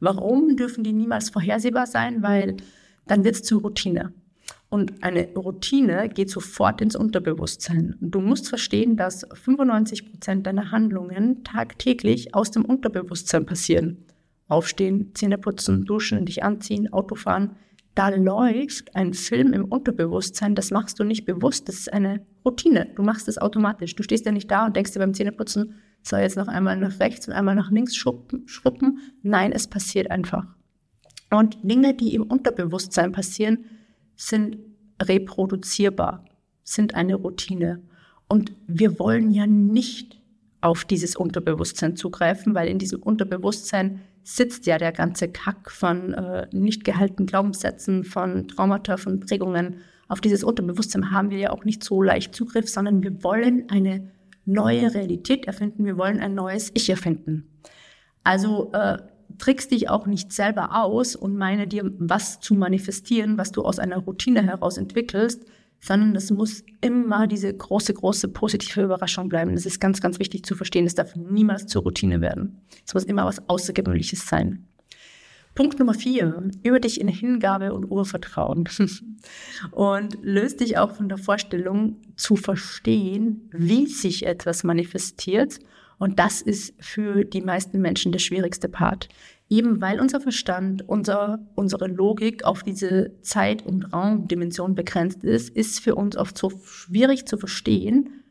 Warum 0.00 0.56
dürfen 0.56 0.84
die 0.84 0.92
niemals 0.94 1.28
vorhersehbar 1.28 1.86
sein? 1.86 2.22
Weil 2.22 2.56
dann 3.06 3.24
wird 3.24 3.34
es 3.34 3.42
zur 3.42 3.60
Routine. 3.60 4.14
Und 4.68 5.04
eine 5.04 5.28
Routine 5.34 6.08
geht 6.08 6.28
sofort 6.28 6.80
ins 6.80 6.96
Unterbewusstsein. 6.96 7.96
Du 8.00 8.20
musst 8.20 8.48
verstehen, 8.48 8.96
dass 8.96 9.26
95 9.32 10.10
Prozent 10.10 10.46
deiner 10.46 10.72
Handlungen 10.72 11.44
tagtäglich 11.44 12.34
aus 12.34 12.50
dem 12.50 12.64
Unterbewusstsein 12.64 13.46
passieren. 13.46 14.04
Aufstehen, 14.48 15.12
Zähne 15.14 15.38
putzen, 15.38 15.84
duschen, 15.84 16.24
dich 16.26 16.42
anziehen, 16.42 16.92
Auto 16.92 17.14
fahren. 17.14 17.56
Da 17.94 18.10
läuft 18.10 18.94
ein 18.94 19.14
Film 19.14 19.52
im 19.52 19.64
Unterbewusstsein, 19.64 20.54
das 20.54 20.70
machst 20.70 20.98
du 21.00 21.04
nicht 21.04 21.24
bewusst, 21.24 21.68
das 21.68 21.76
ist 21.76 21.92
eine 21.92 22.26
Routine. 22.44 22.88
Du 22.94 23.02
machst 23.02 23.26
es 23.26 23.38
automatisch. 23.38 23.96
Du 23.96 24.02
stehst 24.02 24.26
ja 24.26 24.32
nicht 24.32 24.50
da 24.50 24.66
und 24.66 24.76
denkst 24.76 24.92
dir 24.92 24.98
beim 24.98 25.14
Zähneputzen, 25.14 25.76
soll 26.02 26.20
jetzt 26.20 26.36
noch 26.36 26.48
einmal 26.48 26.76
nach 26.76 27.00
rechts 27.00 27.26
und 27.26 27.34
einmal 27.34 27.54
nach 27.54 27.70
links 27.70 27.96
schruppen. 27.96 28.98
Nein, 29.22 29.52
es 29.52 29.66
passiert 29.66 30.10
einfach. 30.10 30.44
Und 31.30 31.58
Dinge, 31.62 31.94
die 31.94 32.14
im 32.14 32.24
Unterbewusstsein 32.24 33.12
passieren, 33.12 33.64
sind 34.16 34.58
reproduzierbar, 35.02 36.24
sind 36.62 36.94
eine 36.94 37.14
Routine. 37.14 37.82
Und 38.28 38.52
wir 38.66 38.98
wollen 38.98 39.30
ja 39.30 39.46
nicht 39.46 40.20
auf 40.60 40.84
dieses 40.84 41.14
Unterbewusstsein 41.14 41.96
zugreifen, 41.96 42.54
weil 42.54 42.68
in 42.68 42.78
diesem 42.78 43.02
Unterbewusstsein 43.02 44.00
sitzt 44.24 44.66
ja 44.66 44.78
der 44.78 44.90
ganze 44.90 45.28
Kack 45.28 45.70
von 45.70 46.12
äh, 46.12 46.48
nicht 46.52 46.84
gehaltenen 46.84 47.26
Glaubenssätzen, 47.26 48.02
von 48.02 48.48
Traumata, 48.48 48.96
von 48.96 49.20
Prägungen. 49.20 49.76
Auf 50.08 50.20
dieses 50.20 50.42
Unterbewusstsein 50.42 51.12
haben 51.12 51.30
wir 51.30 51.38
ja 51.38 51.50
auch 51.50 51.64
nicht 51.64 51.84
so 51.84 52.02
leicht 52.02 52.34
Zugriff, 52.34 52.68
sondern 52.68 53.02
wir 53.04 53.22
wollen 53.22 53.68
eine 53.70 54.10
neue 54.44 54.92
Realität 54.94 55.46
erfinden, 55.46 55.84
wir 55.84 55.96
wollen 55.96 56.20
ein 56.20 56.34
neues 56.34 56.70
Ich 56.74 56.90
erfinden. 56.90 57.48
Also 58.24 58.72
äh, 58.72 58.98
trickst 59.38 59.70
dich 59.70 59.88
auch 59.88 60.06
nicht 60.06 60.32
selber 60.32 60.74
aus 60.82 61.16
und 61.16 61.36
meine 61.36 61.66
dir 61.66 61.90
was 61.98 62.40
zu 62.40 62.54
manifestieren, 62.54 63.38
was 63.38 63.52
du 63.52 63.62
aus 63.62 63.78
einer 63.78 63.98
Routine 63.98 64.42
heraus 64.42 64.76
entwickelst, 64.76 65.44
sondern 65.80 66.14
das 66.14 66.30
muss 66.30 66.64
immer 66.80 67.26
diese 67.26 67.52
große, 67.52 67.94
große 67.94 68.28
positive 68.28 68.82
Überraschung 68.82 69.28
bleiben. 69.28 69.54
Das 69.54 69.66
ist 69.66 69.80
ganz, 69.80 70.00
ganz 70.00 70.18
wichtig 70.18 70.44
zu 70.44 70.54
verstehen. 70.54 70.86
Es 70.86 70.94
darf 70.94 71.14
niemals 71.16 71.66
zur 71.66 71.82
Routine 71.82 72.20
werden. 72.20 72.62
Es 72.86 72.94
muss 72.94 73.04
immer 73.04 73.24
was 73.24 73.48
Außergewöhnliches 73.48 74.26
sein. 74.26 74.66
Punkt 75.54 75.78
Nummer 75.78 75.94
vier, 75.94 76.50
über 76.64 76.80
dich 76.80 77.00
in 77.00 77.08
Hingabe 77.08 77.72
und 77.72 77.90
Urvertrauen. 77.90 78.68
und 79.70 80.18
löst 80.22 80.60
dich 80.60 80.76
auch 80.76 80.92
von 80.92 81.08
der 81.08 81.18
Vorstellung 81.18 81.96
zu 82.14 82.36
verstehen, 82.36 83.48
wie 83.52 83.86
sich 83.86 84.26
etwas 84.26 84.64
manifestiert 84.64 85.58
und 85.98 86.18
das 86.18 86.42
ist 86.42 86.74
für 86.78 87.24
die 87.24 87.40
meisten 87.40 87.80
Menschen 87.80 88.12
der 88.12 88.18
schwierigste 88.18 88.68
Part. 88.68 89.08
Eben 89.48 89.80
weil 89.80 90.00
unser 90.00 90.20
Verstand, 90.20 90.86
unser, 90.88 91.38
unsere 91.54 91.86
Logik 91.86 92.44
auf 92.44 92.62
diese 92.62 93.12
Zeit- 93.22 93.64
und 93.64 93.92
Raumdimension 93.92 94.74
begrenzt 94.74 95.24
ist, 95.24 95.50
ist 95.50 95.80
für 95.80 95.94
uns 95.94 96.16
oft 96.16 96.36
so 96.36 96.50
schwierig 96.50 97.26
zu 97.26 97.38
verstehen, 97.38 98.24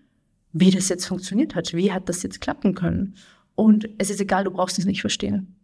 wie 0.51 0.71
das 0.71 0.89
jetzt 0.89 1.05
funktioniert 1.05 1.55
hat. 1.55 1.73
Wie 1.73 1.91
hat 1.91 2.09
das 2.09 2.21
jetzt 2.23 2.41
klappen 2.41 2.75
können? 2.75 3.15
Und 3.55 3.89
es 3.97 4.09
ist 4.09 4.21
egal, 4.21 4.43
du 4.43 4.51
brauchst 4.51 4.77
es 4.77 4.85
nicht 4.85 5.01
verstehen. 5.01 5.55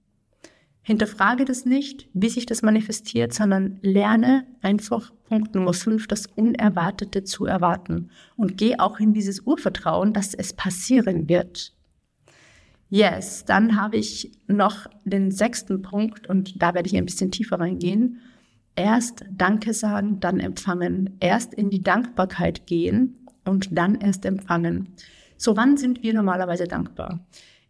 Hinterfrage 0.84 1.46
das 1.46 1.66
nicht, 1.66 2.08
wie 2.14 2.30
sich 2.30 2.48
das 2.48 2.64
manifestiert, 2.64 3.34
sondern 3.34 3.78
lerne 3.82 4.48
einfach 4.62 5.14
Punkt 5.28 5.54
Nummer 5.54 5.74
fünf, 5.74 6.08
das 6.08 6.26
Unerwartete 6.26 7.24
zu 7.24 7.46
erwarten. 7.46 8.10
Und 8.36 8.58
geh 8.58 8.80
auch 8.80 9.00
in 9.00 9.14
dieses 9.14 9.42
Urvertrauen, 9.42 10.14
dass 10.14 10.34
es 10.34 10.54
passieren 10.54 11.30
wird. 11.30 11.74
Yes, 12.94 13.46
dann 13.46 13.78
habe 13.82 13.96
ich 13.96 14.34
noch 14.48 14.86
den 15.06 15.32
sechsten 15.32 15.82
Punkt 15.82 16.28
und 16.28 16.62
da 16.62 16.74
werde 16.74 16.88
ich 16.88 16.98
ein 16.98 17.06
bisschen 17.06 17.32
tiefer 17.32 17.58
reingehen. 17.58 18.20
Erst 18.76 19.24
Danke 19.32 19.74
sagen, 19.74 20.20
dann 20.20 20.42
empfangen. 20.42 21.16
Erst 21.22 21.54
in 21.54 21.70
die 21.70 21.82
Dankbarkeit 21.82 22.68
gehen 22.68 23.26
und 23.46 23.70
dann 23.78 23.96
erst 23.96 24.26
empfangen. 24.26 24.90
So, 25.38 25.56
wann 25.56 25.78
sind 25.78 26.04
wir 26.04 26.14
normalerweise 26.14 26.66
dankbar? 26.66 27.26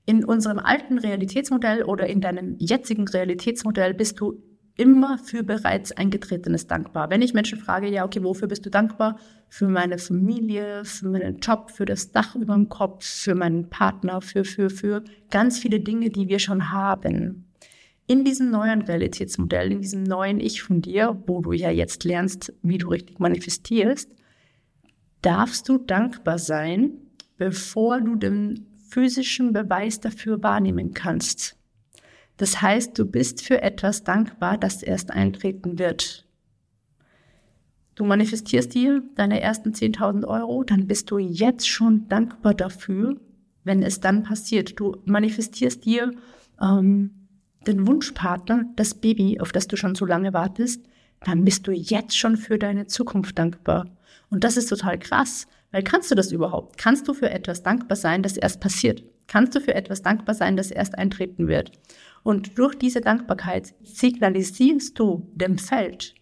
In 0.08 0.26
unserem 0.26 0.58
alten 0.58 0.98
Realitätsmodell 0.98 1.84
oder 1.84 2.08
in 2.08 2.20
deinem 2.20 2.56
jetzigen 2.58 3.08
Realitätsmodell 3.08 3.94
bist 3.94 4.20
du 4.20 4.42
immer 4.82 5.20
für 5.20 5.44
bereits 5.44 5.92
eingetretenes 5.92 6.66
dankbar. 6.66 7.12
Wenn 7.12 7.22
ich 7.22 7.36
Menschen 7.36 7.60
frage, 7.60 7.88
ja, 7.88 8.04
okay, 8.04 8.24
wofür 8.24 8.48
bist 8.48 8.66
du 8.66 8.72
dankbar? 8.72 9.20
Für 9.48 9.68
meine 9.68 10.00
Familie, 10.00 10.84
für 10.86 11.08
meinen 11.08 11.38
Job, 11.38 11.70
für 11.70 11.86
das 11.86 12.12
Dach 12.12 12.34
über 12.36 12.56
dem 12.56 12.68
Kopf, 12.68 13.06
für 13.06 13.36
meinen 13.36 13.70
Partner, 13.70 14.22
für, 14.22 14.44
für, 14.44 14.72
für 14.72 15.04
ganz 15.30 15.60
viele 15.60 15.82
Dinge, 15.82 16.10
die 16.10 16.30
wir 16.30 16.40
schon 16.40 16.72
haben. 16.72 17.46
In 18.08 18.26
diesem 18.26 18.50
neuen 18.50 18.82
Realitätsmodell, 18.82 19.72
in 19.72 19.82
diesem 19.82 20.02
neuen 20.02 20.40
Ich 20.40 20.64
von 20.64 20.82
dir, 20.82 21.22
wo 21.28 21.42
du 21.42 21.52
ja 21.52 21.70
jetzt 21.70 22.04
lernst, 22.04 22.52
wie 22.64 22.80
du 22.80 22.90
richtig 22.90 23.20
manifestierst, 23.20 24.10
darfst 25.22 25.70
du 25.70 25.78
dankbar 25.78 26.40
sein, 26.40 26.94
bevor 27.38 28.02
du 28.02 28.16
den 28.16 28.66
physischen 28.90 29.54
Beweis 29.54 30.00
dafür 30.00 30.42
wahrnehmen 30.42 30.96
kannst. 30.96 31.61
Das 32.42 32.60
heißt, 32.60 32.98
du 32.98 33.06
bist 33.06 33.44
für 33.44 33.62
etwas 33.62 34.04
dankbar, 34.04 34.58
das 34.58 34.82
erst 34.82 35.12
eintreten 35.12 35.78
wird. 35.78 36.26
Du 37.94 38.04
manifestierst 38.04 38.74
dir 38.74 39.04
deine 39.14 39.42
ersten 39.42 39.74
10.000 39.74 40.26
Euro, 40.26 40.64
dann 40.64 40.88
bist 40.88 41.12
du 41.12 41.20
jetzt 41.20 41.70
schon 41.70 42.08
dankbar 42.08 42.56
dafür, 42.56 43.16
wenn 43.64 43.84
es 43.84 44.00
dann 44.00 44.24
passiert. 44.24 44.80
Du 44.80 45.04
manifestierst 45.06 45.86
dir 45.86 46.14
ähm, 46.60 47.12
den 47.68 47.86
Wunschpartner, 47.86 48.66
das 48.76 48.96
Baby, 48.96 49.40
auf 49.40 49.52
das 49.52 49.68
du 49.68 49.78
schon 49.78 49.94
so 49.94 50.08
lange 50.08 50.34
wartest, 50.34 50.84
dann 51.24 51.46
bist 51.46 51.68
du 51.68 51.72
jetzt 51.72 52.18
schon 52.18 52.38
für 52.38 52.58
deine 52.58 52.88
Zukunft 52.88 53.38
dankbar. 53.38 53.86
Und 54.32 54.44
das 54.44 54.58
ist 54.58 54.70
total 54.70 54.98
krass, 54.98 55.46
weil 55.70 55.84
kannst 55.84 56.10
du 56.10 56.16
das 56.16 56.32
überhaupt? 56.32 56.80
Kannst 56.80 57.08
du 57.08 57.14
für 57.14 57.30
etwas 57.30 57.62
dankbar 57.62 57.98
sein, 57.98 58.24
das 58.24 58.36
erst 58.36 58.60
passiert? 58.62 59.04
Kannst 59.32 59.56
du 59.56 59.62
für 59.62 59.74
etwas 59.74 60.02
dankbar 60.02 60.36
sein, 60.36 60.58
das 60.58 60.72
erst 60.72 60.98
eintreten 60.98 61.48
wird? 61.48 61.72
Und 62.22 62.58
durch 62.58 62.76
diese 62.76 63.00
Dankbarkeit 63.00 63.74
signalisierst 63.82 65.00
du 65.00 65.26
dem 65.34 65.58
Feld, 65.58 66.16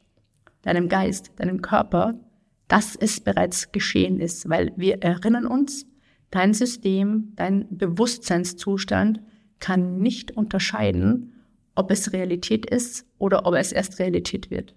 deinem 0.62 0.89
Geist, 0.89 1.32
deinem 1.38 1.64
Körper, 1.64 2.20
dass 2.68 2.95
es 2.95 3.20
bereits 3.20 3.72
geschehen 3.72 4.20
ist, 4.20 4.47
weil 4.47 4.74
wir 4.76 5.01
erinnern 5.01 5.47
uns, 5.47 5.88
dein 6.30 6.53
System, 6.53 7.34
dein 7.36 7.66
Bewusstseinszustand 7.76 9.22
kann 9.57 9.97
nicht 9.97 10.38
unterscheiden, 10.38 11.34
ob 11.74 11.89
es 11.89 12.14
Realität 12.14 12.70
ist 12.70 13.07
oder 13.18 13.47
ob 13.47 13.55
es 13.55 13.72
erst 13.72 13.97
Realität 13.97 14.51
wird. 14.51 14.76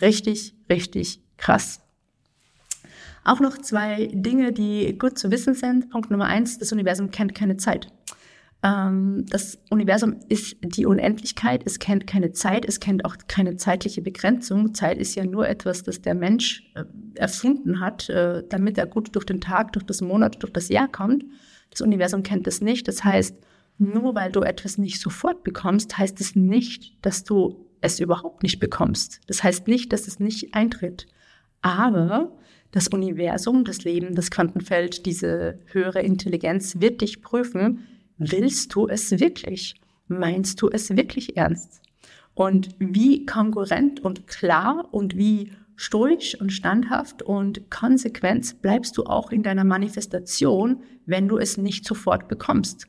Richtig, 0.00 0.56
richtig 0.68 1.20
krass. 1.36 1.80
Auch 3.24 3.40
noch 3.40 3.58
zwei 3.58 4.10
Dinge, 4.12 4.52
die 4.52 4.98
gut 4.98 5.18
zu 5.18 5.30
wissen 5.30 5.54
sind. 5.54 5.90
Punkt 5.90 6.10
Nummer 6.10 6.26
eins, 6.26 6.58
das 6.58 6.72
Universum 6.72 7.10
kennt 7.10 7.34
keine 7.34 7.56
Zeit. 7.56 7.88
Ähm, 8.62 9.26
das 9.28 9.58
Universum 9.70 10.20
ist 10.28 10.56
die 10.62 10.86
Unendlichkeit, 10.86 11.62
es 11.64 11.78
kennt 11.78 12.06
keine 12.06 12.32
Zeit, 12.32 12.64
es 12.64 12.78
kennt 12.78 13.04
auch 13.04 13.16
keine 13.26 13.56
zeitliche 13.56 14.02
Begrenzung. 14.02 14.74
Zeit 14.74 14.98
ist 14.98 15.14
ja 15.14 15.24
nur 15.24 15.48
etwas, 15.48 15.82
das 15.82 16.00
der 16.00 16.14
Mensch 16.14 16.70
äh, 16.74 16.84
erfunden 17.16 17.80
hat, 17.80 18.08
äh, 18.08 18.44
damit 18.48 18.78
er 18.78 18.86
gut 18.86 19.14
durch 19.14 19.24
den 19.24 19.40
Tag, 19.40 19.72
durch 19.72 19.84
das 19.84 20.00
Monat, 20.00 20.42
durch 20.42 20.52
das 20.52 20.68
Jahr 20.68 20.88
kommt. 20.88 21.24
Das 21.70 21.80
Universum 21.80 22.22
kennt 22.22 22.46
das 22.46 22.60
nicht. 22.60 22.86
Das 22.86 23.02
heißt, 23.02 23.36
nur 23.78 24.14
weil 24.14 24.30
du 24.30 24.42
etwas 24.42 24.78
nicht 24.78 25.00
sofort 25.00 25.42
bekommst, 25.42 25.98
heißt 25.98 26.20
es 26.20 26.36
nicht, 26.36 27.04
dass 27.04 27.24
du 27.24 27.66
es 27.80 27.98
überhaupt 27.98 28.44
nicht 28.44 28.60
bekommst. 28.60 29.20
Das 29.26 29.42
heißt 29.42 29.66
nicht, 29.66 29.92
dass 29.92 30.06
es 30.06 30.20
nicht 30.20 30.54
eintritt. 30.54 31.08
Aber 31.62 32.32
das 32.72 32.88
Universum, 32.88 33.64
das 33.64 33.84
Leben, 33.84 34.14
das 34.14 34.30
Quantenfeld, 34.30 35.06
diese 35.06 35.58
höhere 35.66 36.02
Intelligenz 36.02 36.80
wird 36.80 37.00
dich 37.00 37.22
prüfen, 37.22 37.86
willst 38.18 38.74
du 38.74 38.88
es 38.88 39.12
wirklich? 39.20 39.74
Meinst 40.08 40.60
du 40.60 40.68
es 40.68 40.94
wirklich 40.96 41.36
ernst? 41.36 41.80
Und 42.34 42.70
wie 42.78 43.26
konkurrent 43.26 44.00
und 44.00 44.26
klar 44.26 44.88
und 44.90 45.16
wie 45.16 45.52
stoisch 45.76 46.38
und 46.40 46.50
standhaft 46.50 47.22
und 47.22 47.70
konsequent 47.70 48.62
bleibst 48.62 48.96
du 48.96 49.04
auch 49.04 49.30
in 49.30 49.42
deiner 49.42 49.64
Manifestation, 49.64 50.82
wenn 51.04 51.28
du 51.28 51.38
es 51.38 51.58
nicht 51.58 51.84
sofort 51.84 52.28
bekommst. 52.28 52.86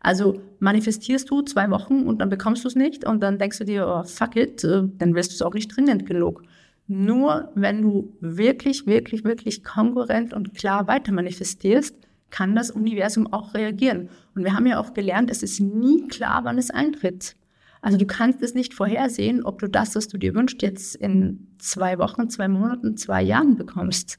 Also 0.00 0.40
manifestierst 0.60 1.28
du 1.30 1.42
zwei 1.42 1.68
Wochen 1.70 2.06
und 2.06 2.20
dann 2.20 2.28
bekommst 2.28 2.62
du 2.62 2.68
es 2.68 2.76
nicht 2.76 3.04
und 3.04 3.20
dann 3.22 3.38
denkst 3.38 3.58
du 3.58 3.64
dir, 3.64 3.88
oh, 3.88 4.04
fuck 4.04 4.36
it, 4.36 4.62
äh, 4.62 4.82
dann 4.98 5.14
wirst 5.14 5.32
du 5.32 5.34
es 5.34 5.42
auch 5.42 5.54
nicht 5.54 5.74
dringend 5.74 6.06
genug. 6.06 6.42
Nur 6.88 7.50
wenn 7.54 7.82
du 7.82 8.16
wirklich, 8.20 8.86
wirklich, 8.86 9.24
wirklich 9.24 9.64
konkurrent 9.64 10.32
und 10.32 10.54
klar 10.54 10.86
weiter 10.86 11.12
manifestierst, 11.12 11.96
kann 12.30 12.54
das 12.54 12.70
Universum 12.70 13.32
auch 13.32 13.54
reagieren. 13.54 14.08
Und 14.34 14.44
wir 14.44 14.54
haben 14.54 14.66
ja 14.66 14.78
auch 14.78 14.94
gelernt, 14.94 15.30
es 15.30 15.42
ist 15.42 15.60
nie 15.60 16.06
klar, 16.08 16.44
wann 16.44 16.58
es 16.58 16.70
eintritt. 16.70 17.36
Also 17.82 17.98
du 17.98 18.06
kannst 18.06 18.42
es 18.42 18.54
nicht 18.54 18.74
vorhersehen, 18.74 19.44
ob 19.44 19.60
du 19.60 19.68
das, 19.68 19.94
was 19.94 20.08
du 20.08 20.18
dir 20.18 20.34
wünschst, 20.34 20.62
jetzt 20.62 20.96
in 20.96 21.46
zwei 21.58 21.98
Wochen, 21.98 22.28
zwei 22.28 22.48
Monaten, 22.48 22.96
zwei 22.96 23.22
Jahren 23.22 23.56
bekommst. 23.56 24.18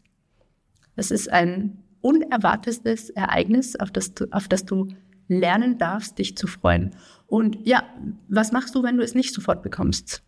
Das 0.96 1.12
ist 1.12 1.32
ein 1.32 1.84
unerwartetes 2.02 3.10
Ereignis, 3.10 3.76
auf 3.76 3.92
das 3.92 4.14
du, 4.14 4.28
auf 4.32 4.48
das 4.48 4.66
du 4.66 4.88
lernen 5.28 5.78
darfst, 5.78 6.18
dich 6.18 6.38
zu 6.38 6.48
freuen. 6.48 6.96
Und 7.28 7.58
ja, 7.68 7.84
was 8.30 8.52
machst 8.52 8.76
du, 8.76 8.84
wenn 8.84 8.98
du 8.98 9.04
es 9.04 9.16
nicht 9.16 9.34
sofort 9.34 9.62
bekommst? 9.64 10.24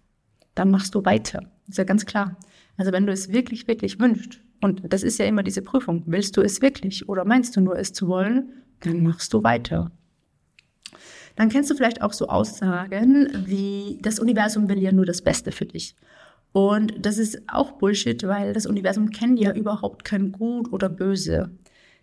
Dann 0.55 0.71
machst 0.71 0.93
du 0.95 1.05
weiter. 1.05 1.49
Ist 1.69 1.77
ja 1.77 1.83
ganz 1.83 2.05
klar. 2.05 2.37
Also 2.77 2.91
wenn 2.91 3.05
du 3.05 3.11
es 3.11 3.31
wirklich, 3.31 3.67
wirklich 3.67 3.99
wünschst, 3.99 4.39
und 4.61 4.81
das 4.91 5.03
ist 5.03 5.19
ja 5.19 5.25
immer 5.25 5.43
diese 5.43 5.61
Prüfung, 5.61 6.03
willst 6.05 6.35
du 6.35 6.41
es 6.41 6.61
wirklich 6.61 7.07
oder 7.07 7.25
meinst 7.25 7.55
du 7.55 7.61
nur 7.61 7.77
es 7.77 7.93
zu 7.93 8.07
wollen, 8.07 8.63
dann 8.81 9.03
machst 9.03 9.33
du 9.33 9.43
weiter. 9.43 9.91
Dann 11.35 11.49
kennst 11.49 11.69
du 11.69 11.75
vielleicht 11.75 12.01
auch 12.01 12.11
so 12.11 12.27
Aussagen 12.27 13.29
wie, 13.45 13.97
das 14.01 14.19
Universum 14.19 14.67
will 14.67 14.79
ja 14.79 14.91
nur 14.91 15.05
das 15.05 15.21
Beste 15.21 15.51
für 15.51 15.65
dich. 15.65 15.95
Und 16.51 17.05
das 17.05 17.17
ist 17.17 17.41
auch 17.47 17.73
Bullshit, 17.73 18.21
weil 18.27 18.53
das 18.53 18.65
Universum 18.65 19.11
kennt 19.11 19.39
ja 19.39 19.53
überhaupt 19.53 20.03
kein 20.03 20.31
Gut 20.31 20.73
oder 20.73 20.89
Böse. 20.89 21.51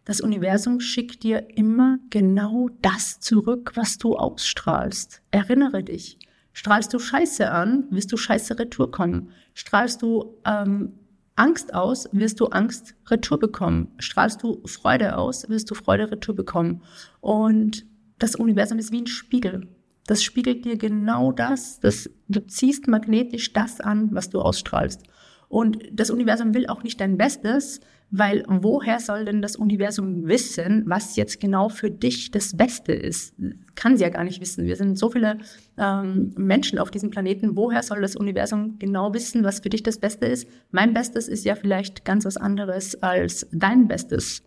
Das 0.04 0.20
Universum 0.20 0.80
schickt 0.80 1.24
dir 1.24 1.48
immer 1.56 1.98
genau 2.10 2.70
das 2.80 3.18
zurück, 3.18 3.72
was 3.74 3.98
du 3.98 4.16
ausstrahlst. 4.16 5.20
Erinnere 5.32 5.82
dich. 5.82 6.18
Strahlst 6.56 6.94
du 6.94 6.98
Scheiße 6.98 7.50
an, 7.50 7.84
wirst 7.90 8.10
du 8.10 8.16
Scheiße 8.16 8.58
retour 8.58 8.90
kommen. 8.90 9.28
Strahlst 9.52 10.00
du 10.00 10.38
ähm, 10.46 10.94
Angst 11.34 11.74
aus, 11.74 12.08
wirst 12.12 12.40
du 12.40 12.46
Angst 12.46 12.94
retour 13.10 13.38
bekommen. 13.38 13.88
Strahlst 13.98 14.42
du 14.42 14.62
Freude 14.64 15.18
aus, 15.18 15.50
wirst 15.50 15.70
du 15.70 15.74
Freude 15.74 16.10
retour 16.10 16.34
bekommen. 16.34 16.80
Und 17.20 17.84
das 18.18 18.36
Universum 18.36 18.78
ist 18.78 18.90
wie 18.90 19.02
ein 19.02 19.06
Spiegel. 19.06 19.68
Das 20.06 20.22
spiegelt 20.22 20.64
dir 20.64 20.78
genau 20.78 21.30
das. 21.30 21.78
das. 21.80 22.08
Du 22.28 22.40
ziehst 22.46 22.88
magnetisch 22.88 23.52
das 23.52 23.82
an, 23.82 24.14
was 24.14 24.30
du 24.30 24.40
ausstrahlst. 24.40 25.02
Und 25.48 25.84
das 25.92 26.08
Universum 26.08 26.54
will 26.54 26.68
auch 26.68 26.82
nicht 26.82 27.02
dein 27.02 27.18
Bestes, 27.18 27.80
weil 28.10 28.44
woher 28.46 29.00
soll 29.00 29.24
denn 29.24 29.42
das 29.42 29.56
Universum 29.56 30.26
wissen, 30.26 30.84
was 30.86 31.16
jetzt 31.16 31.40
genau 31.40 31.68
für 31.68 31.90
dich 31.90 32.30
das 32.30 32.56
Beste 32.56 32.92
ist? 32.92 33.34
Kann 33.74 33.96
sie 33.96 34.04
ja 34.04 34.10
gar 34.10 34.24
nicht 34.24 34.40
wissen. 34.40 34.64
Wir 34.64 34.76
sind 34.76 34.96
so 34.96 35.10
viele 35.10 35.38
ähm, 35.76 36.32
Menschen 36.36 36.78
auf 36.78 36.90
diesem 36.90 37.10
Planeten. 37.10 37.56
Woher 37.56 37.82
soll 37.82 38.00
das 38.00 38.14
Universum 38.14 38.78
genau 38.78 39.12
wissen, 39.12 39.42
was 39.42 39.60
für 39.60 39.70
dich 39.70 39.82
das 39.82 39.98
Beste 39.98 40.26
ist? 40.26 40.48
Mein 40.70 40.94
Bestes 40.94 41.26
ist 41.26 41.44
ja 41.44 41.56
vielleicht 41.56 42.04
ganz 42.04 42.24
was 42.24 42.36
anderes 42.36 43.02
als 43.02 43.46
dein 43.52 43.88
Bestes. 43.88 44.42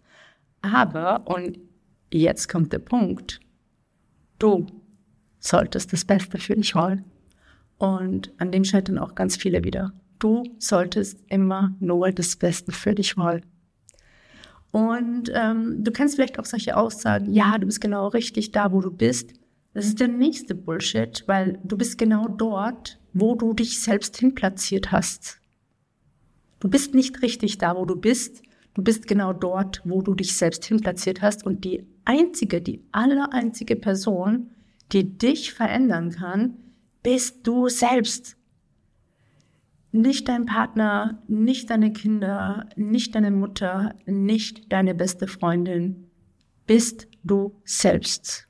Aber, 0.62 1.28
und 1.28 1.60
jetzt 2.12 2.47
kommt 2.47 2.72
der 2.72 2.80
Punkt, 2.80 3.39
du 4.39 4.68
solltest 5.39 5.91
das 5.91 6.05
Beste 6.05 6.38
für 6.38 6.55
dich 6.55 6.76
wollen. 6.76 7.03
Und 7.78 8.34
an 8.39 8.51
dem 8.51 8.64
scheitern 8.64 8.97
auch 8.97 9.16
ganz 9.16 9.38
viele 9.38 9.64
wieder. 9.64 9.93
Du 10.20 10.43
solltest 10.59 11.24
immer 11.28 11.76
nur 11.80 12.11
das 12.11 12.36
Beste 12.36 12.72
für 12.72 12.93
dich 12.93 13.17
wollen. 13.17 13.45
Und 14.72 15.32
ähm, 15.34 15.84
du 15.84 15.91
kennst 15.91 16.15
vielleicht 16.15 16.38
auch 16.38 16.45
solche 16.45 16.78
Aussagen, 16.78 17.34
ja, 17.34 17.57
du 17.57 17.65
bist 17.65 17.82
genau 17.82 18.07
richtig 18.07 18.51
da, 18.51 18.72
wo 18.72 18.82
du 18.82 18.91
bist. 18.91 19.34
Das 19.74 19.86
ist 19.86 19.99
der 19.99 20.07
nächste 20.07 20.55
Bullshit, 20.55 21.24
weil 21.28 21.59
du 21.63 21.78
bist 21.78 21.97
genau 21.97 22.28
dort, 22.28 22.99
wo 23.13 23.36
du 23.36 23.53
dich 23.53 23.82
selbst 23.82 24.17
hinplatziert 24.17 24.91
hast. 24.91 25.39
Du 26.59 26.70
bist 26.70 26.93
nicht 26.93 27.22
richtig 27.22 27.57
da, 27.57 27.76
wo 27.76 27.86
du 27.86 27.95
bist. 27.95 28.43
Du 28.74 28.84
bist 28.84 29.07
genau 29.07 29.34
dort, 29.34 29.82
wo 29.86 30.01
du 30.01 30.13
dich 30.13 30.36
selbst 30.36 30.65
hinplatziert 30.65 31.22
hast. 31.22 31.45
Und 31.45 31.63
die 31.63 31.88
einzige, 32.05 32.61
die 32.61 32.84
aller 32.91 33.34
einzige 33.34 33.76
Person, 33.76 34.51
die 34.91 35.17
dich 35.17 35.53
verändern 35.53 36.11
kann, 36.11 36.57
bist 37.01 37.47
du 37.47 37.70
selbst. 37.70 38.36
Nicht 39.91 40.27
dein 40.27 40.45
Partner, 40.45 41.23
nicht 41.27 41.69
deine 41.69 41.91
Kinder, 41.91 42.69
nicht 42.75 43.15
deine 43.15 43.31
Mutter, 43.31 43.95
nicht 44.05 44.71
deine 44.71 44.93
beste 44.93 45.27
Freundin, 45.27 46.11
bist 46.67 47.07
du 47.23 47.59
selbst. 47.63 48.47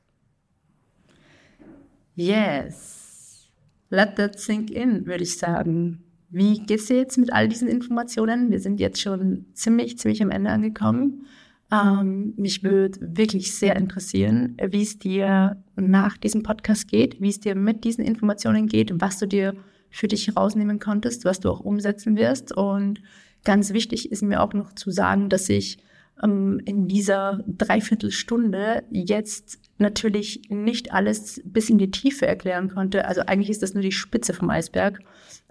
Yes. 2.16 3.50
Let 3.90 4.18
that 4.18 4.38
sink 4.38 4.70
in, 4.70 5.06
würde 5.06 5.24
ich 5.24 5.38
sagen. 5.38 6.04
Wie 6.30 6.60
geht's 6.60 6.88
dir 6.88 6.98
jetzt 6.98 7.18
mit 7.18 7.32
all 7.32 7.48
diesen 7.48 7.70
Informationen? 7.70 8.52
Wir 8.52 8.60
sind 8.60 8.80
jetzt 8.80 9.02
schon 9.02 9.46
ziemlich, 9.54 9.98
ziemlich 9.98 10.22
am 10.22 10.32
Ende 10.32 10.52
angekommen. 10.52 11.26
Ähm, 11.72 12.34
mich 12.36 12.64
würde 12.64 13.00
wirklich 13.16 13.56
sehr 13.56 13.76
interessieren, 13.76 14.58
wie 14.70 14.82
es 14.82 15.00
dir 15.00 15.64
nach 15.76 16.18
diesem 16.18 16.44
Podcast 16.44 16.88
geht, 16.88 17.22
wie 17.22 17.30
es 17.30 17.40
dir 17.40 17.56
mit 17.56 17.84
diesen 17.84 18.04
Informationen 18.04 18.68
geht, 18.68 18.92
was 19.00 19.18
du 19.18 19.28
dir 19.28 19.56
für 19.90 20.08
dich 20.08 20.28
herausnehmen 20.28 20.80
konntest, 20.80 21.26
was 21.26 21.40
du 21.40 21.50
auch 21.50 21.60
umsetzen 21.60 22.16
wirst. 22.16 22.56
Und 22.56 23.02
ganz 23.44 23.74
wichtig 23.74 24.12
ist 24.12 24.24
mir 24.24 24.42
auch 24.42 24.54
noch 24.54 24.74
zu 24.74 24.92
sagen, 24.92 25.30
dass 25.30 25.50
ich 25.50 25.80
ähm, 26.24 26.62
in 26.66 26.88
dieser 26.88 27.44
Dreiviertelstunde 27.48 28.84
jetzt 28.92 29.60
natürlich 29.78 30.42
nicht 30.50 30.94
alles 30.94 31.42
bis 31.46 31.70
in 31.70 31.78
die 31.78 31.92
Tiefe 31.92 32.28
erklären 32.28 32.70
konnte. 32.70 33.06
Also 33.06 33.22
eigentlich 33.22 33.50
ist 33.50 33.64
das 33.64 33.74
nur 33.74 33.84
die 33.84 33.92
Spitze 33.92 34.34
vom 34.34 34.50
Eisberg. 34.50 35.00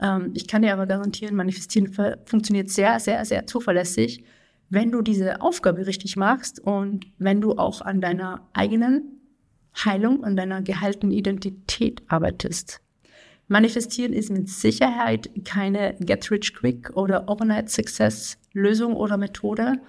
Ähm, 0.00 0.32
ich 0.34 0.46
kann 0.46 0.62
dir 0.62 0.72
aber 0.72 0.86
garantieren, 0.86 1.34
Manifestieren 1.34 1.92
funktioniert 2.26 2.68
sehr, 2.70 3.00
sehr, 3.00 3.24
sehr 3.24 3.46
zuverlässig, 3.46 4.24
wenn 4.70 4.92
du 4.92 5.00
diese 5.00 5.40
Aufgabe 5.40 5.86
richtig 5.86 6.16
machst 6.16 6.60
und 6.60 7.06
wenn 7.18 7.40
du 7.40 7.52
auch 7.56 7.80
an 7.80 8.00
deiner 8.00 8.46
eigenen 8.52 9.18
Heilung, 9.84 10.24
an 10.24 10.36
deiner 10.36 10.60
gehaltenen 10.62 11.12
Identität 11.12 12.02
arbeitest. 12.08 12.80
Manifestieren 13.48 14.12
ist 14.12 14.30
mit 14.30 14.48
Sicherheit 14.48 15.30
keine 15.44 15.96
Get-Rich-Quick 16.00 16.90
oder 16.94 17.28
Overnight-Success-Lösung 17.28 18.94
oder 18.94 19.16
Methode. 19.16 19.80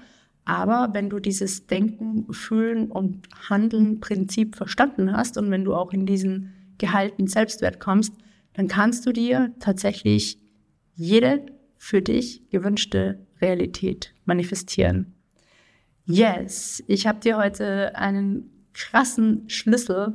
Aber 0.46 0.90
wenn 0.94 1.10
du 1.10 1.20
dieses 1.20 1.68
Denken, 1.68 2.32
Fühlen 2.34 2.90
und 2.90 3.28
Handeln-Prinzip 3.50 4.56
verstanden 4.56 5.12
hast 5.12 5.38
und 5.38 5.52
wenn 5.52 5.66
du 5.66 5.76
auch 5.76 5.92
in 5.92 6.06
diesen 6.06 6.54
gehaltenen 6.78 7.28
Selbstwert 7.28 7.82
kommst, 7.82 8.14
dann 8.54 8.70
kannst 8.70 9.06
du 9.06 9.12
dir 9.12 9.54
tatsächlich 9.60 10.40
jede 10.96 11.46
für 11.78 12.02
dich 12.02 12.50
gewünschte 12.50 13.26
Realität 13.42 14.14
manifestieren. 14.26 15.14
Yes, 16.06 16.84
ich 16.88 17.06
habe 17.08 17.20
dir 17.20 17.38
heute 17.38 17.96
einen 17.96 18.66
krassen 18.74 19.50
Schlüssel 19.50 20.14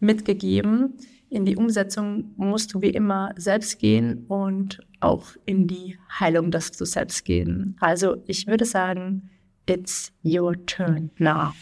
mitgegeben, 0.00 0.94
in 1.28 1.44
die 1.44 1.56
Umsetzung 1.56 2.32
musst 2.36 2.74
du 2.74 2.82
wie 2.82 2.90
immer 2.90 3.32
selbst 3.36 3.78
gehen 3.78 4.24
und 4.28 4.80
auch 5.00 5.28
in 5.44 5.66
die 5.66 5.98
Heilung 6.18 6.50
darfst 6.50 6.80
du 6.80 6.84
selbst 6.84 7.24
gehen. 7.24 7.76
Also 7.80 8.22
ich 8.26 8.46
würde 8.46 8.64
sagen, 8.64 9.30
it's 9.66 10.12
your 10.24 10.54
turn 10.66 11.10
now. 11.18 11.52